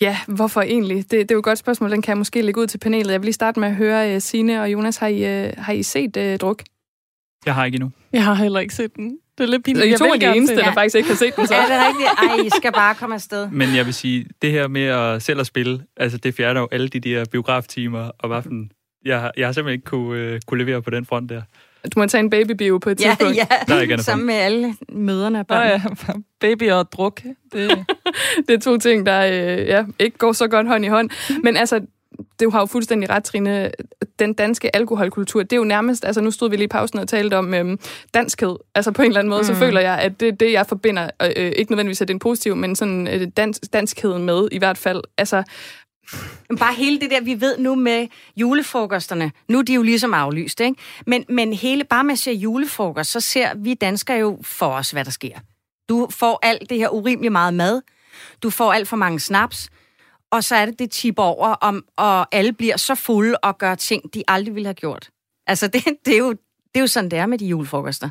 Ja, 0.00 0.18
hvorfor 0.28 0.60
egentlig? 0.60 0.96
Det, 0.96 1.10
det 1.10 1.30
er 1.30 1.34
jo 1.34 1.38
et 1.38 1.44
godt 1.44 1.58
spørgsmål. 1.58 1.90
Den 1.90 2.02
kan 2.02 2.10
jeg 2.10 2.18
måske 2.18 2.42
lægge 2.42 2.60
ud 2.60 2.66
til 2.66 2.78
panelet. 2.78 3.12
Jeg 3.12 3.20
vil 3.20 3.26
lige 3.26 3.32
starte 3.32 3.60
med 3.60 3.68
at 3.68 3.74
høre, 3.74 4.14
uh, 4.14 4.22
Signe 4.22 4.62
og 4.62 4.72
Jonas, 4.72 4.96
har 4.96 5.06
I, 5.06 5.46
uh, 5.46 5.50
har 5.58 5.72
I 5.72 5.82
set 5.82 6.16
uh, 6.16 6.36
druk? 6.36 6.62
Jeg 7.46 7.54
har 7.54 7.64
ikke 7.64 7.76
endnu. 7.76 7.90
Jeg 8.12 8.24
har 8.24 8.34
heller 8.34 8.60
ikke 8.60 8.74
set 8.74 8.96
den. 8.96 9.18
Det 9.38 9.44
er 9.44 9.48
lidt 9.48 9.64
pinligt. 9.64 9.86
I 9.86 9.90
Jeg 9.90 9.98
to 9.98 10.04
vil 10.04 10.22
er 10.24 10.30
de 10.32 10.36
eneste, 10.36 10.56
der 10.56 10.72
faktisk 10.72 10.96
ikke 10.96 11.08
har 11.08 11.16
set 11.16 11.36
den 11.36 11.46
så. 11.46 11.54
Er 11.62 11.66
det 11.66 11.86
rigtigt? 11.88 12.08
Ej, 12.40 12.46
I 12.46 12.50
skal 12.56 12.72
bare 12.72 12.94
komme 12.94 13.14
afsted. 13.14 13.48
Men 13.50 13.76
jeg 13.76 13.86
vil 13.86 13.94
sige, 13.94 14.26
det 14.42 14.50
her 14.52 14.68
med 14.68 14.82
at 14.84 15.22
selv 15.22 15.40
at 15.40 15.46
spille, 15.46 15.80
altså 15.96 16.18
det 16.18 16.34
fjerner 16.34 16.60
jo 16.60 16.68
alle 16.72 16.88
de 16.88 17.00
der 17.00 17.24
biograftimer 17.32 18.10
om 18.18 18.32
aftenen. 18.32 18.70
Jeg, 19.04 19.20
har- 19.20 19.32
jeg 19.36 19.46
har 19.48 19.52
simpelthen 19.52 19.74
ikke 19.78 19.84
kunne, 19.84 20.18
øh, 20.20 20.40
kunne 20.46 20.64
levere 20.64 20.82
på 20.82 20.90
den 20.90 21.06
front 21.06 21.30
der. 21.30 21.42
Du 21.94 22.00
må 22.00 22.06
tage 22.06 22.20
en 22.20 22.30
babybio 22.30 22.78
på 22.78 22.90
et 22.90 23.00
Ja, 23.00 23.08
tidspunkt. 23.08 23.36
Der 23.68 23.74
er 23.74 23.80
ikke 23.80 23.94
ja, 23.94 24.00
sammen 24.00 24.26
med 24.26 24.34
alle 24.34 24.74
møderne 24.88 25.38
og 25.38 25.46
Nå 25.48 25.56
ja, 25.56 25.82
baby 26.40 26.70
og 26.70 26.92
druk. 26.92 27.20
Det, 27.52 27.70
Det 28.48 28.54
er 28.54 28.58
to 28.60 28.78
ting, 28.78 29.06
der 29.06 29.20
øh, 29.26 29.66
ja, 29.66 29.84
ikke 29.98 30.18
går 30.18 30.32
så 30.32 30.48
godt 30.48 30.66
hånd 30.66 30.84
i 30.84 30.88
hånd. 30.88 31.10
Men 31.42 31.56
altså, 31.56 31.80
du 32.40 32.50
har 32.50 32.60
jo 32.60 32.66
fuldstændig 32.66 33.10
ret, 33.10 33.24
Trine. 33.24 33.70
Den 34.18 34.34
danske 34.34 34.76
alkoholkultur, 34.76 35.42
det 35.42 35.52
er 35.52 35.56
jo 35.56 35.64
nærmest, 35.64 36.04
altså 36.04 36.20
nu 36.20 36.30
stod 36.30 36.50
vi 36.50 36.56
lige 36.56 36.64
i 36.64 36.68
pausen 36.68 36.98
og 36.98 37.08
talte 37.08 37.38
om 37.38 37.54
øhm, 37.54 37.78
danskhed. 38.14 38.56
Altså 38.74 38.92
på 38.92 39.02
en 39.02 39.08
eller 39.08 39.20
anden 39.20 39.30
måde, 39.30 39.40
mm. 39.40 39.46
så 39.46 39.54
føler 39.54 39.80
jeg, 39.80 39.98
at 39.98 40.20
det 40.20 40.40
det, 40.40 40.52
jeg 40.52 40.66
forbinder, 40.66 41.10
øh, 41.22 41.52
ikke 41.56 41.72
nødvendigvis 41.72 42.02
at 42.02 42.08
det 42.08 42.12
er 42.12 42.16
en 42.16 42.20
positiv, 42.20 42.56
men 42.56 42.76
sådan 42.76 43.08
øh, 43.08 43.28
dans, 43.36 43.60
danskheden 43.72 44.24
med 44.24 44.48
i 44.52 44.58
hvert 44.58 44.78
fald. 44.78 45.02
Altså, 45.18 45.42
Men 46.48 46.58
Bare 46.58 46.74
hele 46.74 47.00
det 47.00 47.10
der, 47.10 47.20
vi 47.20 47.40
ved 47.40 47.58
nu 47.58 47.74
med 47.74 48.06
julefrokosterne. 48.36 49.32
Nu 49.48 49.58
er 49.58 49.62
de 49.62 49.74
jo 49.74 49.82
ligesom 49.82 50.14
aflyst, 50.14 50.60
ikke? 50.60 50.80
Men, 51.06 51.24
men 51.28 51.52
hele, 51.52 51.84
bare 51.84 52.04
med 52.04 52.12
at 52.12 52.18
se 52.18 52.32
julefrokost, 52.32 53.10
så 53.10 53.20
ser 53.20 53.54
vi 53.56 53.74
danskere 53.74 54.18
jo 54.18 54.38
for 54.42 54.66
os, 54.66 54.90
hvad 54.90 55.04
der 55.04 55.10
sker. 55.10 55.38
Du 55.88 56.08
får 56.10 56.38
alt 56.42 56.70
det 56.70 56.78
her 56.78 56.88
urimelig 56.88 57.32
meget 57.32 57.54
mad. 57.54 57.82
Du 58.42 58.50
får 58.50 58.72
alt 58.72 58.88
for 58.88 58.96
mange 58.96 59.20
snaps. 59.20 59.68
Og 60.32 60.44
så 60.44 60.54
er 60.56 60.66
det, 60.66 60.78
det 60.78 60.90
tipper 60.90 61.22
over, 61.22 61.48
om, 61.48 61.84
og 61.96 62.34
alle 62.34 62.52
bliver 62.52 62.76
så 62.76 62.94
fulde 62.94 63.36
og 63.38 63.58
gør 63.58 63.74
ting, 63.74 64.14
de 64.14 64.22
aldrig 64.28 64.54
ville 64.54 64.66
have 64.66 64.74
gjort. 64.74 65.10
Altså, 65.46 65.66
det, 65.66 65.84
det, 66.06 66.14
er, 66.14 66.18
jo, 66.18 66.30
det 66.30 66.74
er 66.74 66.80
jo 66.80 66.86
sådan, 66.86 67.10
det 67.10 67.18
er 67.18 67.26
med 67.26 67.38
de 67.38 67.46
julefrokoster. 67.46 68.06
I 68.06 68.10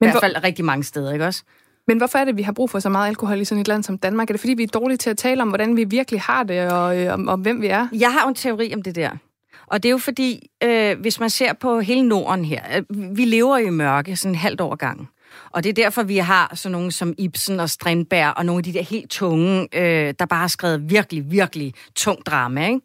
Men 0.00 0.06
hvert 0.06 0.12
hvor- 0.12 0.20
fald 0.20 0.44
rigtig 0.44 0.64
mange 0.64 0.84
steder, 0.84 1.12
ikke 1.12 1.26
også? 1.26 1.42
men 1.86 1.98
hvorfor 1.98 2.18
er 2.18 2.24
det, 2.24 2.36
vi 2.36 2.42
har 2.42 2.52
brug 2.52 2.70
for 2.70 2.78
så 2.78 2.88
meget 2.88 3.08
alkohol 3.08 3.40
i 3.40 3.44
sådan 3.44 3.60
et 3.60 3.68
land 3.68 3.82
som 3.82 3.98
Danmark? 3.98 4.30
Er 4.30 4.32
det 4.34 4.40
fordi, 4.40 4.54
vi 4.54 4.62
er 4.62 4.66
dårlige 4.66 4.96
til 4.98 5.10
at 5.10 5.16
tale 5.18 5.42
om, 5.42 5.48
hvordan 5.48 5.76
vi 5.76 5.84
virkelig 5.84 6.20
har 6.20 6.42
det, 6.42 6.72
og 6.72 6.98
øh, 6.98 7.12
om, 7.14 7.28
om 7.28 7.40
hvem 7.40 7.62
vi 7.62 7.66
er? 7.66 7.88
Jeg 7.92 8.12
har 8.12 8.22
jo 8.22 8.28
en 8.28 8.34
teori 8.34 8.74
om 8.74 8.82
det 8.82 8.94
der. 8.94 9.10
Og 9.66 9.82
det 9.82 9.88
er 9.88 9.90
jo 9.90 9.98
fordi, 9.98 10.50
øh, 10.62 11.00
hvis 11.00 11.20
man 11.20 11.30
ser 11.30 11.52
på 11.52 11.80
hele 11.80 12.02
Norden 12.08 12.44
her, 12.44 12.62
øh, 12.76 13.16
vi 13.16 13.24
lever 13.24 13.56
i 13.58 13.70
mørke 13.70 14.16
sådan 14.16 14.34
halvt 14.34 14.60
år 14.60 14.74
gang. 14.74 15.08
Og 15.50 15.64
det 15.64 15.70
er 15.70 15.74
derfor, 15.74 16.02
vi 16.02 16.16
har 16.16 16.52
sådan 16.54 16.72
nogle 16.72 16.92
som 16.92 17.14
Ibsen 17.18 17.60
og 17.60 17.70
Strindberg 17.70 18.32
og 18.36 18.46
nogle 18.46 18.60
af 18.60 18.64
de 18.64 18.72
der 18.72 18.82
helt 18.82 19.10
tunge, 19.10 19.68
øh, 19.72 20.14
der 20.18 20.26
bare 20.26 20.40
har 20.40 20.48
skrevet 20.48 20.90
virkelig, 20.90 21.30
virkelig 21.30 21.74
tung 21.94 22.26
drama. 22.26 22.66
Ikke? 22.66 22.80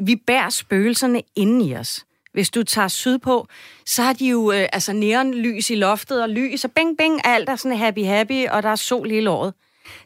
Vi 0.00 0.16
bærer 0.26 0.50
spøgelserne 0.50 1.22
inde 1.36 1.66
i 1.66 1.76
os. 1.76 2.04
Hvis 2.32 2.50
du 2.50 2.62
tager 2.62 2.88
sydpå, 2.88 3.46
så 3.86 4.02
har 4.02 4.12
de 4.12 4.28
jo 4.28 4.52
øh, 4.52 4.68
altså 4.72 4.92
neonlys 4.92 5.70
i 5.70 5.74
loftet 5.74 6.22
og 6.22 6.28
lys, 6.28 6.64
og 6.64 6.72
bing, 6.72 6.98
bing, 6.98 7.20
alt 7.24 7.48
er 7.48 7.56
sådan 7.56 7.78
happy, 7.78 8.04
happy, 8.04 8.48
og 8.48 8.62
der 8.62 8.68
er 8.68 8.76
sol 8.76 9.10
hele 9.10 9.30
året. 9.30 9.54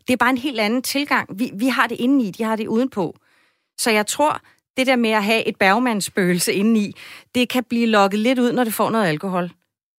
Det 0.06 0.12
er 0.12 0.16
bare 0.16 0.30
en 0.30 0.38
helt 0.38 0.60
anden 0.60 0.82
tilgang. 0.82 1.38
Vi, 1.38 1.50
vi 1.54 1.68
har 1.68 1.86
det 1.86 2.00
indeni, 2.00 2.30
de 2.30 2.44
har 2.44 2.56
det 2.56 2.66
udenpå. 2.66 3.16
Så 3.78 3.90
jeg 3.90 4.06
tror, 4.06 4.40
det 4.76 4.86
der 4.86 4.96
med 4.96 5.10
at 5.10 5.24
have 5.24 5.48
et 5.48 5.56
bergmandsspøgelse 5.56 6.52
indeni, 6.52 6.96
det 7.34 7.48
kan 7.48 7.64
blive 7.64 7.86
lukket 7.86 8.20
lidt 8.20 8.38
ud, 8.38 8.52
når 8.52 8.64
det 8.64 8.74
får 8.74 8.90
noget 8.90 9.06
alkohol. 9.06 9.50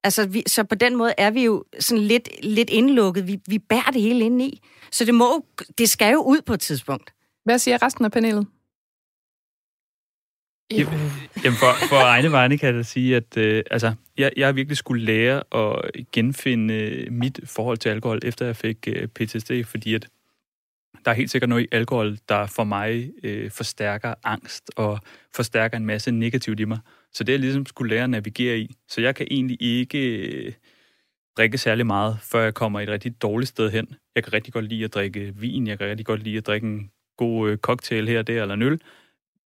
Altså, 0.04 0.28
vi, 0.28 0.44
så 0.48 0.64
på 0.64 0.76
den 0.76 0.96
måde 0.96 1.14
er 1.18 1.32
vi 1.32 1.44
jo 1.46 1.64
sådan 1.80 2.04
lidt, 2.04 2.30
lidt 2.44 2.70
indlukket. 2.70 3.28
Vi, 3.28 3.40
vi 3.48 3.60
bærer 3.60 3.92
det 3.94 4.02
hele 4.02 4.26
indeni. 4.26 4.62
Så 4.92 5.06
det, 5.06 5.16
må, 5.16 5.26
jo- 5.26 5.66
det 5.78 5.90
skal 5.90 6.12
jo 6.12 6.22
ud 6.22 6.42
på 6.46 6.54
et 6.54 6.60
tidspunkt. 6.60 7.14
Hvad 7.46 7.60
siger 7.60 7.82
resten 7.82 8.06
af 8.06 8.12
panelet? 8.12 8.48
Jamen 11.44 11.58
for, 11.60 11.88
for 11.90 11.96
egne 12.04 12.32
vegne 12.32 12.58
kan 12.58 12.68
jeg 12.68 12.76
da 12.76 12.84
sige, 12.84 13.16
at 13.16 13.38
øh, 13.38 13.64
altså, 13.72 13.94
jeg, 14.18 14.32
jeg 14.38 14.48
har 14.48 14.54
virkelig 14.54 14.78
skulle 14.78 15.06
lære 15.06 15.44
at 15.56 15.92
genfinde 16.12 16.74
øh, 16.74 17.12
mit 17.12 17.40
forhold 17.46 17.78
til 17.78 17.90
alkohol, 17.90 18.20
efter 18.24 18.46
jeg 18.46 18.56
fik 18.56 18.88
øh, 18.88 19.08
PTSD, 19.08 19.52
fordi 19.66 19.94
at 19.96 20.08
der 21.06 21.12
er 21.12 21.16
helt 21.16 21.32
sikkert 21.32 21.50
noget 21.50 21.64
i 21.64 21.68
alkohol, 21.72 22.18
der 22.30 22.46
for 22.48 22.64
mig 22.64 23.12
øh, 23.24 23.52
forstærker 23.52 24.14
angst 24.24 24.72
og 24.76 25.00
forstærker 25.36 25.78
en 25.78 25.86
masse 25.86 26.12
negativt 26.12 26.60
i 26.60 26.66
mig. 26.66 26.80
Så 27.14 27.24
det 27.24 27.34
er 27.34 27.34
jeg 27.34 27.40
ligesom 27.40 27.66
skulle 27.66 27.90
lære 27.96 28.04
at 28.04 28.10
navigere 28.10 28.58
i. 28.58 28.76
Så 28.90 29.02
jeg 29.02 29.16
kan 29.16 29.28
egentlig 29.32 29.58
ikke 29.62 30.28
øh, 30.28 30.54
drikke 31.38 31.58
særlig 31.58 31.86
meget, 31.86 32.18
før 32.22 32.44
jeg 32.44 32.54
kommer 32.54 32.80
et 32.80 32.90
rigtig 32.90 33.22
dårligt 33.22 33.50
sted 33.50 33.72
hen. 33.72 33.88
Jeg 34.16 34.24
kan 34.24 34.34
rigtig 34.34 34.54
godt 34.54 34.66
lide 34.66 34.84
at 34.84 34.94
drikke 34.94 35.34
vin, 35.36 35.68
jeg 35.68 35.78
kan 35.80 35.88
rigtig 35.88 36.06
godt 36.06 36.24
lide 36.24 36.38
at 36.38 36.48
drikke 36.48 36.68
en 36.68 36.92
god 37.18 37.50
øh, 37.50 37.58
cocktail 37.58 38.08
her 38.08 38.20
og 38.20 38.28
der, 38.28 38.42
eller 38.42 38.56
en 38.56 38.62
øl. 38.62 38.82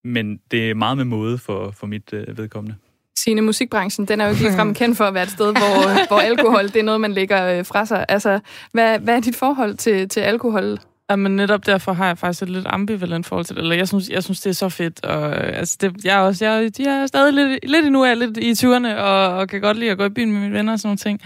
Men 0.03 0.39
det 0.51 0.69
er 0.69 0.73
meget 0.73 0.97
med 0.97 1.05
måde 1.05 1.37
for, 1.37 1.71
for 1.71 1.87
mit 1.87 2.13
øh, 2.13 2.37
vedkommende. 2.37 2.75
Signe, 3.17 3.41
musikbranchen, 3.41 4.07
den 4.07 4.21
er 4.21 4.25
jo 4.25 4.31
ikke 4.31 4.43
ligefrem 4.43 4.73
kendt 4.73 4.97
for 4.97 5.03
at 5.03 5.13
være 5.13 5.23
et 5.23 5.29
sted, 5.29 5.51
hvor, 5.51 5.97
hvor 6.07 6.17
alkohol, 6.17 6.63
det 6.67 6.75
er 6.75 6.83
noget, 6.83 7.01
man 7.01 7.13
lægger 7.13 7.57
øh, 7.57 7.65
fra 7.65 7.85
sig. 7.85 8.05
Altså, 8.09 8.39
hvad, 8.71 8.99
hvad 8.99 9.15
er 9.15 9.19
dit 9.19 9.35
forhold 9.35 9.75
til, 9.77 10.09
til 10.09 10.19
alkohol? 10.19 10.77
Jamen 11.09 11.35
netop 11.35 11.65
derfor 11.65 11.93
har 11.93 12.07
jeg 12.07 12.17
faktisk 12.17 12.41
et 12.41 12.49
lidt 12.49 12.65
ambivalent 12.69 13.25
forhold 13.25 13.45
til 13.45 13.55
det. 13.55 13.61
Eller 13.61 13.75
jeg 13.75 13.87
synes, 13.87 14.09
jeg 14.09 14.23
synes 14.23 14.41
det 14.41 14.49
er 14.49 14.53
så 14.53 14.69
fedt. 14.69 15.05
Og, 15.05 15.29
øh, 15.29 15.59
altså, 15.59 15.77
det, 15.81 16.05
jeg, 16.05 16.17
er 16.17 16.21
også, 16.21 16.45
jeg, 16.45 16.71
jeg 16.79 17.01
er 17.01 17.05
stadig 17.05 17.33
lidt, 17.33 17.69
lidt 17.69 17.85
endnu 17.85 18.03
er 18.03 18.15
lidt 18.15 18.37
i 18.37 18.51
20'erne, 18.51 18.95
og, 18.95 19.37
og 19.37 19.49
kan 19.49 19.61
godt 19.61 19.77
lide 19.77 19.91
at 19.91 19.97
gå 19.97 20.05
i 20.05 20.09
byen 20.09 20.31
med 20.31 20.41
mine 20.41 20.53
venner 20.53 20.73
og 20.73 20.79
sådan 20.79 20.87
nogle 20.87 20.97
ting. 20.97 21.21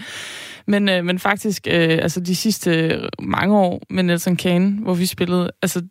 Men, 0.66 0.88
øh, 0.88 1.04
men 1.04 1.18
faktisk, 1.18 1.66
øh, 1.70 1.98
altså 2.02 2.20
de 2.20 2.36
sidste 2.36 3.00
mange 3.22 3.56
år 3.56 3.82
med 3.90 4.02
Nelson 4.02 4.36
Kane, 4.36 4.78
hvor 4.82 4.94
vi 4.94 5.06
spillede, 5.06 5.50
altså 5.62 5.82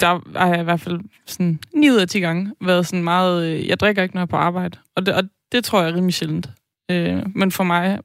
der 0.00 0.38
har 0.38 0.48
jeg 0.48 0.60
i 0.60 0.64
hvert 0.64 0.80
fald 0.80 1.00
sådan 1.26 1.58
9 1.74 1.90
ud 1.90 1.96
af 1.96 2.08
10 2.08 2.20
gange 2.20 2.52
været 2.60 2.86
sådan 2.86 3.04
meget, 3.04 3.46
øh, 3.46 3.68
jeg 3.68 3.80
drikker 3.80 4.02
ikke, 4.02 4.14
når 4.14 4.20
jeg 4.20 4.26
er 4.26 4.30
på 4.30 4.36
arbejde. 4.36 4.78
Og 4.96 5.06
det, 5.06 5.14
og 5.14 5.22
det 5.52 5.64
tror 5.64 5.80
jeg 5.80 5.90
er 5.90 5.94
rimelig 5.94 6.14
sjældent. 6.14 6.48
Øh, 6.90 7.22
men 7.34 7.52
for 7.52 7.64
mig, 7.64 7.98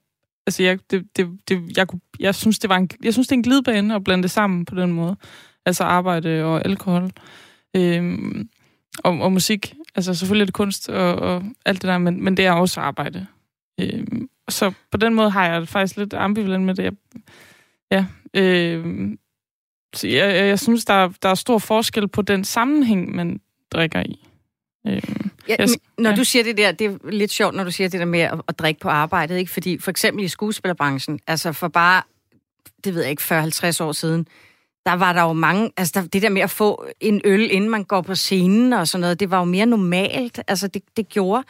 altså 0.47 0.63
jeg, 0.63 0.79
det, 0.91 1.17
det, 1.17 1.39
det, 1.49 1.77
jeg, 1.77 1.87
kunne, 1.87 2.01
jeg, 2.19 2.35
synes, 2.35 2.59
det 2.59 2.69
var 2.69 2.77
en, 2.77 2.89
jeg 3.03 3.13
synes, 3.13 3.27
det 3.27 3.31
er 3.31 3.37
en 3.37 3.43
glidebane 3.43 3.95
at 3.95 4.03
blande 4.03 4.23
det 4.23 4.31
sammen 4.31 4.65
på 4.65 4.75
den 4.75 4.91
måde. 4.91 5.15
Altså 5.65 5.83
arbejde 5.83 6.43
og 6.43 6.65
alkohol. 6.65 7.11
Øhm, 7.75 8.49
og, 9.03 9.19
og 9.19 9.31
musik. 9.31 9.75
Altså 9.95 10.13
selvfølgelig 10.13 10.41
er 10.41 10.45
det 10.45 10.53
kunst 10.53 10.89
og, 10.89 11.15
og 11.15 11.43
alt 11.65 11.81
det 11.81 11.87
der, 11.87 11.97
men, 11.97 12.23
men 12.23 12.37
det 12.37 12.45
er 12.45 12.51
også 12.51 12.81
arbejde. 12.81 13.27
Øhm, 13.81 14.29
så 14.49 14.71
på 14.91 14.97
den 14.97 15.13
måde 15.13 15.29
har 15.29 15.47
jeg 15.47 15.61
det 15.61 15.69
faktisk 15.69 15.97
lidt 15.97 16.13
ambivalent 16.13 16.65
med 16.65 16.75
det. 16.75 16.83
Jeg, 16.83 16.93
ja, 17.91 18.05
øhm, 18.33 19.19
så 19.95 20.07
jeg, 20.07 20.35
jeg, 20.35 20.47
jeg 20.47 20.59
synes, 20.59 20.85
der, 20.85 21.09
der 21.21 21.29
er 21.29 21.35
stor 21.35 21.57
forskel 21.57 22.07
på 22.07 22.21
den 22.21 22.43
sammenhæng, 22.43 23.15
man 23.15 23.39
drikker 23.71 24.03
i. 24.05 24.27
Øh, 24.87 25.01
Ja, 25.47 25.55
Jeg- 25.59 25.67
når 25.97 26.09
ja. 26.09 26.15
du 26.15 26.23
siger 26.23 26.43
det 26.43 26.57
der, 26.57 26.71
det 26.71 26.87
er 26.87 27.09
lidt 27.09 27.31
sjovt, 27.31 27.55
når 27.55 27.63
du 27.63 27.71
siger 27.71 27.89
det 27.89 27.99
der 27.99 28.05
med 28.05 28.19
at, 28.19 28.41
at 28.47 28.59
drikke 28.59 28.79
på 28.79 28.89
arbejdet, 28.89 29.37
ikke? 29.37 29.51
Fordi 29.51 29.77
for 29.77 29.91
eksempel 29.91 30.23
i 30.23 30.27
skuespillerbranchen, 30.27 31.19
altså 31.27 31.51
for 31.51 31.67
bare, 31.67 32.01
det 32.83 32.95
ved 32.95 33.01
jeg 33.01 33.11
ikke, 33.11 33.21
40-50 33.23 33.81
år 33.83 33.91
siden, 33.91 34.27
der 34.85 34.93
var 34.93 35.13
der 35.13 35.21
jo 35.21 35.33
mange, 35.33 35.71
altså 35.77 35.91
der, 36.01 36.07
det 36.07 36.21
der 36.21 36.29
med 36.29 36.41
at 36.41 36.49
få 36.49 36.85
en 36.99 37.21
øl, 37.25 37.51
inden 37.51 37.69
man 37.69 37.83
går 37.83 38.01
på 38.01 38.15
scenen 38.15 38.73
og 38.73 38.87
sådan 38.87 39.01
noget, 39.01 39.19
det 39.19 39.31
var 39.31 39.39
jo 39.39 39.45
mere 39.45 39.65
normalt. 39.65 40.39
Altså 40.47 40.67
det, 40.67 40.81
det 40.97 41.09
gjorde 41.09 41.43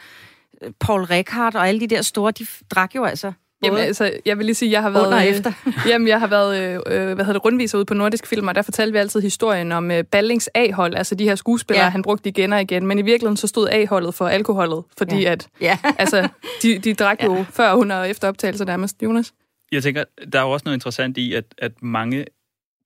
øh, 0.62 0.72
Paul 0.80 1.02
Rickard 1.02 1.54
og 1.54 1.68
alle 1.68 1.80
de 1.80 1.86
der 1.86 2.02
store, 2.02 2.32
de 2.32 2.46
drak 2.70 2.94
jo 2.94 3.04
altså 3.04 3.32
Jamen, 3.66 3.80
altså, 3.80 4.12
jeg 4.26 4.38
vil 4.38 4.46
lige 4.46 4.54
sige, 4.54 4.70
jeg 4.72 4.82
har 4.82 4.90
været... 4.90 5.06
under 5.06 5.18
øh, 5.18 5.24
efter. 5.26 5.52
Jamen, 5.90 6.08
jeg 6.08 6.20
har 6.20 6.26
været, 6.26 6.58
øh, 6.62 6.74
øh, 6.74 7.14
hvad 7.14 7.24
hedder 7.24 7.32
det, 7.32 7.44
rundviser 7.44 7.78
ude 7.78 7.84
på 7.84 7.94
Nordisk 7.94 8.26
Film, 8.26 8.48
og 8.48 8.54
der 8.54 8.62
fortalte 8.62 8.92
vi 8.92 8.98
altid 8.98 9.20
historien 9.20 9.72
om 9.72 9.90
øh, 9.90 10.04
Ballings 10.04 10.50
A-hold, 10.54 10.94
altså 10.94 11.14
de 11.14 11.24
her 11.24 11.34
skuespillere, 11.34 11.84
Ja. 11.84 11.90
han 11.90 12.02
brugte 12.02 12.28
igen 12.28 12.52
og 12.52 12.60
igen, 12.60 12.86
men 12.86 12.98
i 12.98 13.02
virkeligheden 13.02 13.36
så 13.36 13.46
stod 13.46 13.68
A-holdet 13.68 14.14
for 14.14 14.26
alkoholet, 14.28 14.84
fordi 14.98 15.20
Ja. 15.22 15.32
at, 15.32 15.48
Ja. 15.60 15.78
altså, 15.98 16.28
de, 16.62 16.78
de 16.78 16.94
drak 16.94 17.24
jo 17.24 17.44
før, 17.50 17.72
under 17.72 17.96
og 17.96 18.10
efter 18.10 18.28
optagelser 18.28 18.64
nærmest. 18.64 19.02
Jonas? 19.02 19.32
Jeg 19.72 19.82
tænker, 19.82 20.04
der 20.32 20.38
er 20.38 20.42
jo 20.42 20.50
også 20.50 20.62
noget 20.64 20.76
interessant 20.76 21.18
i, 21.18 21.34
at, 21.34 21.44
at 21.58 21.72
mange 21.82 22.24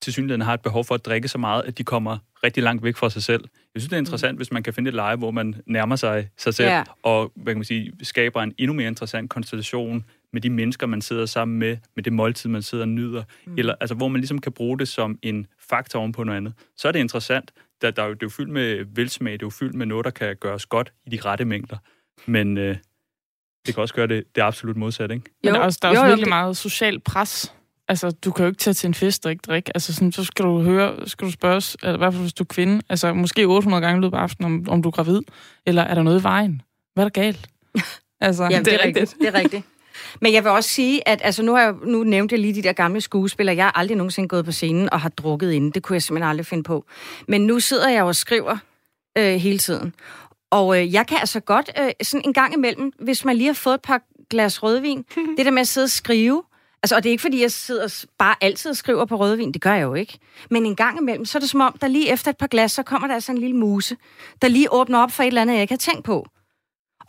til 0.01 0.13
synligheden 0.13 0.41
har 0.41 0.53
et 0.53 0.61
behov 0.61 0.83
for 0.85 0.95
at 0.95 1.05
drikke 1.05 1.27
så 1.27 1.37
meget, 1.37 1.63
at 1.67 1.77
de 1.77 1.83
kommer 1.83 2.17
rigtig 2.43 2.63
langt 2.63 2.83
væk 2.83 2.95
fra 2.95 3.09
sig 3.09 3.23
selv. 3.23 3.43
Jeg 3.75 3.81
synes, 3.81 3.89
det 3.89 3.95
er 3.95 3.99
interessant, 3.99 4.37
hvis 4.37 4.51
man 4.51 4.63
kan 4.63 4.73
finde 4.73 4.87
et 4.89 4.93
leje, 4.93 5.15
hvor 5.15 5.31
man 5.31 5.55
nærmer 5.67 5.95
sig 5.95 6.29
sig 6.37 6.53
selv, 6.53 6.69
Ja. 6.69 6.83
og 7.03 7.31
hvad 7.35 7.53
kan 7.53 7.57
man 7.57 7.63
sige, 7.65 7.91
skaber 8.03 8.41
en 8.43 8.53
endnu 8.57 8.73
mere 8.73 8.87
interessant 8.87 9.29
konstellation 9.29 10.03
med 10.33 10.41
de 10.41 10.49
mennesker, 10.49 10.87
man 10.87 11.01
sidder 11.01 11.25
sammen 11.25 11.59
med, 11.59 11.77
med 11.95 12.03
det 12.03 12.13
måltid, 12.13 12.49
man 12.49 12.61
sidder 12.61 12.83
og 12.83 12.87
nyder, 12.89 13.23
mm. 13.45 13.55
eller 13.57 13.75
altså, 13.79 13.95
hvor 13.95 14.07
man 14.07 14.21
ligesom 14.21 14.39
kan 14.39 14.51
bruge 14.51 14.79
det 14.79 14.87
som 14.87 15.19
en 15.21 15.47
faktor 15.69 15.99
oven 15.99 16.11
på 16.11 16.23
noget 16.23 16.37
andet. 16.37 16.53
Så 16.77 16.87
er 16.87 16.91
det 16.91 16.99
interessant. 16.99 17.51
Der, 17.81 17.91
der 17.91 18.03
er 18.03 18.07
jo, 18.07 18.13
det 18.13 18.23
er 18.23 18.25
jo 18.25 18.29
fyldt 18.29 18.49
med 18.49 18.85
velsmag, 18.95 19.33
det 19.33 19.41
er 19.41 19.45
jo 19.45 19.49
fyldt 19.49 19.75
med 19.75 19.85
noget, 19.85 20.05
der 20.05 20.11
kan 20.11 20.35
gøres 20.35 20.65
godt 20.65 20.93
i 21.05 21.09
de 21.09 21.21
rette 21.25 21.45
mængder. 21.45 21.77
Men 22.25 22.57
øh, 22.57 22.75
det 23.65 23.73
kan 23.75 23.81
også 23.81 23.93
gøre 23.93 24.07
det, 24.07 24.23
det 24.35 24.41
absolut 24.41 24.77
modsatte, 24.77 25.15
ikke? 25.15 25.29
Men 25.43 25.49
Jo, 25.49 25.53
der 25.53 25.59
er 25.59 25.63
også, 25.65 25.79
der 25.81 25.87
er 25.87 25.91
jo, 25.91 25.95
også 25.95 26.05
jo, 26.05 26.07
virkelig 26.09 26.25
det- 26.25 26.29
meget 26.29 26.57
social 26.57 26.99
pres. 26.99 27.55
Altså, 27.87 28.11
du 28.11 28.31
kan 28.31 28.43
jo 28.45 28.47
ikke 28.47 28.59
tage 28.59 28.73
til 28.73 28.87
en 28.87 28.93
fest 28.93 29.25
og 29.25 29.31
ikke 29.31 29.41
drikke. 29.41 29.71
Altså, 29.75 29.93
sådan, 29.93 30.11
så 30.11 30.23
skal 30.23 30.45
du 30.45 30.61
høre, 30.61 31.07
skal 31.09 31.27
du 31.27 31.31
spørges, 31.31 31.77
eller 31.83 31.93
i 31.93 31.97
hvert 31.97 32.13
fald 32.13 32.23
hvis 32.23 32.33
du 32.33 32.43
er 32.43 32.47
kvinde, 32.47 32.81
altså 32.89 33.13
måske 33.13 33.45
800 33.47 33.81
gange 33.81 33.99
i 33.99 34.01
løbet 34.01 34.17
af 34.17 34.21
aftenen, 34.21 34.53
om, 34.53 34.69
om 34.69 34.81
du 34.83 34.89
er 34.89 34.91
gravid, 34.91 35.21
eller 35.65 35.81
er 35.81 35.95
der 35.95 36.03
noget 36.03 36.19
i 36.19 36.23
vejen? 36.23 36.61
Hvad 36.93 37.03
er 37.05 37.09
der 37.09 37.21
galt? 37.21 37.49
altså, 38.21 38.43
Ja, 38.43 38.57
det, 38.57 38.65
det 38.65 38.73
er 38.73 38.77
er 38.79 38.85
rigtigt. 38.85 39.01
rigtigt. 39.01 39.21
Det 39.21 39.27
er 39.27 39.39
rigtigt. 39.39 39.65
Men 40.21 40.33
jeg 40.33 40.43
vil 40.43 40.51
også 40.51 40.69
sige, 40.69 41.07
at 41.07 41.21
altså, 41.23 41.43
nu, 41.43 41.55
har 41.55 41.61
jeg, 41.61 41.73
nu 41.85 42.03
nævnte 42.03 42.33
jeg 42.33 42.39
lige 42.39 42.53
de 42.53 42.61
der 42.61 42.73
gamle 42.73 43.01
skuespillere. 43.01 43.55
Jeg 43.55 43.65
har 43.65 43.71
aldrig 43.71 43.97
nogensinde 43.97 44.29
gået 44.29 44.45
på 44.45 44.51
scenen 44.51 44.93
og 44.93 45.01
har 45.01 45.09
drukket 45.09 45.51
inden. 45.51 45.71
Det 45.71 45.83
kunne 45.83 45.93
jeg 45.93 46.03
simpelthen 46.03 46.29
aldrig 46.29 46.45
finde 46.45 46.63
på. 46.63 46.85
Men 47.27 47.41
nu 47.41 47.59
sidder 47.59 47.89
jeg 47.89 48.03
og 48.03 48.15
skriver 48.15 48.57
øh, 49.17 49.33
hele 49.33 49.57
tiden. 49.57 49.93
Og 50.51 50.79
øh, 50.79 50.93
jeg 50.93 51.07
kan 51.07 51.17
altså 51.17 51.39
godt 51.39 51.71
øh, 51.79 51.91
sådan 52.01 52.25
en 52.25 52.33
gang 52.33 52.53
imellem, 52.53 52.91
hvis 52.99 53.25
man 53.25 53.35
lige 53.35 53.47
har 53.47 53.53
fået 53.53 53.73
et 53.73 53.81
par 53.81 54.01
glas 54.29 54.63
rødvin, 54.63 55.05
det 55.37 55.45
der 55.45 55.51
med 55.51 55.61
at 55.61 55.67
sidde 55.67 55.85
og 55.85 55.89
skrive, 55.89 56.43
Altså, 56.83 56.95
og 56.95 57.03
det 57.03 57.09
er 57.09 57.11
ikke, 57.11 57.21
fordi 57.21 57.41
jeg 57.41 57.51
sidder 57.51 58.05
bare 58.17 58.35
altid 58.41 58.71
og 58.71 58.77
skriver 58.77 59.05
på 59.05 59.15
rødvin. 59.15 59.51
Det 59.51 59.61
gør 59.61 59.73
jeg 59.73 59.83
jo 59.83 59.93
ikke. 59.93 60.19
Men 60.49 60.65
en 60.65 60.75
gang 60.75 60.99
imellem, 60.99 61.25
så 61.25 61.37
er 61.37 61.39
det 61.39 61.49
som 61.49 61.61
om, 61.61 61.77
der 61.81 61.87
lige 61.87 62.11
efter 62.11 62.29
et 62.29 62.37
par 62.37 62.47
glas, 62.47 62.71
så 62.71 62.83
kommer 62.83 63.07
der 63.07 63.15
altså 63.15 63.31
en 63.31 63.37
lille 63.37 63.55
muse, 63.55 63.97
der 64.41 64.47
lige 64.47 64.73
åbner 64.73 64.99
op 64.99 65.11
for 65.11 65.23
et 65.23 65.27
eller 65.27 65.41
andet, 65.41 65.53
jeg 65.53 65.61
ikke 65.61 65.71
har 65.71 65.77
tænkt 65.77 66.03
på. 66.03 66.25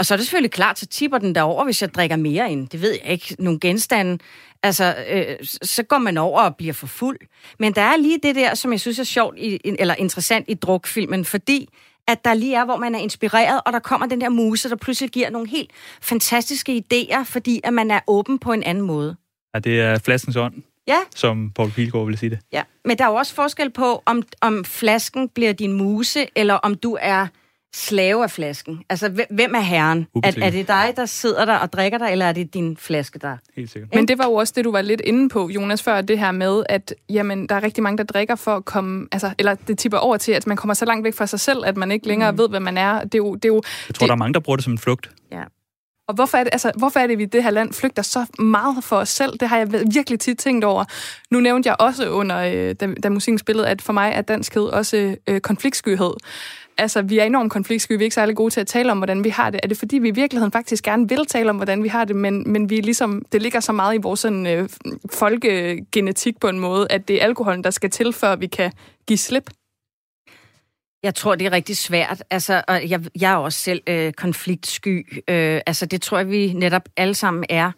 Og 0.03 0.07
så 0.07 0.15
er 0.15 0.17
det 0.17 0.27
selvfølgelig 0.27 0.51
klart, 0.51 0.79
så 0.79 0.87
tipper 0.87 1.19
den 1.19 1.35
derover, 1.35 1.65
hvis 1.65 1.83
jeg 1.83 1.95
drikker 1.95 2.17
mere 2.17 2.51
end, 2.51 2.69
det 2.69 2.83
ved 2.83 2.91
jeg 3.05 3.13
ikke, 3.13 3.37
nogle 3.39 3.61
genstande. 3.61 4.19
Altså, 4.63 4.95
øh, 5.11 5.25
så 5.63 5.83
går 5.83 5.99
man 5.99 6.19
over 6.19 6.41
og 6.41 6.57
bliver 6.57 6.73
for 6.73 6.87
fuld. 6.87 7.19
Men 7.59 7.73
der 7.75 7.83
er 7.83 7.97
lige 7.97 8.19
det 8.23 8.35
der, 8.35 8.55
som 8.55 8.73
jeg 8.73 8.81
synes 8.81 8.99
er 8.99 9.05
sjovt, 9.05 9.39
i, 9.39 9.57
i- 9.65 9.77
eller 9.79 9.95
interessant 9.95 10.45
i 10.49 10.55
drukfilmen, 10.55 11.25
fordi 11.25 11.69
at 12.09 12.25
der 12.25 12.35
lige 12.35 12.55
er, 12.57 12.65
hvor 12.65 12.77
man 12.77 12.95
er 12.95 12.99
inspireret, 12.99 13.61
og 13.67 13.73
der 13.73 13.79
kommer 13.79 14.07
den 14.07 14.21
der 14.21 14.29
muse, 14.29 14.69
der 14.71 14.77
pludselig 14.77 15.11
giver 15.11 15.31
nogle 15.31 15.49
helt 15.49 15.71
fantastiske 16.03 16.83
idéer, 16.93 17.23
fordi 17.25 17.61
at 17.65 17.73
man 17.75 17.91
er 17.91 18.01
åben 18.07 18.39
på 18.39 18.53
en 18.53 18.63
anden 18.63 18.85
måde. 18.85 19.17
Ja, 19.55 19.59
det 19.59 19.81
er 19.81 19.99
flaskens 19.99 20.37
ånd, 20.37 20.55
Ja, 20.89 20.99
som 21.15 21.51
Paul 21.55 21.71
Pilgaard 21.71 22.05
ville 22.07 22.19
sige 22.19 22.31
det. 22.31 22.39
ja. 22.53 22.63
Men 22.85 22.99
der 22.99 23.05
er 23.05 23.09
jo 23.09 23.15
også 23.15 23.35
forskel 23.35 23.71
på, 23.71 24.03
om, 24.07 24.23
om 24.41 24.65
flasken 24.65 25.29
bliver 25.29 25.53
din 25.53 25.73
muse, 25.73 26.27
eller 26.37 26.55
om 26.55 26.75
du 26.75 26.99
er 27.01 27.27
slave 27.75 28.23
af 28.23 28.31
flasken. 28.31 28.83
Altså, 28.91 29.09
hvem- 29.09 29.27
hvem 29.31 29.55
er 29.55 29.61
herren? 29.61 30.07
Er, 30.25 30.33
er 30.43 30.51
det 30.51 30.69
dig, 30.69 30.93
der 30.97 31.07
sidder 31.07 31.45
der 31.45 31.55
og 31.57 31.73
drikker 31.73 31.99
dig, 31.99 32.09
eller 32.13 32.27
er 32.27 32.33
det 32.33 32.55
din 32.55 32.77
flaske, 32.77 33.19
der... 33.19 33.37
Helt 33.57 33.71
sikkert. 33.71 33.95
Men 33.95 34.09
det 34.09 34.19
var 34.19 34.25
jo 34.27 34.35
også 34.35 34.53
det, 34.57 34.65
du 34.65 34.73
var 34.73 34.83
lidt 34.83 35.01
inde 35.01 35.29
på, 35.29 35.49
Jonas, 35.49 35.83
før 35.83 36.01
det 36.01 36.19
her 36.19 36.33
med, 36.33 36.63
at 36.69 36.95
jamen, 37.09 37.47
der 37.49 37.55
er 37.55 37.63
rigtig 37.63 37.83
mange, 37.83 37.99
der 37.99 38.05
drikker 38.05 38.35
for 38.35 38.57
at 38.57 38.65
komme... 38.65 39.09
Altså, 39.13 39.31
eller 39.39 39.55
det 39.55 39.79
tipper 39.79 39.99
over 39.99 40.17
til, 40.17 40.33
at 40.33 40.47
man 40.47 40.57
kommer 40.57 40.75
så 40.75 40.85
langt 40.85 41.05
væk 41.05 41.15
fra 41.15 41.27
sig 41.27 41.41
selv, 41.41 41.63
at 41.67 41.77
man 41.77 41.93
ikke 41.93 42.07
længere 42.07 42.33
mm. 42.33 42.39
ved, 42.39 42.49
hvad 42.49 42.61
man 42.61 42.79
er. 42.79 43.05
Det 43.05 43.15
er 43.15 43.19
jo, 43.19 43.35
det 43.35 43.45
er 43.45 43.49
jo, 43.49 43.63
Jeg 43.89 43.95
tror, 43.95 44.05
det- 44.05 44.09
der 44.09 44.15
er 44.15 44.19
mange, 44.19 44.35
der 44.35 44.41
bruger 44.41 44.57
det 44.57 44.65
som 44.65 44.73
en 44.73 44.79
flugt. 44.79 45.11
Ja. 45.33 45.43
og 46.09 46.15
hvorfor 46.15 46.39
er, 46.39 46.45
det, 46.45 46.51
altså, 46.53 46.73
hvorfor 46.79 47.01
er 47.01 47.07
det, 47.07 47.19
vi 47.19 47.23
i 47.23 47.27
det 47.27 47.43
her 47.43 47.51
land 47.51 47.73
flygter 47.73 48.03
så 48.03 48.27
meget 48.39 48.85
for 48.85 48.97
os 48.97 49.09
selv? 49.09 49.39
Det 49.41 49.49
har 49.49 49.59
jeg 49.59 49.73
virkelig 49.73 50.21
tit 50.21 50.39
tænkt 50.39 50.65
over. 50.65 50.85
Nu 51.31 51.41
nævnte 51.41 51.69
jeg 51.69 51.77
også 51.81 52.11
under, 52.11 52.37
øh, 52.39 52.75
da, 52.81 52.95
da 53.03 53.09
musikken 53.09 53.39
spillede, 53.39 53.69
at 53.69 53.83
for 53.83 53.93
mig 53.93 54.13
er 54.15 54.23
danskhed 54.23 54.63
også 54.63 55.17
øh, 55.29 55.41
konfliktskyhed. 55.41 56.13
Altså, 56.79 57.03
vi 57.03 57.19
er 57.19 57.25
enormt 57.25 57.53
konfliktsky. 57.53 57.93
Vi 57.93 57.97
er 57.97 58.03
ikke 58.03 58.15
særlig 58.15 58.37
gode 58.37 58.51
til 58.51 58.61
at 58.61 58.67
tale 58.67 58.93
om, 58.93 58.99
hvordan 58.99 59.25
vi 59.25 59.29
har 59.29 59.51
det. 59.51 59.61
Er 59.63 59.69
det 59.69 59.79
fordi, 59.79 59.99
vi 59.99 60.09
i 60.09 60.15
virkeligheden 60.15 60.53
faktisk 60.53 60.85
gerne 60.85 61.09
vil 61.09 61.27
tale 61.27 61.51
om, 61.51 61.57
hvordan 61.57 61.83
vi 61.83 61.89
har 61.89 62.05
det, 62.05 62.17
men, 62.17 62.53
men 62.53 62.71
vi 62.71 62.79
er 62.79 62.83
ligesom, 62.83 63.25
det 63.33 63.43
ligger 63.43 63.61
så 63.61 63.73
meget 63.73 63.95
i 63.95 63.99
vores 64.03 64.21
sådan, 64.21 64.47
øh, 64.47 64.69
folkegenetik 65.13 66.41
på 66.41 66.49
en 66.49 66.59
måde, 66.59 66.87
at 66.91 67.09
det 67.09 67.23
er 67.23 67.25
alkoholen, 67.25 67.65
der 67.65 67.71
skal 67.71 67.91
til, 67.91 68.13
før 68.13 68.37
vi 68.37 68.47
kan 68.47 68.73
give 69.07 69.19
slip? 69.19 69.51
Jeg 71.03 71.15
tror, 71.15 71.35
det 71.35 71.47
er 71.47 71.53
rigtig 71.53 71.77
svært. 71.77 72.23
Altså, 72.31 72.63
og 72.69 72.91
jeg, 72.91 73.01
jeg 73.21 73.33
er 73.33 73.37
også 73.37 73.59
selv 73.59 73.83
øh, 73.87 74.13
konfliktsky. 74.13 75.23
Øh, 75.29 75.61
altså, 75.67 75.87
det 75.87 76.03
tror 76.03 76.19
jeg, 76.19 76.31
vi 76.31 76.53
netop 76.53 76.89
alle 76.97 77.15
sammen 77.15 77.45
er. 77.49 77.73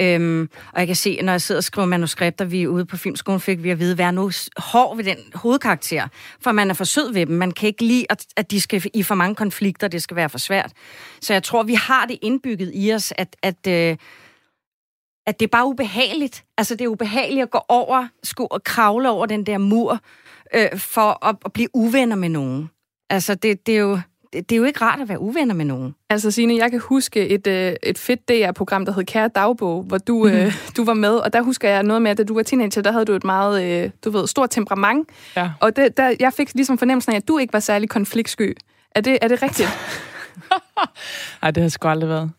Øhm, 0.00 0.50
og 0.72 0.80
jeg 0.80 0.86
kan 0.86 0.96
se, 0.96 1.22
når 1.22 1.32
jeg 1.32 1.40
sidder 1.40 1.58
og 1.58 1.64
skriver 1.64 1.86
manuskripter, 1.86 2.44
vi 2.44 2.62
er 2.62 2.68
ude 2.68 2.84
på 2.84 2.96
filmskolen, 2.96 3.40
fik 3.40 3.62
vi 3.62 3.70
at 3.70 3.78
vide, 3.78 3.98
vær 3.98 4.10
nu 4.10 4.30
hård 4.56 4.96
ved 4.96 5.04
den 5.04 5.16
hovedkarakter, 5.34 6.08
for 6.40 6.52
man 6.52 6.70
er 6.70 6.74
for 6.74 6.84
sød 6.84 7.12
ved 7.12 7.26
dem. 7.26 7.36
Man 7.36 7.50
kan 7.50 7.66
ikke 7.66 7.84
lide, 7.84 8.06
at, 8.10 8.26
at 8.36 8.50
de 8.50 8.60
skal 8.60 8.82
i 8.94 9.02
for 9.02 9.14
mange 9.14 9.34
konflikter, 9.34 9.88
det 9.88 10.02
skal 10.02 10.16
være 10.16 10.28
for 10.28 10.38
svært. 10.38 10.72
Så 11.20 11.32
jeg 11.32 11.42
tror, 11.42 11.62
vi 11.62 11.74
har 11.74 12.06
det 12.06 12.18
indbygget 12.22 12.70
i 12.74 12.92
os, 12.92 13.12
at, 13.16 13.36
at, 13.42 13.66
øh, 13.68 13.96
at 15.26 15.40
det 15.40 15.46
er 15.46 15.50
bare 15.50 15.66
ubehageligt. 15.66 16.44
Altså, 16.58 16.74
det 16.74 16.84
er 16.84 16.88
ubehageligt 16.88 17.42
at 17.42 17.50
gå 17.50 17.60
over, 17.68 18.08
skulle 18.22 18.52
og 18.52 18.64
kravle 18.64 19.10
over 19.10 19.26
den 19.26 19.46
der 19.46 19.58
mur, 19.58 20.00
øh, 20.54 20.78
for 20.78 21.26
at, 21.26 21.36
at 21.44 21.52
blive 21.52 21.68
uvenner 21.74 22.16
med 22.16 22.28
nogen. 22.28 22.70
Altså, 23.10 23.34
det, 23.34 23.66
det, 23.66 23.74
er 23.74 23.80
jo, 23.80 24.00
det, 24.36 24.52
er 24.52 24.56
jo 24.56 24.64
ikke 24.64 24.80
rart 24.80 25.00
at 25.00 25.08
være 25.08 25.20
uvenner 25.20 25.54
med 25.54 25.64
nogen. 25.64 25.94
Altså 26.10 26.30
Signe, 26.30 26.56
jeg 26.56 26.70
kan 26.70 26.80
huske 26.80 27.28
et, 27.28 27.46
øh, 27.46 27.72
et 27.82 27.98
fedt 27.98 28.28
DR-program, 28.28 28.84
der 28.84 28.92
hed 28.92 29.04
Kære 29.04 29.28
Dagbog, 29.28 29.82
hvor 29.82 29.98
du, 29.98 30.26
øh, 30.28 30.54
du 30.76 30.84
var 30.84 30.94
med, 30.94 31.14
og 31.14 31.32
der 31.32 31.42
husker 31.42 31.68
jeg 31.68 31.82
noget 31.82 32.02
med, 32.02 32.10
at 32.10 32.18
da 32.18 32.24
du 32.24 32.34
var 32.34 32.42
teenager, 32.42 32.82
der 32.82 32.92
havde 32.92 33.04
du 33.04 33.12
et 33.12 33.24
meget, 33.24 33.64
øh, 33.64 33.90
du 34.04 34.10
ved, 34.10 34.26
stort 34.26 34.50
temperament. 34.50 35.08
Ja. 35.36 35.50
Og 35.60 35.76
det, 35.76 35.96
der, 35.96 36.14
jeg 36.20 36.32
fik 36.32 36.54
ligesom 36.54 36.78
fornemmelsen 36.78 37.12
af, 37.12 37.16
at 37.16 37.28
du 37.28 37.38
ikke 37.38 37.52
var 37.52 37.60
særlig 37.60 37.88
konfliktsky. 37.88 38.56
Er 38.90 39.00
det, 39.00 39.18
er 39.22 39.28
det 39.28 39.42
rigtigt? 39.42 39.68
Nej, 41.42 41.50
det 41.50 41.62
har 41.62 41.68
sgu 41.68 41.88
aldrig 41.88 42.10
været. 42.10 42.30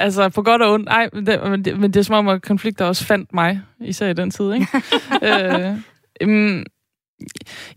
Altså, 0.00 0.28
på 0.28 0.42
godt 0.42 0.62
og 0.62 0.72
ondt. 0.72 0.88
Ej, 0.88 1.08
men 1.12 1.26
det, 1.26 1.50
men 1.50 1.64
det, 1.64 1.80
men 1.80 1.92
det 1.92 2.00
er 2.00 2.04
som 2.04 2.14
om, 2.14 2.28
at 2.28 2.42
konflikter 2.42 2.84
også 2.84 3.04
fandt 3.04 3.34
mig, 3.34 3.60
især 3.80 4.08
i 4.08 4.12
den 4.12 4.30
tid, 4.30 4.52
ikke? 4.52 4.66
øh, 5.28 5.76
um, 6.24 6.64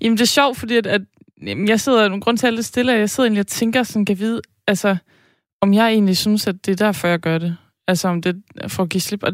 jamen, 0.02 0.18
det 0.18 0.22
er 0.22 0.26
sjovt, 0.26 0.58
fordi 0.58 0.78
at, 0.78 0.88
at 0.88 1.02
jamen, 1.42 1.68
jeg 1.68 1.80
sidder, 1.80 2.06
en 2.06 2.22
grund 2.22 2.38
til 2.38 2.48
at 2.48 2.54
det 2.54 2.66
stille, 2.66 2.92
jeg 2.92 3.10
sidder 3.10 3.28
egentlig 3.28 3.40
og 3.40 3.48
tænker 3.48 3.84
sådan, 3.84 4.06
kan 4.06 4.20
vide, 4.20 4.42
altså, 4.68 4.98
om 5.62 5.74
jeg 5.74 5.90
egentlig 5.90 6.18
synes, 6.18 6.48
at 6.48 6.66
det 6.66 6.72
er 6.72 6.86
derfor, 6.86 7.08
jeg 7.08 7.20
gør 7.20 7.38
det. 7.38 7.58
Altså, 7.88 8.08
om 8.08 8.22
det 8.22 8.44
er 8.56 8.68
for 8.68 8.84
at 8.84 8.90
give 8.90 9.02
slip. 9.02 9.24
Og 9.24 9.32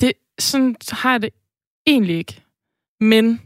det, 0.00 0.12
sådan 0.38 0.76
har 0.90 1.10
jeg 1.10 1.22
det 1.22 1.30
egentlig 1.86 2.16
ikke. 2.16 2.42
Men 3.00 3.40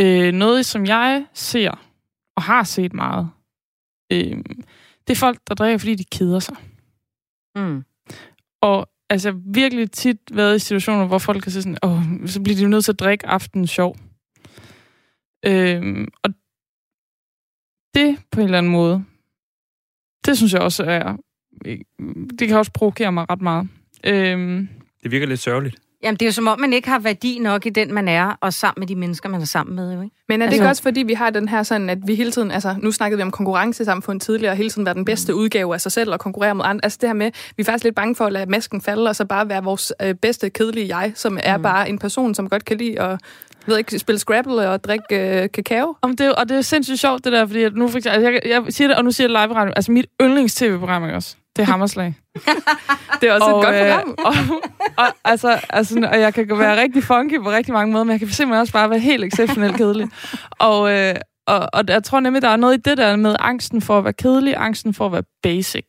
øh, 0.00 0.32
noget, 0.32 0.66
som 0.66 0.86
jeg 0.86 1.26
ser, 1.34 1.70
og 2.36 2.42
har 2.42 2.64
set 2.64 2.92
meget, 2.92 3.30
øh, 4.12 4.36
det 5.06 5.10
er 5.10 5.20
folk, 5.20 5.38
der 5.48 5.54
drikker, 5.54 5.78
fordi 5.78 5.94
de 5.94 6.04
keder 6.04 6.38
sig. 6.38 6.56
Mm. 7.56 7.84
Og 8.62 8.88
altså 9.10 9.40
virkelig 9.44 9.90
tit 9.90 10.18
været 10.32 10.56
i 10.56 10.58
situationer, 10.58 11.06
hvor 11.06 11.18
folk 11.18 11.42
kan 11.42 11.52
sige 11.52 11.62
sådan, 11.62 11.78
åh, 11.82 12.02
så 12.26 12.42
bliver 12.42 12.56
de 12.56 12.68
nødt 12.68 12.84
til 12.84 12.92
at 12.92 13.00
drikke 13.00 13.26
aftenen 13.26 13.66
sjov. 13.66 13.96
Øhm, 15.46 16.08
og 16.22 16.30
det 17.94 18.16
på 18.32 18.40
en 18.40 18.44
eller 18.44 18.58
anden 18.58 18.72
måde, 18.72 19.04
det 20.26 20.36
synes 20.36 20.52
jeg 20.52 20.60
også 20.60 20.82
er, 20.84 21.16
det 22.38 22.48
kan 22.48 22.56
også 22.56 22.72
provokere 22.74 23.12
mig 23.12 23.30
ret 23.30 23.40
meget. 23.42 23.68
Øhm, 24.04 24.68
Det 25.02 25.10
virker 25.10 25.26
lidt 25.26 25.40
sørgeligt. 25.40 25.76
Jamen, 26.02 26.16
det 26.16 26.22
er 26.22 26.26
jo 26.26 26.32
som 26.32 26.46
om, 26.48 26.60
man 26.60 26.72
ikke 26.72 26.88
har 26.88 26.98
værdi 26.98 27.38
nok 27.38 27.66
i 27.66 27.68
den, 27.68 27.94
man 27.94 28.08
er, 28.08 28.36
og 28.40 28.52
sammen 28.52 28.80
med 28.80 28.86
de 28.86 28.96
mennesker, 28.96 29.28
man 29.28 29.40
er 29.40 29.44
sammen 29.44 29.76
med, 29.76 29.94
jo, 29.94 30.02
ikke? 30.02 30.16
Men 30.28 30.42
er 30.42 30.46
det 30.46 30.52
Altså- 30.52 30.62
ikke 30.62 30.68
også, 30.70 30.82
fordi 30.82 31.02
vi 31.02 31.12
har 31.12 31.30
den 31.30 31.48
her 31.48 31.62
sådan, 31.62 31.90
at 31.90 31.98
vi 32.06 32.14
hele 32.14 32.30
tiden, 32.32 32.50
altså 32.50 32.76
nu 32.82 32.92
snakkede 32.92 33.18
vi 33.18 33.22
om 33.22 33.30
konkurrencesamfund 33.30 34.20
tidligere, 34.20 34.52
og 34.52 34.56
hele 34.56 34.70
tiden 34.70 34.84
være 34.86 34.94
den 34.94 35.04
bedste 35.04 35.34
udgave 35.34 35.74
af 35.74 35.80
sig 35.80 35.92
selv 35.92 36.12
og 36.12 36.20
konkurrere 36.20 36.54
mod 36.54 36.64
andre. 36.64 36.84
Altså 36.84 36.98
det 37.00 37.08
her 37.08 37.14
med, 37.14 37.30
vi 37.56 37.60
er 37.60 37.64
faktisk 37.64 37.84
lidt 37.84 37.94
bange 37.94 38.14
for 38.16 38.26
at 38.26 38.32
lade 38.32 38.50
masken 38.50 38.80
falde, 38.80 39.08
og 39.08 39.16
så 39.16 39.24
bare 39.24 39.48
være 39.48 39.64
vores 39.64 39.92
øh, 40.02 40.14
bedste, 40.14 40.50
kedelige 40.50 40.96
jeg, 40.96 41.12
som 41.14 41.38
er 41.42 41.56
Mm. 41.56 41.62
bare 41.62 41.88
en 41.88 41.98
person, 41.98 42.34
som 42.34 42.48
godt 42.48 42.64
kan 42.64 42.76
lide 42.76 43.00
at 43.00 43.20
ved 43.66 43.78
ikke, 43.78 43.98
spille 43.98 44.18
Scrabble 44.18 44.68
og 44.68 44.84
drikke 44.84 45.42
øh, 45.42 45.48
kakao. 45.54 45.96
Om 46.02 46.16
det, 46.16 46.26
er 46.26 46.30
og 46.30 46.48
det 46.48 46.56
er 46.56 46.60
sindssygt 46.60 47.00
sjovt, 47.00 47.24
det 47.24 47.32
der, 47.32 47.46
fordi 47.46 47.62
at 47.62 47.74
nu 47.74 47.88
for 47.88 47.98
eksempel, 47.98 48.26
altså 48.26 48.40
jeg, 48.48 48.64
jeg 48.64 48.72
siger 48.72 48.88
det, 48.88 48.96
og 48.96 49.04
nu 49.04 49.10
siger 49.10 49.28
jeg 49.28 49.48
live 49.48 49.56
radio, 49.56 49.72
altså 49.76 49.92
mit 49.92 50.06
yndlings-tv-program 50.22 51.04
ikke 51.04 51.16
også, 51.16 51.36
det 51.56 51.62
er 51.62 51.66
Hammerslag. 51.66 52.14
Det 53.20 53.28
er 53.28 53.32
også 53.32 53.56
et 53.56 53.64
godt 53.64 53.74
øh, 53.74 53.80
program. 53.80 54.16
og, 54.18 54.34
og, 54.96 55.06
altså, 55.24 55.60
altså, 55.70 56.08
og 56.12 56.20
jeg 56.20 56.34
kan 56.34 56.58
være 56.58 56.80
rigtig 56.80 57.04
funky 57.04 57.42
på 57.42 57.50
rigtig 57.50 57.72
mange 57.72 57.92
måder, 57.92 58.04
men 58.04 58.10
jeg 58.10 58.18
kan 58.18 58.28
simpelthen 58.28 58.60
også 58.60 58.72
bare 58.72 58.90
være 58.90 58.98
helt 58.98 59.24
exceptionelt 59.24 59.76
kedelig. 59.76 60.08
Og, 60.50 60.92
øh, 60.92 61.14
og, 61.46 61.68
og 61.72 61.84
jeg 61.88 62.04
tror 62.04 62.20
nemlig, 62.20 62.42
der 62.42 62.48
er 62.48 62.56
noget 62.56 62.78
i 62.78 62.80
det 62.80 62.98
der 62.98 63.16
med 63.16 63.36
angsten 63.38 63.82
for 63.82 63.98
at 63.98 64.04
være 64.04 64.12
kedelig, 64.12 64.54
angsten 64.56 64.94
for 64.94 65.06
at 65.06 65.12
være 65.12 65.22
basic. 65.42 65.84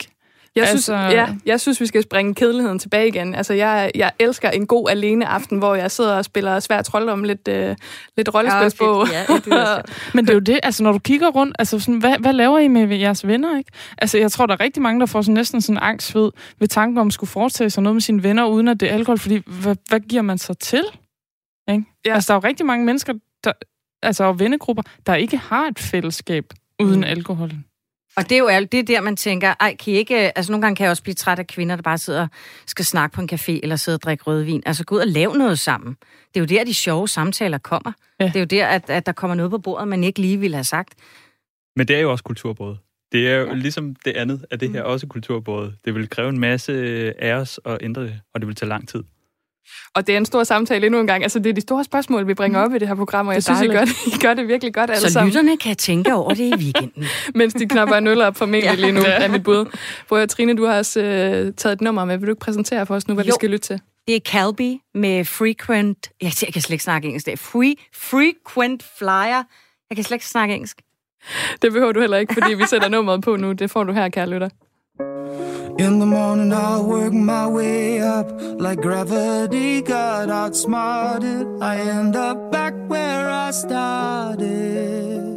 Jeg 0.56 0.68
synes, 0.68 0.90
Altså- 0.90 1.18
ja, 1.18 1.28
jeg 1.46 1.62
synes, 1.62 1.82
vi 1.82 1.86
skal 1.86 2.04
springe 2.04 2.36
kedeligheden 2.36 2.80
tilbage 2.80 3.08
igen. 3.08 3.36
Altså, 3.36 3.54
jeg, 3.54 3.92
jeg 3.96 4.12
elsker 4.20 4.50
en 4.50 4.68
god 4.68 4.90
alene 4.90 5.26
aften, 5.28 5.58
hvor 5.58 5.76
jeg 5.76 5.92
sidder 5.92 6.14
og 6.16 6.26
spiller 6.26 6.60
svær 6.60 6.82
trolddom, 6.82 7.24
lidt, 7.24 7.48
øh, 7.48 7.76
lidt 8.18 8.30
rollespil 8.34 8.86
på. 8.86 9.06
Ja, 9.12 9.26
det. 9.36 9.86
Men 10.16 10.26
det 10.26 10.30
er 10.30 10.34
jo 10.34 10.40
det, 10.40 10.60
altså 10.64 10.84
når 10.84 10.92
du 10.92 11.00
kigger 11.00 11.30
rundt, 11.30 11.56
altså 11.60 11.80
sådan, 11.80 12.00
hvad, 12.00 12.16
hvad 12.20 12.34
laver 12.34 12.60
I 12.60 12.68
med 12.68 12.98
jeres 12.98 13.28
venner, 13.28 13.58
ikke? 13.58 13.72
Altså 13.98 14.18
jeg 14.18 14.32
tror, 14.32 14.46
der 14.46 14.54
er 14.54 14.60
rigtig 14.60 14.82
mange, 14.82 15.00
der 15.00 15.06
får 15.06 15.22
sådan, 15.22 15.34
næsten 15.34 15.62
sådan 15.62 15.80
angst 15.82 16.16
ved, 16.16 16.32
ved 16.60 16.68
tanken 16.68 16.98
om 16.98 17.08
at 17.08 17.14
skulle 17.14 17.30
foretage 17.30 17.70
sig 17.70 17.84
noget 17.84 17.96
med 17.96 18.02
sine 18.02 18.24
venner, 18.24 18.46
uden 18.46 18.68
at 18.68 18.80
det 18.80 18.90
er 18.90 18.94
alkohol, 18.94 19.18
fordi 19.20 19.42
hvad, 19.62 19.76
hvad 19.90 20.00
giver 20.00 20.22
man 20.22 20.38
så 20.38 20.54
til? 20.54 20.84
Ikke? 21.72 21.84
Ja. 22.06 22.14
Altså 22.14 22.34
der 22.34 22.38
er 22.38 22.42
jo 22.44 22.48
rigtig 22.48 22.66
mange 22.66 22.86
mennesker, 22.86 23.14
der, 23.44 23.52
altså 24.04 24.24
og 24.24 24.40
vennegrupper, 24.40 24.84
der 25.06 25.16
ikke 25.16 25.38
har 25.38 25.68
et 25.68 25.80
fællesskab 25.80 26.46
uden 26.82 27.00
Mm. 27.00 27.04
alkohol. 27.04 27.52
Og 28.18 28.30
det 28.30 28.32
er 28.32 28.40
jo 28.40 28.50
ærligt, 28.50 28.72
det 28.72 28.80
er 28.80 28.84
der, 28.84 29.02
man 29.02 29.16
tænker, 29.16 29.54
ej, 29.60 29.76
kan 29.76 29.94
I 29.94 29.98
ikke... 29.98 30.38
Altså, 30.38 30.52
nogle 30.52 30.62
gange 30.62 30.76
kan 30.76 30.84
jeg 30.84 30.92
også 30.92 31.04
blive 31.04 31.14
træt 31.14 31.40
af 31.40 31.48
kvinder, 31.48 31.76
der 31.76 31.84
bare 31.84 31.98
sidder 31.98 32.22
og 32.22 32.28
skal 32.66 32.86
snakke 32.86 33.14
på 33.14 33.22
en 33.22 33.30
café 33.34 33.60
eller 33.64 33.76
sidde 33.76 33.96
og 33.96 34.02
drikke 34.02 34.24
rødvin. 34.24 34.64
Altså, 34.66 34.86
gå 34.86 34.96
ud 34.96 35.00
og 35.00 35.08
lave 35.08 35.38
noget 35.38 35.60
sammen. 35.60 35.98
Det 36.34 36.36
er 36.36 36.40
jo 36.40 36.46
der, 36.46 36.64
de 36.64 36.74
sjove 36.74 37.08
samtaler 37.08 37.58
kommer. 37.58 37.92
Ja. 38.20 38.26
Det 38.26 38.36
er 38.36 38.40
jo 38.40 38.46
der, 38.46 38.68
at, 38.68 38.90
at 38.90 39.06
der 39.06 39.12
kommer 39.12 39.36
noget 39.36 39.52
på 39.52 39.58
bordet, 39.58 39.88
man 39.88 40.04
ikke 40.04 40.22
lige 40.22 40.38
ville 40.38 40.56
have 40.56 40.64
sagt. 40.64 40.94
Men 41.76 41.88
det 41.88 41.96
er 41.96 42.00
jo 42.00 42.12
også 42.12 42.24
kulturbrød. 42.24 42.76
Det 43.12 43.28
er 43.30 43.36
jo 43.36 43.48
ja. 43.48 43.54
ligesom 43.54 43.96
det 44.06 44.12
andet, 44.12 44.46
at 44.52 44.60
det 44.60 44.72
her 44.72 44.84
også 44.84 45.08
kulturbrød. 45.08 45.72
Det 45.86 45.96
vil 45.96 46.10
kræve 46.10 46.30
en 46.30 46.40
masse 46.40 46.74
af 47.24 47.34
os 47.34 47.60
at 47.66 47.78
ændre 47.82 48.04
det, 48.04 48.20
og 48.34 48.42
det 48.42 48.48
vil 48.48 48.56
tage 48.56 48.70
lang 48.70 48.88
tid. 48.88 49.04
Og 49.96 50.08
det 50.08 50.14
er 50.14 50.18
en 50.18 50.26
stor 50.26 50.44
samtale 50.44 50.86
endnu 50.86 51.00
en 51.02 51.08
gang. 51.08 51.24
Altså, 51.24 51.40
det 51.40 51.50
er 51.50 51.54
de 51.54 51.62
store 51.62 51.84
spørgsmål, 51.84 52.28
vi 52.28 52.34
bringer 52.34 52.60
op 52.60 52.74
i 52.74 52.78
det 52.78 52.88
her 52.88 52.96
program, 52.96 53.28
og 53.28 53.34
jeg 53.34 53.44
synes, 53.44 53.62
I 53.62 53.68
gør, 53.68 53.80
det, 53.86 54.08
I 54.08 54.18
gør 54.22 54.34
det 54.34 54.48
virkelig 54.48 54.74
godt 54.74 54.90
alle 54.90 55.02
Så 55.02 55.10
sammen, 55.14 55.28
lytterne 55.30 55.58
kan 55.58 55.76
tænke 55.76 56.14
over 56.14 56.30
det 56.34 56.40
i 56.40 56.54
weekenden. 56.56 57.06
mens 57.36 57.54
de 57.54 57.68
knapper 57.68 57.96
en 57.96 58.08
øl 58.08 58.22
op 58.22 58.36
formentlig 58.38 58.64
Ja. 58.70 58.74
lige 58.76 58.92
nu, 58.92 59.02
er 59.06 59.28
mit 59.28 59.44
bud. 59.44 59.78
Prøv 60.10 60.20
at 60.22 60.30
Trine, 60.30 60.58
du 60.58 60.66
har 60.66 60.78
også 60.78 61.00
øh, 61.00 61.54
taget 61.54 61.74
et 61.74 61.82
nummer 61.82 62.06
med. 62.06 62.18
Vil 62.18 62.28
du 62.28 62.32
ikke 62.32 62.40
præsentere 62.40 62.86
for 62.86 62.96
os 62.96 63.08
nu, 63.08 63.14
hvad 63.14 63.24
vi 63.24 63.30
Jo. 63.30 63.36
skal 63.36 63.50
lytte 63.50 63.68
til? 63.68 63.82
Det 64.08 64.16
er 64.16 64.20
Calby 64.20 64.78
med 64.96 65.26
Frequent... 65.26 66.10
Jeg, 66.22 66.32
jeg 66.42 66.54
kan 66.54 66.62
slet 66.62 66.72
ikke 66.74 66.84
snakke 66.84 67.06
engelsk. 67.06 67.26
Det 67.26 67.34
er 67.34 67.38
free, 67.38 67.76
Frequent 67.96 68.84
Flyer. 68.98 69.44
Jeg 69.90 69.96
kan 69.96 70.04
slet 70.04 70.16
ikke 70.16 70.26
snakke 70.28 70.54
engelsk. 70.56 70.82
Det 71.62 71.72
behøver 71.72 71.92
du 71.92 72.00
heller 72.00 72.18
ikke, 72.18 72.34
fordi 72.34 72.54
vi 72.54 72.64
sætter 72.66 72.90
nummeret 72.90 73.22
på 73.24 73.36
nu. 73.36 73.52
Det 73.52 73.72
får 73.72 73.84
du 73.84 73.94
her, 73.94 74.10
kære 74.10 74.30
lytter. 74.30 74.50
In 75.78 76.00
the 76.00 76.06
morning, 76.06 76.52
I'll 76.52 76.86
work 76.86 77.14
my 77.14 77.48
way 77.48 78.02
up 78.02 78.28
like 78.60 78.82
gravity 78.82 79.82
got 79.82 80.30
outsmarted. 80.30 81.48
I 81.62 81.78
end 81.78 82.16
up 82.16 82.52
back 82.52 82.74
where 82.88 83.30
I 83.30 83.52
started. 83.52 85.32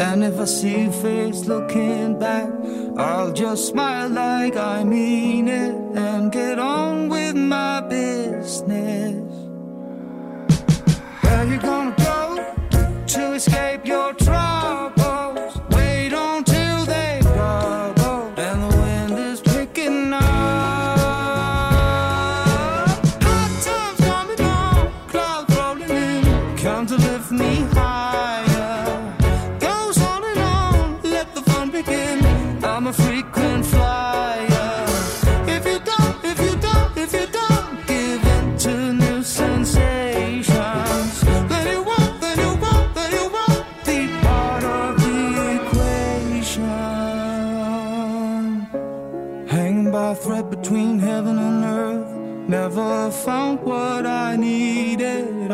And 0.00 0.24
if 0.24 0.40
I 0.40 0.44
see 0.44 0.86
a 0.86 0.92
face 0.92 1.44
looking 1.46 2.18
back, 2.18 2.50
I'll 2.96 3.32
just 3.32 3.68
smile 3.68 4.08
like 4.08 4.56
I 4.56 4.82
mean 4.82 5.48
it 5.48 5.74
and 5.96 6.32
get 6.32 6.58
on 6.58 7.08
with 7.08 7.36
my 7.36 7.80
business. 7.80 9.14
Where 11.22 11.44
you 11.46 11.58
gonna 11.58 11.94
go 11.96 13.04
to 13.06 13.32
escape 13.34 13.86
your 13.86 14.14
troubles? 14.14 14.83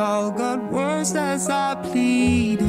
All 0.00 0.30
got 0.30 0.62
worse 0.72 1.14
as 1.14 1.50
I 1.50 1.74
pleaded. 1.74 2.60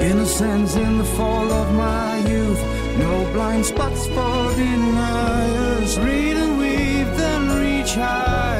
Innocence 0.00 0.74
in 0.74 0.98
the 0.98 1.04
fall 1.04 1.48
of 1.52 1.72
my 1.76 2.18
youth. 2.28 2.60
No 2.98 3.30
blind 3.32 3.64
spots 3.64 4.08
for 4.08 4.54
deniers. 4.56 6.00
Read 6.00 6.36
and 6.36 6.58
weave, 6.58 7.16
then 7.16 7.42
reach 7.60 7.94
higher. 7.94 8.51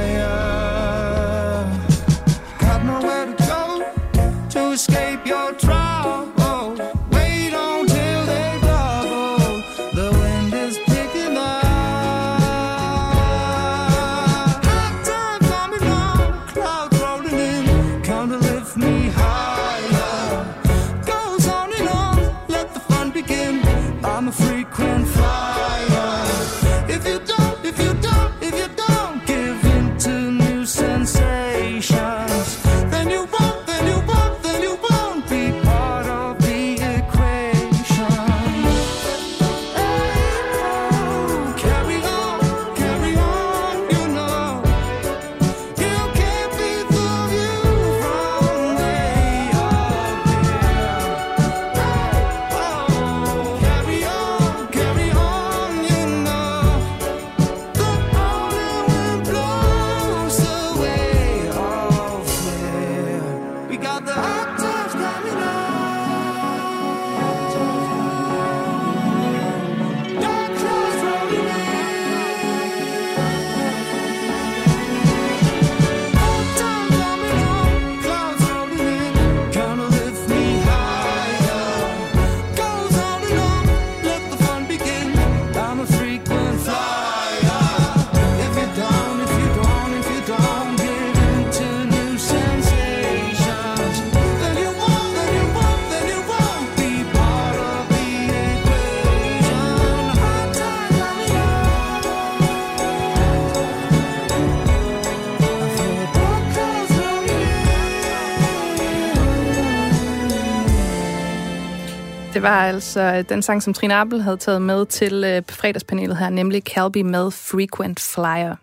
Det 112.43 112.51
var 112.51 112.67
altså 112.67 113.23
den 113.29 113.43
sang, 113.43 113.63
som 113.63 113.75
Trine 113.75 113.95
Appel 113.95 114.23
havde 114.23 114.37
taget 114.37 114.63
med 114.63 114.87
til 114.87 115.25
øh, 115.25 115.43
fredagspanelet 115.51 116.17
her, 116.17 116.31
nemlig 116.31 116.63
Calby 116.63 116.99
med 116.99 117.31
Frequent 117.31 118.01
Flyer. 118.01 118.55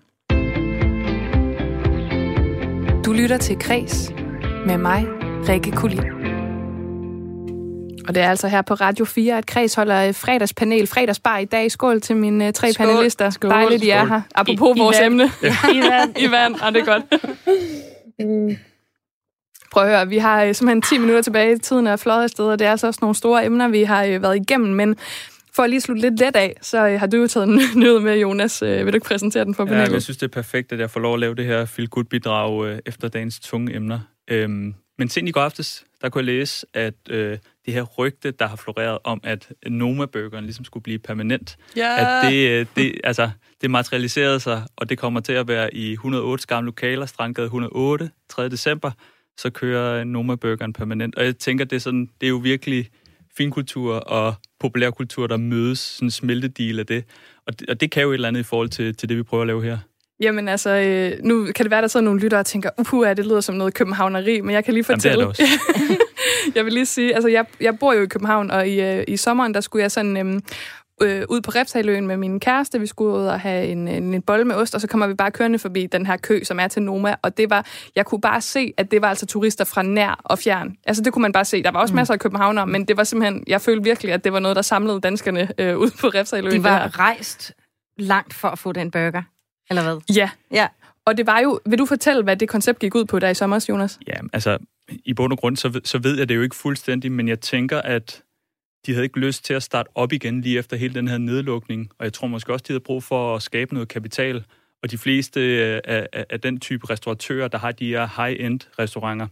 Du 3.05 3.13
lytter 3.13 3.37
til 3.37 3.59
Kres 3.59 4.11
med 4.65 4.77
mig, 4.77 5.05
Rikke 5.49 5.71
Kulin. 5.71 6.03
Og 8.07 8.15
det 8.15 8.23
er 8.23 8.29
altså 8.29 8.47
her 8.47 8.61
på 8.61 8.73
Radio 8.73 9.05
4, 9.05 9.37
at 9.37 9.45
Kreds 9.45 9.73
holder 9.73 10.07
øh, 10.07 10.13
fredagspanel, 10.13 10.87
fredagsbar 10.87 11.37
i 11.37 11.45
dag. 11.45 11.71
Skål 11.71 12.01
til 12.01 12.15
mine 12.15 12.51
tre 12.51 12.73
Skål. 12.73 12.87
panelister. 12.87 13.29
Skål. 13.29 13.51
Dejligt, 13.51 13.83
I 13.83 13.89
er 13.89 14.05
her. 14.05 14.21
Apropos 14.35 14.77
I 14.77 14.79
vores 14.79 14.99
vand. 14.99 15.05
emne. 15.05 15.31
I 15.73 15.79
vand. 15.91 16.17
I 16.25 16.31
vand, 16.31 16.55
og 16.55 16.73
det 16.73 16.81
er 16.81 16.85
godt. 16.85 18.59
Prøv 19.71 19.83
at 19.83 19.89
høre, 19.89 20.07
vi 20.07 20.17
har 20.17 20.43
øh, 20.43 20.55
simpelthen 20.55 20.81
10 20.81 20.97
minutter 20.97 21.21
tilbage. 21.21 21.57
Tiden 21.57 21.87
er 21.87 21.95
fløjet 21.95 22.23
afsted, 22.23 22.45
og 22.45 22.59
det 22.59 22.67
er 22.67 22.71
altså 22.71 22.87
også 22.87 22.99
nogle 23.01 23.15
store 23.15 23.45
emner, 23.45 23.67
vi 23.67 23.83
har 23.83 24.03
øh, 24.03 24.21
været 24.21 24.35
igennem. 24.35 24.73
Men 24.75 24.95
for 25.55 25.63
at 25.63 25.69
lige 25.69 25.81
slutte 25.81 26.01
lidt 26.01 26.19
let 26.19 26.35
af, 26.35 26.55
så 26.61 26.87
øh, 26.87 26.99
har 26.99 27.07
du 27.07 27.17
jo 27.17 27.27
taget 27.27 27.47
en 27.47 27.55
nyhed 27.75 27.99
med, 27.99 28.17
Jonas. 28.19 28.61
Øh, 28.61 28.85
Vil 28.85 28.93
du 28.93 28.97
ikke 28.97 29.07
præsentere 29.07 29.45
den 29.45 29.55
for 29.55 29.63
Ja, 29.63 29.69
panelet? 29.69 29.91
jeg 29.93 30.01
synes, 30.01 30.17
det 30.17 30.23
er 30.27 30.31
perfekt, 30.31 30.71
at 30.71 30.79
jeg 30.79 30.89
får 30.89 30.99
lov 30.99 31.13
at 31.13 31.19
lave 31.19 31.35
det 31.35 31.45
her 31.45 31.65
feel 31.65 31.87
good 31.89 32.03
bidrag 32.05 32.65
øh, 32.65 32.79
efter 32.85 33.07
dagens 33.07 33.39
tunge 33.39 33.75
emner. 33.75 33.99
Øhm, 34.31 34.73
men 34.97 35.09
sent 35.09 35.29
i 35.29 35.31
går 35.31 35.41
aftes, 35.41 35.85
der 36.01 36.09
kunne 36.09 36.19
jeg 36.19 36.25
læse, 36.25 36.65
at 36.73 36.93
øh, 37.09 37.37
det 37.65 37.73
her 37.73 37.83
rygte, 37.83 38.31
der 38.31 38.47
har 38.47 38.55
floreret 38.55 38.97
om, 39.03 39.19
at 39.23 39.47
Noma-burgeren 39.67 40.43
ligesom 40.43 40.65
skulle 40.65 40.83
blive 40.83 40.99
permanent, 40.99 41.57
Ja. 41.75 42.21
at 42.25 42.31
det, 42.31 42.67
det, 42.75 42.95
altså, 43.03 43.29
det 43.61 43.71
materialiserede 43.71 44.39
sig, 44.39 44.63
og 44.77 44.89
det 44.89 44.97
kommer 44.97 45.19
til 45.19 45.33
at 45.33 45.47
være 45.47 45.73
i 45.75 45.91
108 45.91 46.47
gamle 46.47 46.65
lokaler, 46.65 47.05
Strandgade 47.05 47.45
108, 47.45 48.09
3. 48.29 48.49
december, 48.49 48.91
så 49.39 49.49
kører 49.49 50.03
Noma-burgeren 50.03 50.73
permanent. 50.73 51.15
Og 51.15 51.25
jeg 51.25 51.37
tænker, 51.37 51.65
det 51.65 51.75
er, 51.75 51.79
sådan, 51.79 52.09
det 52.21 52.27
er 52.27 52.29
jo 52.29 52.37
virkelig 52.37 52.89
finkultur 53.37 53.95
og 53.95 54.33
populærkultur, 54.59 55.27
der 55.27 55.37
mødes, 55.37 55.79
sådan 55.79 56.07
en 56.07 56.11
smeltedeal 56.11 56.79
af 56.79 56.85
det. 56.85 57.03
Og, 57.47 57.59
det. 57.59 57.69
og 57.69 57.81
det 57.81 57.91
kan 57.91 58.03
jo 58.03 58.09
et 58.09 58.13
eller 58.13 58.27
andet 58.27 58.39
i 58.39 58.43
forhold 58.43 58.69
til, 58.69 58.95
til 58.95 59.09
det, 59.09 59.17
vi 59.17 59.23
prøver 59.23 59.41
at 59.41 59.47
lave 59.47 59.63
her. 59.63 59.77
Jamen 60.21 60.47
altså, 60.47 60.69
øh, 60.69 61.23
nu 61.23 61.45
kan 61.55 61.65
det 61.65 61.71
være, 61.71 61.81
der 61.81 61.87
sidder 61.87 62.03
nogle 62.03 62.19
lyttere 62.19 62.39
og 62.39 62.45
tænker, 62.45 62.69
uhu, 62.77 63.05
det 63.05 63.25
lyder 63.25 63.41
som 63.41 63.55
noget 63.55 63.73
københavneri, 63.73 64.41
men 64.41 64.53
jeg 64.55 64.65
kan 64.65 64.73
lige 64.73 64.85
Jamen, 64.89 64.99
det 64.99 65.05
er 65.05 65.11
fortælle... 65.11 65.21
det 65.21 65.29
også. 65.29 65.43
jeg 66.55 66.65
vil 66.65 66.73
lige 66.73 66.85
sige, 66.85 67.15
altså 67.15 67.29
jeg, 67.29 67.45
jeg 67.61 67.79
bor 67.79 67.93
jo 67.93 68.01
i 68.01 68.05
København, 68.05 68.51
og 68.51 68.67
i, 68.67 68.81
øh, 68.81 69.03
i 69.07 69.17
sommeren, 69.17 69.53
der 69.53 69.61
skulle 69.61 69.81
jeg 69.81 69.91
sådan 69.91 70.17
øhm, 70.17 70.41
øh, 71.01 71.25
ud 71.29 71.41
på 71.41 71.51
Refshaløen 71.51 72.07
med 72.07 72.17
min 72.17 72.39
kæreste. 72.39 72.79
Vi 72.79 72.87
skulle 72.87 73.15
ud 73.17 73.25
og 73.25 73.39
have 73.39 73.65
en, 73.67 73.87
en, 73.87 74.13
en 74.13 74.21
bolle 74.21 74.45
med 74.45 74.55
ost, 74.55 74.75
og 74.75 74.81
så 74.81 74.87
kommer 74.87 75.07
vi 75.07 75.13
bare 75.13 75.31
kørende 75.31 75.59
forbi 75.59 75.85
den 75.85 76.05
her 76.05 76.17
kø, 76.17 76.43
som 76.43 76.59
er 76.59 76.67
til 76.67 76.81
Noma, 76.81 77.15
og 77.21 77.37
det 77.37 77.49
var, 77.49 77.65
jeg 77.95 78.05
kunne 78.05 78.21
bare 78.21 78.41
se, 78.41 78.73
at 78.77 78.91
det 78.91 79.01
var 79.01 79.09
altså 79.09 79.25
turister 79.25 79.65
fra 79.65 79.81
nær 79.83 80.21
og 80.23 80.39
fjern. 80.39 80.75
Altså 80.85 81.03
det 81.03 81.13
kunne 81.13 81.21
man 81.21 81.31
bare 81.31 81.45
se. 81.45 81.63
Der 81.63 81.71
var 81.71 81.79
også 81.79 81.93
mm. 81.93 81.95
masser 81.95 82.13
af 82.13 82.19
københavnere, 82.19 82.67
men 82.67 82.85
det 82.85 82.97
var 82.97 83.03
simpelthen, 83.03 83.43
jeg 83.47 83.61
følte 83.61 83.83
virkelig, 83.83 84.13
at 84.13 84.23
det 84.23 84.33
var 84.33 84.39
noget, 84.39 84.55
der 84.55 84.61
samlede 84.61 85.01
danskerne 85.01 85.49
øh, 85.57 85.77
ud 85.77 85.91
på 86.01 86.07
Refshaløen. 86.07 86.53
De 86.55 86.63
var 86.63 86.99
rejst 86.99 87.53
langt 87.97 88.33
for 88.33 88.47
at 88.47 88.59
få 88.59 88.71
den 88.71 88.91
burger. 88.91 89.21
Eller 89.69 89.83
hvad? 89.83 90.15
Ja, 90.15 90.29
Ja. 90.51 90.67
og 91.05 91.17
det 91.17 91.27
var 91.27 91.39
jo, 91.39 91.59
vil 91.65 91.79
du 91.79 91.85
fortælle, 91.85 92.23
hvad 92.23 92.37
det 92.37 92.49
koncept 92.49 92.79
gik 92.79 92.95
ud 92.95 93.05
på 93.05 93.19
der 93.19 93.29
i 93.29 93.33
sommer, 93.33 93.65
Jonas? 93.69 93.99
Ja, 94.07 94.13
altså, 94.33 94.57
i 95.05 95.13
bund 95.13 95.33
og 95.33 95.39
grund, 95.39 95.57
så, 95.57 95.81
så 95.83 95.97
ved 95.97 96.17
jeg 96.17 96.29
det 96.29 96.35
jo 96.35 96.41
ikke 96.41 96.55
fuldstændig, 96.55 97.11
men 97.11 97.27
jeg 97.27 97.39
tænker, 97.39 97.81
at 97.81 98.21
de 98.85 98.91
havde 98.91 99.05
ikke 99.05 99.19
lyst 99.19 99.45
til 99.45 99.53
at 99.53 99.63
starte 99.63 99.89
op 99.95 100.13
igen 100.13 100.41
lige 100.41 100.59
efter 100.59 100.77
hele 100.77 100.93
den 100.93 101.07
her 101.07 101.17
nedlukning, 101.17 101.91
og 101.99 102.05
jeg 102.05 102.13
tror 102.13 102.27
måske 102.27 102.53
også, 102.53 102.65
de 102.67 102.73
havde 102.73 102.83
brug 102.83 103.03
for 103.03 103.35
at 103.35 103.41
skabe 103.41 103.73
noget 103.73 103.89
kapital. 103.89 104.45
Og 104.83 104.91
de 104.91 104.97
fleste 104.97 105.39
øh, 105.39 105.81
af, 105.83 106.07
af, 106.13 106.25
af 106.29 106.41
den 106.41 106.59
type 106.59 106.89
restauratører, 106.89 107.47
der 107.47 107.57
har 107.57 107.71
de 107.71 107.87
her 107.87 108.07
high-end 108.23 108.59
restauranter, 108.79 109.27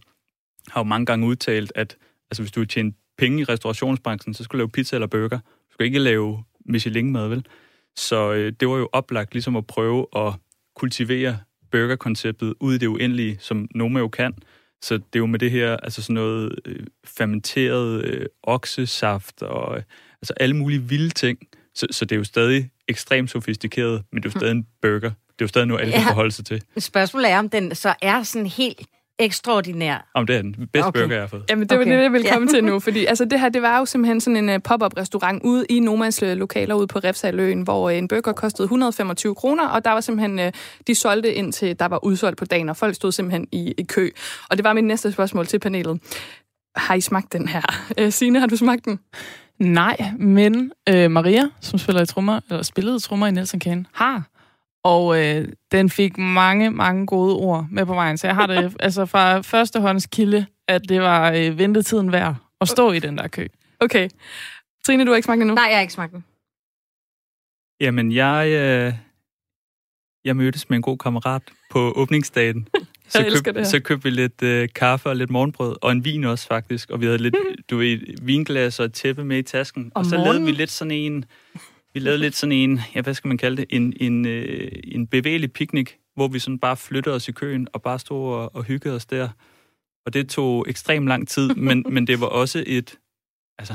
har 0.70 0.80
jo 0.80 0.84
mange 0.84 1.06
gange 1.06 1.26
udtalt, 1.26 1.72
at 1.74 1.96
altså, 2.30 2.42
hvis 2.42 2.52
du 2.52 2.60
vil 2.60 2.68
tjene 2.68 2.92
penge 3.18 3.40
i 3.40 3.44
restaurationsbranchen, 3.44 4.34
så 4.34 4.44
skal 4.44 4.56
du 4.56 4.58
lave 4.58 4.68
pizza 4.68 4.96
eller 4.96 5.06
burger. 5.06 5.38
Du 5.38 5.72
skal 5.72 5.86
ikke 5.86 5.98
lave 5.98 6.44
Michelin-mad, 6.66 7.28
vel? 7.28 7.46
Så 7.96 8.32
øh, 8.32 8.52
det 8.60 8.68
var 8.68 8.76
jo 8.76 8.88
oplagt 8.92 9.32
ligesom 9.32 9.56
at 9.56 9.66
prøve 9.66 10.06
at 10.16 10.32
kultivere 10.76 11.38
burgerkonceptet 11.70 12.54
ud 12.60 12.74
i 12.74 12.78
det 12.78 12.86
uendelige, 12.86 13.36
som 13.40 13.68
Noma 13.74 13.98
jo 13.98 14.08
kan. 14.08 14.34
Så 14.82 14.94
det 14.94 15.04
er 15.14 15.18
jo 15.18 15.26
med 15.26 15.38
det 15.38 15.50
her, 15.50 15.76
altså 15.76 16.02
sådan 16.02 16.14
noget 16.14 16.54
øh, 16.64 16.86
fermenteret 17.06 18.04
øh, 18.04 18.26
oksesaft 18.42 19.42
og 19.42 19.76
øh, 19.76 19.82
altså 20.22 20.32
alle 20.40 20.56
mulige 20.56 20.82
vilde 20.82 21.10
ting. 21.10 21.38
Så, 21.74 21.86
så 21.90 22.04
det 22.04 22.14
er 22.14 22.18
jo 22.18 22.24
stadig 22.24 22.70
ekstremt 22.88 23.30
sofistikeret, 23.30 24.02
men 24.12 24.22
det 24.22 24.28
er 24.28 24.32
jo 24.34 24.38
stadig 24.40 24.52
en 24.52 24.66
burger. 24.82 25.00
Det 25.10 25.42
er 25.42 25.44
jo 25.44 25.48
stadig 25.48 25.66
noget, 25.68 25.80
alle 25.80 25.92
kan 25.92 26.02
Ja. 26.02 26.08
forholde 26.10 26.32
sig 26.32 26.44
til. 26.44 26.62
Spørgsmålet 26.78 27.30
er, 27.30 27.38
om 27.38 27.48
den 27.48 27.74
så 27.74 27.94
er 28.02 28.22
sådan 28.22 28.46
helt 28.46 28.80
ekstraordinær. 29.18 30.10
Om 30.14 30.26
det 30.26 30.36
er 30.36 30.42
den 30.42 30.54
bedste 30.72 30.86
Okay. 30.88 31.00
burger, 31.00 31.14
jeg 31.14 31.22
har 31.22 31.26
fået. 31.28 31.44
Jamen, 31.50 31.68
det 31.68 31.76
var 31.78 31.82
Okay. 31.82 31.96
det, 31.96 32.02
jeg 32.02 32.12
ville 32.12 32.26
Ja. 32.26 32.32
komme 32.34 32.48
til 32.48 32.64
nu, 32.64 32.80
fordi 32.86 33.04
altså, 33.04 33.24
det 33.24 33.40
her, 33.40 33.48
det 33.48 33.62
var 33.62 33.78
jo 33.78 33.84
simpelthen 33.84 34.20
sådan 34.20 34.36
en 34.36 34.48
uh, 34.56 34.62
pop-up 34.64 34.96
restaurant 34.96 35.42
ude 35.44 35.66
i 35.70 35.80
Nomas 35.80 36.22
uh, 36.22 36.28
lokaler 36.28 36.74
ude 36.74 36.86
på 36.86 36.98
Refsaløen, 36.98 37.62
hvor 37.62 37.90
uh, 37.90 37.96
en 37.96 38.08
burger 38.08 38.32
kostede 38.32 38.64
125 38.64 39.34
kroner, 39.34 39.68
og 39.68 39.84
der 39.84 39.90
var 39.90 40.00
simpelthen, 40.00 40.38
uh, 40.38 40.52
de 40.86 40.94
solgte 40.94 41.34
indtil 41.34 41.78
der 41.78 41.86
var 41.86 42.04
udsolgt 42.04 42.38
på 42.38 42.44
dagen, 42.44 42.68
og 42.68 42.76
folk 42.76 42.94
stod 42.94 43.12
simpelthen 43.12 43.48
i, 43.52 43.74
i 43.78 43.82
kø. 43.82 44.08
Og 44.50 44.56
det 44.56 44.64
var 44.64 44.72
mit 44.72 44.84
næste 44.84 45.12
spørgsmål 45.12 45.46
til 45.46 45.58
panelet. 45.58 46.00
Har 46.76 46.94
I 46.94 47.00
smagt 47.00 47.32
den 47.32 47.48
her? 47.48 47.62
Uh, 48.02 48.08
Signe, 48.18 48.40
har 48.40 48.46
du 48.46 48.56
smagt 48.56 48.84
den? 48.84 48.98
Nej, 49.58 49.96
men 50.18 50.72
øh, 50.88 51.10
Maria, 51.10 51.48
som 51.60 51.78
spiller 51.78 52.02
i 52.02 52.06
trommer, 52.06 52.40
eller 52.50 52.62
spillede 52.62 52.98
trommer 53.00 53.26
i 53.26 53.30
Nelson 53.30 53.60
Kane, 53.60 53.84
har. 53.92 54.22
Og 54.84 55.24
øh, 55.24 55.48
den 55.72 55.90
fik 55.90 56.18
mange, 56.18 56.70
mange 56.70 57.06
gode 57.06 57.34
ord 57.34 57.66
med 57.70 57.86
på 57.86 57.94
vejen. 57.94 58.18
Så 58.18 58.26
jeg 58.26 58.34
har 58.34 58.46
det 58.46 58.76
altså 58.80 59.06
fra 59.06 59.40
førstehånds 59.40 60.06
kilde, 60.06 60.46
at 60.68 60.88
det 60.88 61.00
var 61.00 61.32
øh, 61.32 61.58
ventetiden 61.58 62.12
værd 62.12 62.36
at 62.60 62.68
stå 62.68 62.92
i 62.92 62.98
den 62.98 63.18
der 63.18 63.28
kø. 63.28 63.46
Okay. 63.80 64.08
Trine, 64.86 65.04
du 65.04 65.10
har 65.10 65.16
ikke 65.16 65.26
smagt 65.26 65.38
den 65.38 65.46
nu? 65.46 65.54
Nej, 65.54 65.64
jeg 65.64 65.76
har 65.76 65.80
ikke 65.80 65.92
smagt 65.92 66.12
den. 66.12 66.24
Jamen, 67.80 68.12
jeg, 68.12 68.48
øh, 68.48 68.94
jeg 70.24 70.36
mødtes 70.36 70.70
med 70.70 70.76
en 70.76 70.82
god 70.82 70.98
kammerat 70.98 71.42
på 71.70 71.92
åbningsdagen. 71.96 72.68
Så, 73.08 73.22
køb, 73.22 73.44
det 73.44 73.56
her. 73.56 73.64
så 73.64 73.80
købte 73.80 74.04
vi 74.04 74.10
lidt 74.10 74.42
øh, 74.42 74.68
kaffe 74.74 75.08
og 75.08 75.16
lidt 75.16 75.30
morgenbrød, 75.30 75.76
og 75.82 75.92
en 75.92 76.04
vin 76.04 76.24
også 76.24 76.46
faktisk. 76.46 76.90
Og 76.90 77.00
vi 77.00 77.06
havde 77.06 77.18
lidt, 77.18 77.36
du 77.70 77.76
ved, 77.76 77.98
vinglas 78.22 78.80
og 78.80 78.86
et 78.86 78.92
tæppe 78.92 79.24
med 79.24 79.38
i 79.38 79.42
tasken. 79.42 79.84
Om 79.84 79.90
og 79.94 80.04
så 80.04 80.10
lavede 80.10 80.24
morgenen? 80.24 80.46
vi 80.46 80.52
lidt 80.52 80.70
sådan 80.70 80.90
en, 80.90 81.24
vi 81.94 82.00
lavede 82.00 82.20
lidt 82.20 82.36
sådan 82.36 82.52
en, 82.52 82.80
ja, 82.94 83.00
hvad 83.00 83.14
skal 83.14 83.28
man 83.28 83.38
kalde 83.38 83.56
det, 83.56 83.66
en, 83.70 83.92
en, 84.00 84.26
øh, 84.26 84.70
en 84.84 85.06
bevægelig 85.06 85.52
picnic, 85.52 85.90
hvor 86.14 86.28
vi 86.28 86.38
sådan 86.38 86.58
bare 86.58 86.76
flyttede 86.76 87.14
os 87.14 87.28
i 87.28 87.32
køen 87.32 87.68
og 87.72 87.82
bare 87.82 87.98
stod 87.98 88.34
og, 88.34 88.54
og 88.54 88.64
hyggede 88.64 88.94
os 88.94 89.06
der. 89.06 89.28
Og 90.06 90.14
det 90.14 90.28
tog 90.28 90.66
ekstremt 90.68 91.06
lang 91.08 91.28
tid, 91.28 91.54
men, 91.68 91.84
men 91.90 92.06
det 92.06 92.20
var 92.20 92.26
også 92.26 92.64
et, 92.66 92.98
altså, 93.58 93.74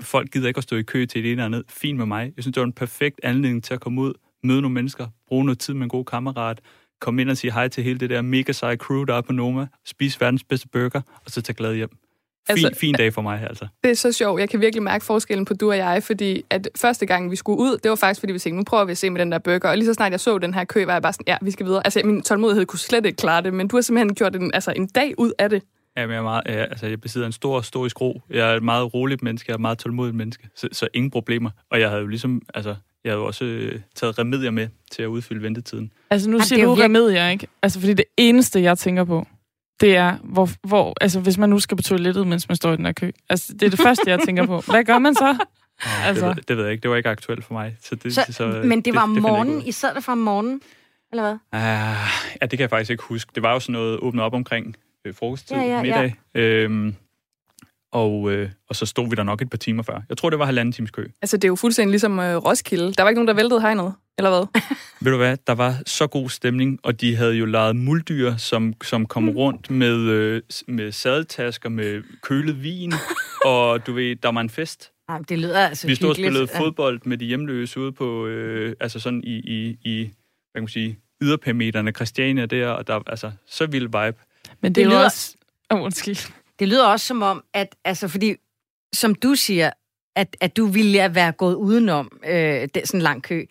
folk 0.00 0.30
gider 0.30 0.48
ikke 0.48 0.58
at 0.58 0.64
stå 0.64 0.76
i 0.76 0.82
kø 0.82 1.06
til 1.06 1.22
det 1.22 1.32
ene 1.32 1.42
eller 1.42 1.44
andet. 1.44 1.64
Fint 1.68 1.98
med 1.98 2.06
mig. 2.06 2.32
Jeg 2.36 2.44
synes, 2.44 2.54
det 2.54 2.60
var 2.60 2.66
en 2.66 2.72
perfekt 2.72 3.20
anledning 3.22 3.64
til 3.64 3.74
at 3.74 3.80
komme 3.80 4.00
ud, 4.00 4.12
møde 4.42 4.60
nogle 4.60 4.74
mennesker, 4.74 5.06
bruge 5.28 5.44
noget 5.44 5.58
tid 5.58 5.74
med 5.74 5.82
en 5.82 5.88
god 5.88 6.04
kammerat, 6.04 6.60
komme 7.00 7.22
ind 7.22 7.30
og 7.30 7.36
sige 7.36 7.52
hej 7.52 7.68
til 7.68 7.84
hele 7.84 7.98
det 7.98 8.10
der 8.10 8.22
mega 8.22 8.52
seje 8.52 8.76
crew, 8.76 9.04
der 9.04 9.14
er 9.14 9.20
på 9.20 9.32
Noma, 9.32 9.66
spise 9.84 10.20
verdens 10.20 10.44
bedste 10.44 10.68
burger, 10.68 11.00
og 11.24 11.30
så 11.30 11.42
tage 11.42 11.56
glad 11.56 11.74
hjem. 11.74 11.98
Fin, 12.48 12.52
Altså- 12.56 12.66
altså, 12.66 12.80
fin 12.80 12.94
dag 12.94 13.12
for 13.14 13.22
mig, 13.22 13.46
altså. 13.48 13.66
Det 13.84 13.90
er 13.90 13.94
så 13.94 14.12
sjovt. 14.12 14.40
Jeg 14.40 14.48
kan 14.50 14.60
virkelig 14.60 14.82
mærke 14.82 15.04
forskellen 15.04 15.44
på 15.44 15.54
du 15.54 15.70
og 15.70 15.76
jeg, 15.76 16.02
fordi 16.02 16.42
at 16.50 16.68
første 16.76 17.06
gang, 17.06 17.30
vi 17.30 17.36
skulle 17.36 17.58
ud, 17.58 17.78
det 17.82 17.88
var 17.88 17.96
faktisk, 17.96 18.20
fordi 18.20 18.32
vi 18.32 18.38
tænkte, 18.38 18.56
nu 18.56 18.64
prøver 18.64 18.84
vi 18.84 18.90
at 18.92 18.98
se 18.98 19.10
med 19.10 19.20
den 19.20 19.32
der 19.32 19.38
burger. 19.38 19.68
Og 19.68 19.76
lige 19.76 19.86
så 19.86 19.94
snart 19.94 20.12
jeg 20.12 20.20
så 20.20 20.38
den 20.38 20.54
her 20.54 20.64
kø, 20.64 20.84
var 20.84 20.92
jeg 20.92 21.02
bare 21.02 21.12
sådan, 21.12 21.24
ja, 21.26 21.36
vi 21.42 21.50
skal 21.50 21.66
videre. 21.66 21.82
Altså, 21.86 22.00
min 22.04 22.22
tålmodighed 22.22 22.66
kunne 22.66 22.78
slet 22.78 23.06
ikke 23.06 23.16
klare 23.16 23.42
det, 23.42 23.54
men 23.54 23.68
du 23.68 23.76
har 23.76 23.80
simpelthen 23.80 24.14
gjort 24.14 24.36
en, 24.36 24.50
altså, 24.54 24.72
en 24.76 24.86
dag 24.86 25.14
ud 25.18 25.32
af 25.38 25.50
det. 25.50 25.62
Ja, 25.96 26.06
men 26.06 26.12
jeg, 26.12 26.18
er 26.18 26.22
meget, 26.22 26.42
ja, 26.46 26.52
altså, 26.64 26.86
jeg 26.86 27.00
besidder 27.00 27.26
en 27.26 27.32
stor, 27.32 27.60
stor 27.60 27.88
skro. 27.88 28.22
Jeg 28.30 28.50
er 28.52 28.56
et 28.56 28.62
meget 28.62 28.94
roligt 28.94 29.22
menneske, 29.22 29.48
jeg 29.50 29.52
er 29.52 29.56
et 29.56 29.60
meget 29.60 29.78
tålmodigt 29.78 30.16
menneske, 30.16 30.48
så, 30.56 30.68
så 30.72 30.88
ingen 30.94 31.10
problemer. 31.10 31.50
Og 31.70 31.80
jeg 31.80 31.88
havde 31.88 32.00
jo 32.02 32.06
ligesom, 32.08 32.42
altså, 32.54 32.74
jeg 33.04 33.10
havde 33.12 33.20
jo 33.20 33.26
også 33.26 33.44
øh, 33.44 33.80
taget 33.94 34.18
remedier 34.18 34.50
med 34.50 34.68
til 34.92 35.02
at 35.02 35.06
udfylde 35.06 35.42
ventetiden. 35.42 35.92
Altså 36.10 36.28
nu 36.30 36.36
Jamen, 36.36 36.44
siger 36.44 36.62
er 36.62 36.64
du 36.66 36.74
virke- 36.74 36.84
remedier, 36.84 37.28
ikke? 37.28 37.46
Altså 37.62 37.80
fordi 37.80 37.94
det 37.94 38.04
eneste, 38.16 38.62
jeg 38.62 38.78
tænker 38.78 39.04
på, 39.04 39.26
det 39.80 39.96
er, 39.96 40.16
hvor, 40.24 40.48
hvor, 40.62 40.94
altså 41.00 41.20
hvis 41.20 41.38
man 41.38 41.48
nu 41.50 41.58
skal 41.58 41.76
på 41.76 41.82
toilettet, 41.82 42.26
mens 42.26 42.48
man 42.48 42.56
står 42.56 42.72
i 42.72 42.76
den 42.76 42.84
her 42.86 42.92
kø. 42.92 43.10
Altså 43.30 43.52
det 43.52 43.62
er 43.62 43.70
det 43.70 43.78
første, 43.80 44.10
jeg 44.10 44.18
tænker 44.24 44.46
på. 44.46 44.60
Hvad 44.72 44.84
gør 44.84 44.98
man 44.98 45.14
så? 45.14 45.36
Altså. 46.04 46.04
Altså. 46.04 46.28
Det, 46.28 46.36
ved, 46.36 46.42
det 46.42 46.56
ved 46.56 46.64
jeg 46.64 46.72
ikke, 46.72 46.82
det 46.82 46.90
var 46.90 46.96
ikke 46.96 47.08
aktuelt 47.08 47.44
for 47.44 47.54
mig. 47.54 47.76
Så 47.82 47.94
det, 47.94 48.14
Så, 48.14 48.24
så, 48.30 48.60
men 48.64 48.80
det 48.80 48.94
var 48.94 49.00
jeg 49.06 49.10
ikke 49.10 49.20
morgenen. 49.20 49.62
I 49.62 49.72
sad 49.72 49.94
der 49.94 50.00
fra 50.00 50.14
morgenen, 50.14 50.60
eller 51.12 51.22
hvad? 51.22 51.60
Ah, 51.60 51.96
ja, 52.40 52.46
det 52.46 52.50
kan 52.50 52.60
jeg 52.60 52.70
faktisk 52.70 52.90
ikke 52.90 53.02
huske. 53.02 53.30
Det 53.34 53.42
var 53.42 53.52
jo 53.52 53.60
sådan 53.60 53.72
noget 53.72 53.98
åbnet 53.98 54.24
op 54.24 54.34
omkring 54.34 54.76
øh, 55.04 55.14
frokosttid, 55.14 55.56
Ja, 55.56 55.62
ja, 55.62 55.76
ja. 55.76 55.82
middag. 55.82 56.14
Øhm, 56.34 56.94
og, 57.92 58.30
øh, 58.32 58.50
og 58.68 58.76
så 58.76 58.86
stod 58.86 59.08
vi 59.08 59.14
der 59.14 59.22
nok 59.22 59.42
et 59.42 59.50
par 59.50 59.58
timer 59.58 59.82
før. 59.82 60.00
Jeg 60.08 60.16
tror, 60.18 60.30
det 60.30 60.38
var 60.38 60.44
halvanden 60.44 60.72
times 60.72 60.90
kø. 60.90 61.06
Altså, 61.22 61.36
det 61.36 61.44
er 61.44 61.48
jo 61.48 61.56
fuldstændig 61.56 61.90
ligesom 61.90 62.18
øh, 62.18 62.36
Roskilde. 62.36 62.92
Der 62.92 63.02
var 63.02 63.10
ikke 63.10 63.18
nogen, 63.18 63.28
der 63.28 63.34
væltede 63.34 63.60
hegnet, 63.60 63.94
eller 64.18 64.30
hvad? 64.30 64.60
Ved 65.00 65.12
du 65.12 65.18
hvad, 65.18 65.36
der 65.46 65.52
var 65.54 65.74
så 65.86 66.06
god 66.06 66.28
stemning, 66.30 66.78
og 66.82 67.00
de 67.00 67.16
havde 67.16 67.34
jo 67.34 67.44
lavet 67.44 67.76
muldyr, 67.76 68.36
som, 68.36 68.74
som 68.84 69.06
kom 69.06 69.22
mm. 69.22 69.28
rundt 69.28 69.70
med, 69.70 69.96
øh, 69.98 70.42
med 70.68 70.92
sadeltasker, 70.92 71.68
med 71.68 72.02
kølet 72.22 72.62
vin, 72.62 72.92
og 73.44 73.86
du 73.86 73.92
ved, 73.92 74.16
der 74.16 74.32
var 74.32 74.40
en 74.40 74.50
fest. 74.50 74.90
Nej, 75.08 75.18
det 75.28 75.38
lyder 75.38 75.58
altså 75.68 75.86
Vi 75.86 75.94
stod 75.94 76.08
og 76.10 76.16
spillede 76.16 76.48
fodbold 76.56 77.00
med 77.04 77.18
de 77.18 77.24
hjemløse 77.24 77.80
ude 77.80 77.92
på, 77.92 78.26
øh, 78.26 78.76
altså 78.80 79.00
sådan 79.00 79.22
i, 79.24 79.36
i, 79.36 79.78
i 79.84 80.02
hvad 80.04 80.54
kan 80.54 80.62
man 80.62 80.68
sige, 80.68 80.98
yderperimeterne, 81.22 81.90
Christiania 81.92 82.46
der, 82.46 82.68
og 82.68 82.86
der 82.86 83.00
altså 83.06 83.32
så 83.46 83.66
vild 83.66 83.84
vibe. 83.84 84.18
Men 84.60 84.72
det, 84.72 84.74
Det 84.76 84.82
er 84.84 84.88
lyder- 84.88 85.04
også... 85.04 85.36
Oh, 85.70 85.82
undskyld. 85.82 86.32
Det 86.58 86.68
lyder 86.68 86.86
også 86.86 87.06
som 87.06 87.22
om, 87.22 87.44
at, 87.54 87.76
altså 87.84 88.08
fordi, 88.08 88.34
som 88.94 89.14
du 89.14 89.34
siger, 89.34 89.70
at, 90.18 90.36
at 90.40 90.56
du 90.56 90.66
ville 90.66 91.10
være 91.14 91.32
gået 91.32 91.54
udenom 91.54 92.18
øh, 92.28 92.68
den, 92.74 92.86
sådan 92.86 93.00
en 93.00 93.02
lang 93.02 93.22
kø. 93.22 93.44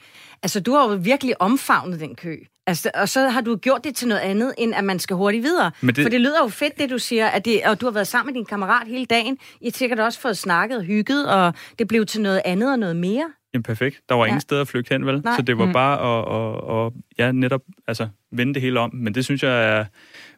Altså, 0.43 0.59
du 0.59 0.73
har 0.73 0.89
jo 0.89 0.95
virkelig 1.01 1.41
omfavnet 1.41 1.99
den 1.99 2.15
kø. 2.15 2.37
Altså, 2.67 2.91
og 2.93 3.09
så 3.09 3.29
har 3.29 3.41
du 3.41 3.55
gjort 3.55 3.83
det 3.83 3.95
til 3.95 4.07
noget 4.07 4.21
andet, 4.21 4.53
end 4.57 4.75
at 4.75 4.83
man 4.83 4.99
skal 4.99 5.15
hurtigt 5.15 5.43
videre. 5.43 5.71
Men 5.81 5.95
det... 5.95 6.03
For 6.03 6.09
det 6.09 6.21
lyder 6.21 6.43
jo 6.43 6.47
fedt, 6.47 6.79
det 6.79 6.89
du 6.89 6.97
siger, 6.99 7.27
at 7.27 7.45
det, 7.45 7.61
og 7.65 7.81
du 7.81 7.85
har 7.85 7.91
været 7.91 8.07
sammen 8.07 8.33
med 8.33 8.39
din 8.39 8.45
kammerat 8.45 8.87
hele 8.87 9.05
dagen. 9.05 9.37
I 9.61 9.65
har 9.65 9.71
sikkert 9.71 9.99
også 9.99 10.19
fået 10.19 10.37
snakket 10.37 10.77
og 10.77 10.83
hygget, 10.83 11.29
og 11.29 11.53
det 11.79 11.87
blev 11.87 12.05
til 12.05 12.21
noget 12.21 12.41
andet 12.45 12.71
og 12.71 12.79
noget 12.79 12.95
mere. 12.95 13.31
Jamen 13.53 13.63
perfekt. 13.63 13.99
Der 14.09 14.15
var 14.15 14.23
Ja. 14.25 14.27
ingen 14.27 14.41
steder 14.41 14.61
at 14.61 14.67
flygte 14.67 14.91
hen, 14.91 15.05
vel? 15.05 15.21
Nej. 15.23 15.35
Så 15.35 15.41
det 15.41 15.57
var 15.57 15.65
mm. 15.65 15.73
bare 15.73 15.95
at, 15.99 16.85
at, 16.85 16.85
at, 16.85 17.03
ja, 17.25 17.31
netop 17.31 17.61
altså, 17.87 18.07
vende 18.31 18.53
det 18.53 18.61
hele 18.61 18.79
om. 18.79 18.95
Men 18.95 19.15
det 19.15 19.25
synes 19.25 19.43
jeg 19.43 19.77
er, 19.79 19.85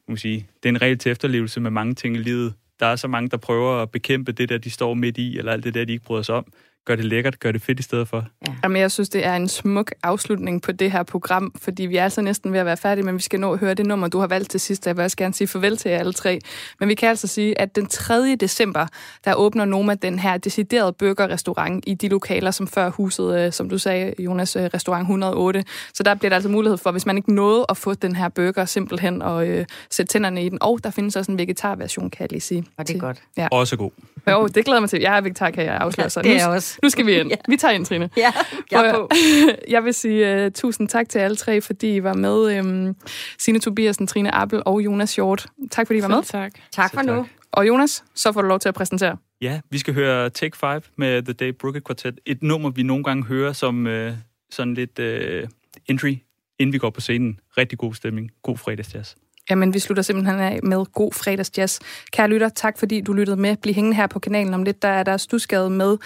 må 0.09 0.15
sige, 0.15 0.47
det 0.63 0.69
er 0.69 0.73
en 0.73 0.81
regel 0.81 0.97
til 0.97 1.11
efterlevelse 1.11 1.59
med 1.59 1.71
mange 1.71 1.95
ting 1.95 2.15
i 2.15 2.19
livet. 2.19 2.53
Der 2.79 2.85
er 2.85 2.95
så 2.95 3.07
mange, 3.07 3.29
der 3.29 3.37
prøver 3.37 3.81
at 3.81 3.91
bekæmpe 3.91 4.31
det 4.31 4.49
der, 4.49 4.57
de 4.57 4.69
står 4.69 4.93
midt 4.93 5.17
i, 5.17 5.37
eller 5.37 5.51
alt 5.51 5.63
det 5.63 5.73
der, 5.73 5.85
de 5.85 5.91
ikke 5.91 6.05
bryder 6.05 6.23
sig 6.23 6.35
om. 6.35 6.53
Gør 6.89 6.95
det 6.95 7.05
lækkert, 7.05 7.39
gør 7.39 7.51
det 7.51 7.61
fedt 7.61 7.79
i 7.79 7.83
stedet 7.83 8.07
for. 8.07 8.25
Jamen, 8.63 8.81
jeg 8.81 8.91
synes, 8.91 9.09
det 9.09 9.25
er 9.25 9.35
en 9.35 9.47
smuk 9.47 9.91
afslutning 10.03 10.61
på 10.61 10.71
det 10.71 10.91
her 10.91 11.03
program, 11.03 11.53
fordi 11.61 11.85
vi 11.85 11.97
er 11.97 12.03
altså 12.03 12.21
næsten 12.21 12.53
ved 12.53 12.59
at 12.59 12.65
være 12.65 12.77
færdige, 12.77 13.05
men 13.05 13.15
vi 13.15 13.21
skal 13.21 13.39
nå 13.39 13.53
at 13.53 13.59
høre 13.59 13.73
det 13.73 13.85
nummer, 13.85 14.07
du 14.07 14.19
har 14.19 14.27
valgt 14.27 14.49
til 14.51 14.59
sidst. 14.59 14.87
Jeg 14.87 14.97
vil 14.97 15.03
også 15.03 15.17
gerne 15.17 15.33
sige 15.33 15.47
farvel 15.47 15.77
til 15.77 15.91
jer 15.91 15.97
alle 15.99 16.13
tre. 16.13 16.39
Men 16.79 16.89
vi 16.89 16.93
kan 16.95 17.09
altså 17.09 17.27
sige, 17.27 17.61
at 17.61 17.75
den 17.75 17.85
3. 17.87 18.35
december, 18.39 18.87
der 19.25 19.33
åbner 19.33 19.65
Noma 19.65 19.93
den 19.93 20.19
her 20.19 20.37
deciderede 20.37 20.93
burgerrestaurant 20.93 21.83
i 21.87 21.93
de 21.93 22.07
lokaler, 22.07 22.51
som 22.51 22.67
før 22.67 22.89
huset, 22.89 23.39
øh, 23.39 23.51
som 23.51 23.69
du 23.69 23.77
sagde, 23.77 24.13
Jonas, 24.19 24.55
øh, 24.55 24.63
restaurant 24.73 25.01
108. 25.03 25.63
Så 25.93 26.03
der 26.03 26.15
bliver 26.15 26.29
der 26.29 26.35
altså 26.35 26.49
mulighed 26.49 26.77
for, 26.77 26.91
hvis 26.91 27.05
man 27.05 27.17
ikke 27.17 27.33
nåede 27.33 27.65
at 27.69 27.77
få 27.77 27.93
den 27.93 28.15
her 28.15 28.29
burger 28.29 28.65
simpelthen 28.65 29.21
og 29.21 29.47
øh, 29.47 29.65
sætte 29.91 30.11
tænderne 30.11 30.45
i 30.45 30.49
den. 30.49 30.57
Og 30.61 30.79
der 30.83 30.89
findes 30.91 31.15
også 31.15 31.31
en 31.31 31.37
vegetarversion, 31.37 32.09
kan 32.09 32.21
jeg 32.21 32.31
lige 32.31 32.41
sige. 32.41 32.59
Og 32.77 32.87
det 32.87 32.89
er 32.89 32.93
til- 32.93 33.01
godt. 33.01 33.17
Ja. 33.37 33.47
Også 33.51 33.77
god. 33.77 33.91
Jo, 34.29 34.47
det 34.47 34.65
glæder 34.65 34.79
mig 34.79 34.89
til. 34.89 34.99
Jeg 35.01 35.17
er 35.17 35.21
vegetar, 35.21 35.49
kan 35.51 35.65
jeg 35.65 35.75
afsløre. 35.77 36.05
Ja, 36.05 36.09
så 36.09 36.21
det 36.21 36.29
er 36.31 36.33
nu, 36.35 36.39
jeg 36.39 36.49
også. 36.49 36.78
Nu 36.83 36.89
skal 36.89 37.05
vi 37.05 37.19
ind. 37.19 37.29
Ja. 37.31 37.35
Vi 37.47 37.57
tager 37.57 37.73
ind, 37.73 37.85
Trine. 37.85 38.09
Ja, 38.17 38.33
jeg 38.71 38.87
er 38.87 38.93
på. 38.93 39.09
Jeg 39.75 39.83
vil 39.83 39.93
sige 39.93 40.45
uh, 40.45 40.51
tusind 40.51 40.87
tak 40.87 41.09
til 41.09 41.19
alle 41.19 41.37
tre, 41.37 41.61
fordi 41.61 41.95
I 41.95 42.03
var 42.03 42.13
med. 42.13 42.59
Um, 42.59 42.95
Signe 43.37 43.59
Tobiasen, 43.59 44.07
Trine 44.07 44.35
Appel 44.35 44.61
og 44.65 44.81
Jonas 44.81 45.15
Hjort. 45.15 45.45
Tak 45.71 45.87
fordi 45.87 45.99
I 45.99 46.01
var 46.01 46.07
med. 46.07 46.23
Selv 46.23 46.41
tak. 46.41 46.51
Tak 46.71 46.93
for 46.93 47.01
nu. 47.01 47.25
Og 47.51 47.67
Jonas, 47.67 48.03
så 48.15 48.31
får 48.31 48.41
du 48.41 48.47
lov 48.47 48.59
til 48.59 48.69
at 48.69 48.75
præsentere. 48.75 49.17
Ja, 49.41 49.59
vi 49.69 49.77
skal 49.77 49.93
høre 49.93 50.29
Take 50.29 50.57
5 50.57 50.81
med 50.95 51.23
The 51.23 51.33
Dave 51.33 51.53
Brooke 51.53 51.81
Quartet. 51.87 52.19
Et 52.25 52.43
nummer, 52.43 52.69
vi 52.69 52.83
nogle 52.83 53.03
gange 53.03 53.25
hører 53.25 53.53
som 53.53 53.87
øh, 53.87 54.13
sådan 54.51 54.73
lidt 54.73 54.99
øh, 54.99 55.47
entry, 55.87 56.15
inden 56.59 56.73
vi 56.73 56.77
går 56.77 56.89
på 56.89 57.01
scenen. 57.01 57.39
Rigtig 57.57 57.77
god 57.77 57.93
stemning. 57.93 58.31
God 58.43 58.57
fredagsjazz. 58.57 59.15
Jamen, 59.49 59.73
vi 59.73 59.79
slutter 59.79 60.03
simpelthen 60.03 60.39
af 60.39 60.59
med 60.63 60.85
god 60.93 61.13
fredagsjazz. 61.13 61.79
Kære 62.11 62.29
lytter, 62.29 62.49
tak 62.49 62.79
fordi 62.79 63.01
du 63.01 63.13
lyttede 63.13 63.37
med. 63.37 63.57
Bliv 63.57 63.73
hængende 63.73 63.95
her 63.95 64.07
på 64.07 64.19
kanalen 64.19 64.53
om 64.53 64.63
lidt. 64.63 64.81
Der 64.81 64.87
er 64.87 65.03
der 65.03 65.17
stusgade 65.17 65.69
med 65.69 65.97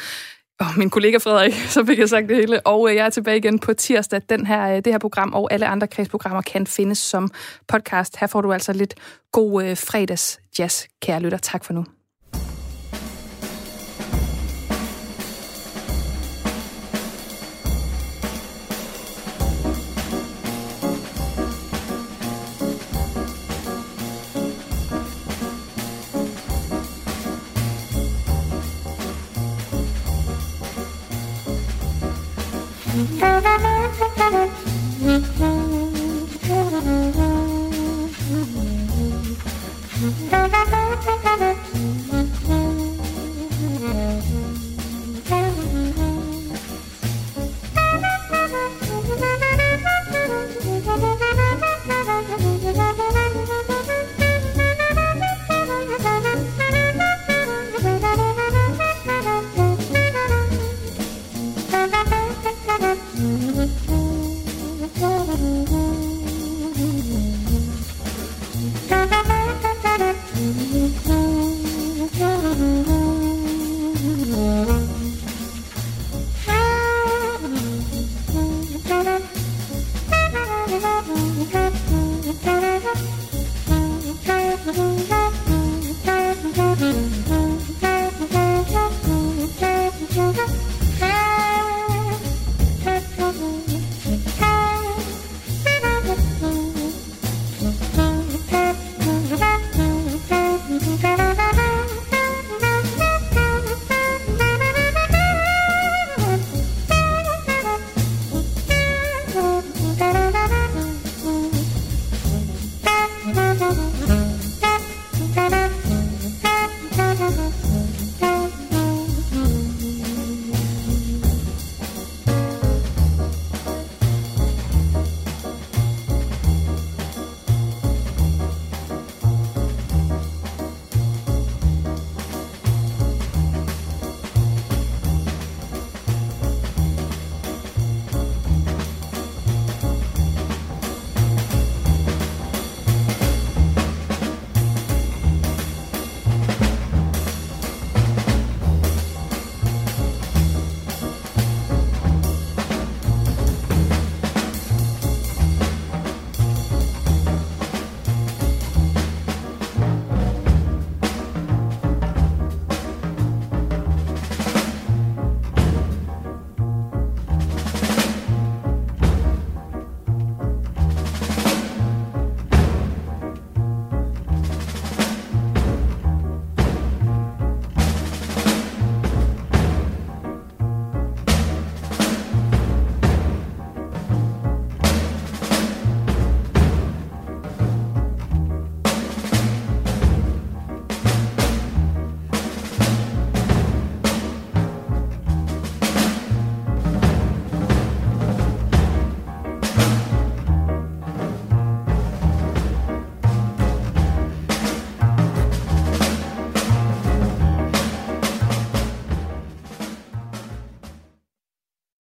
og 0.59 0.65
min 0.77 0.89
kollega 0.89 1.17
Frederik, 1.17 1.53
så 1.75 1.85
fik 1.85 1.99
jeg 1.99 2.09
sagt 2.09 2.29
det 2.29 2.37
hele. 2.37 2.67
Og 2.67 2.89
øh, 2.89 2.95
jeg 2.95 3.05
er 3.05 3.09
tilbage 3.09 3.37
igen 3.37 3.59
på 3.59 3.73
tirsdag. 3.73 4.21
Den 4.29 4.45
her, 4.45 4.69
øh, 4.69 4.75
det 4.75 4.87
her 4.87 4.97
program 4.97 5.33
og 5.33 5.53
alle 5.53 5.67
andre 5.67 5.87
kredsprogrammer 5.87 6.41
kan 6.41 6.67
findes 6.67 6.97
som 6.97 7.31
podcast. 7.67 8.17
Her 8.17 8.27
får 8.27 8.41
du 8.41 8.53
altså 8.53 8.73
lidt 8.73 8.95
god 9.31 9.63
øh, 9.63 9.77
fredagsjazz, 9.77 10.85
kære 11.01 11.19
lytter. 11.19 11.37
Tak 11.37 11.65
for 11.65 11.73
nu. 11.73 11.85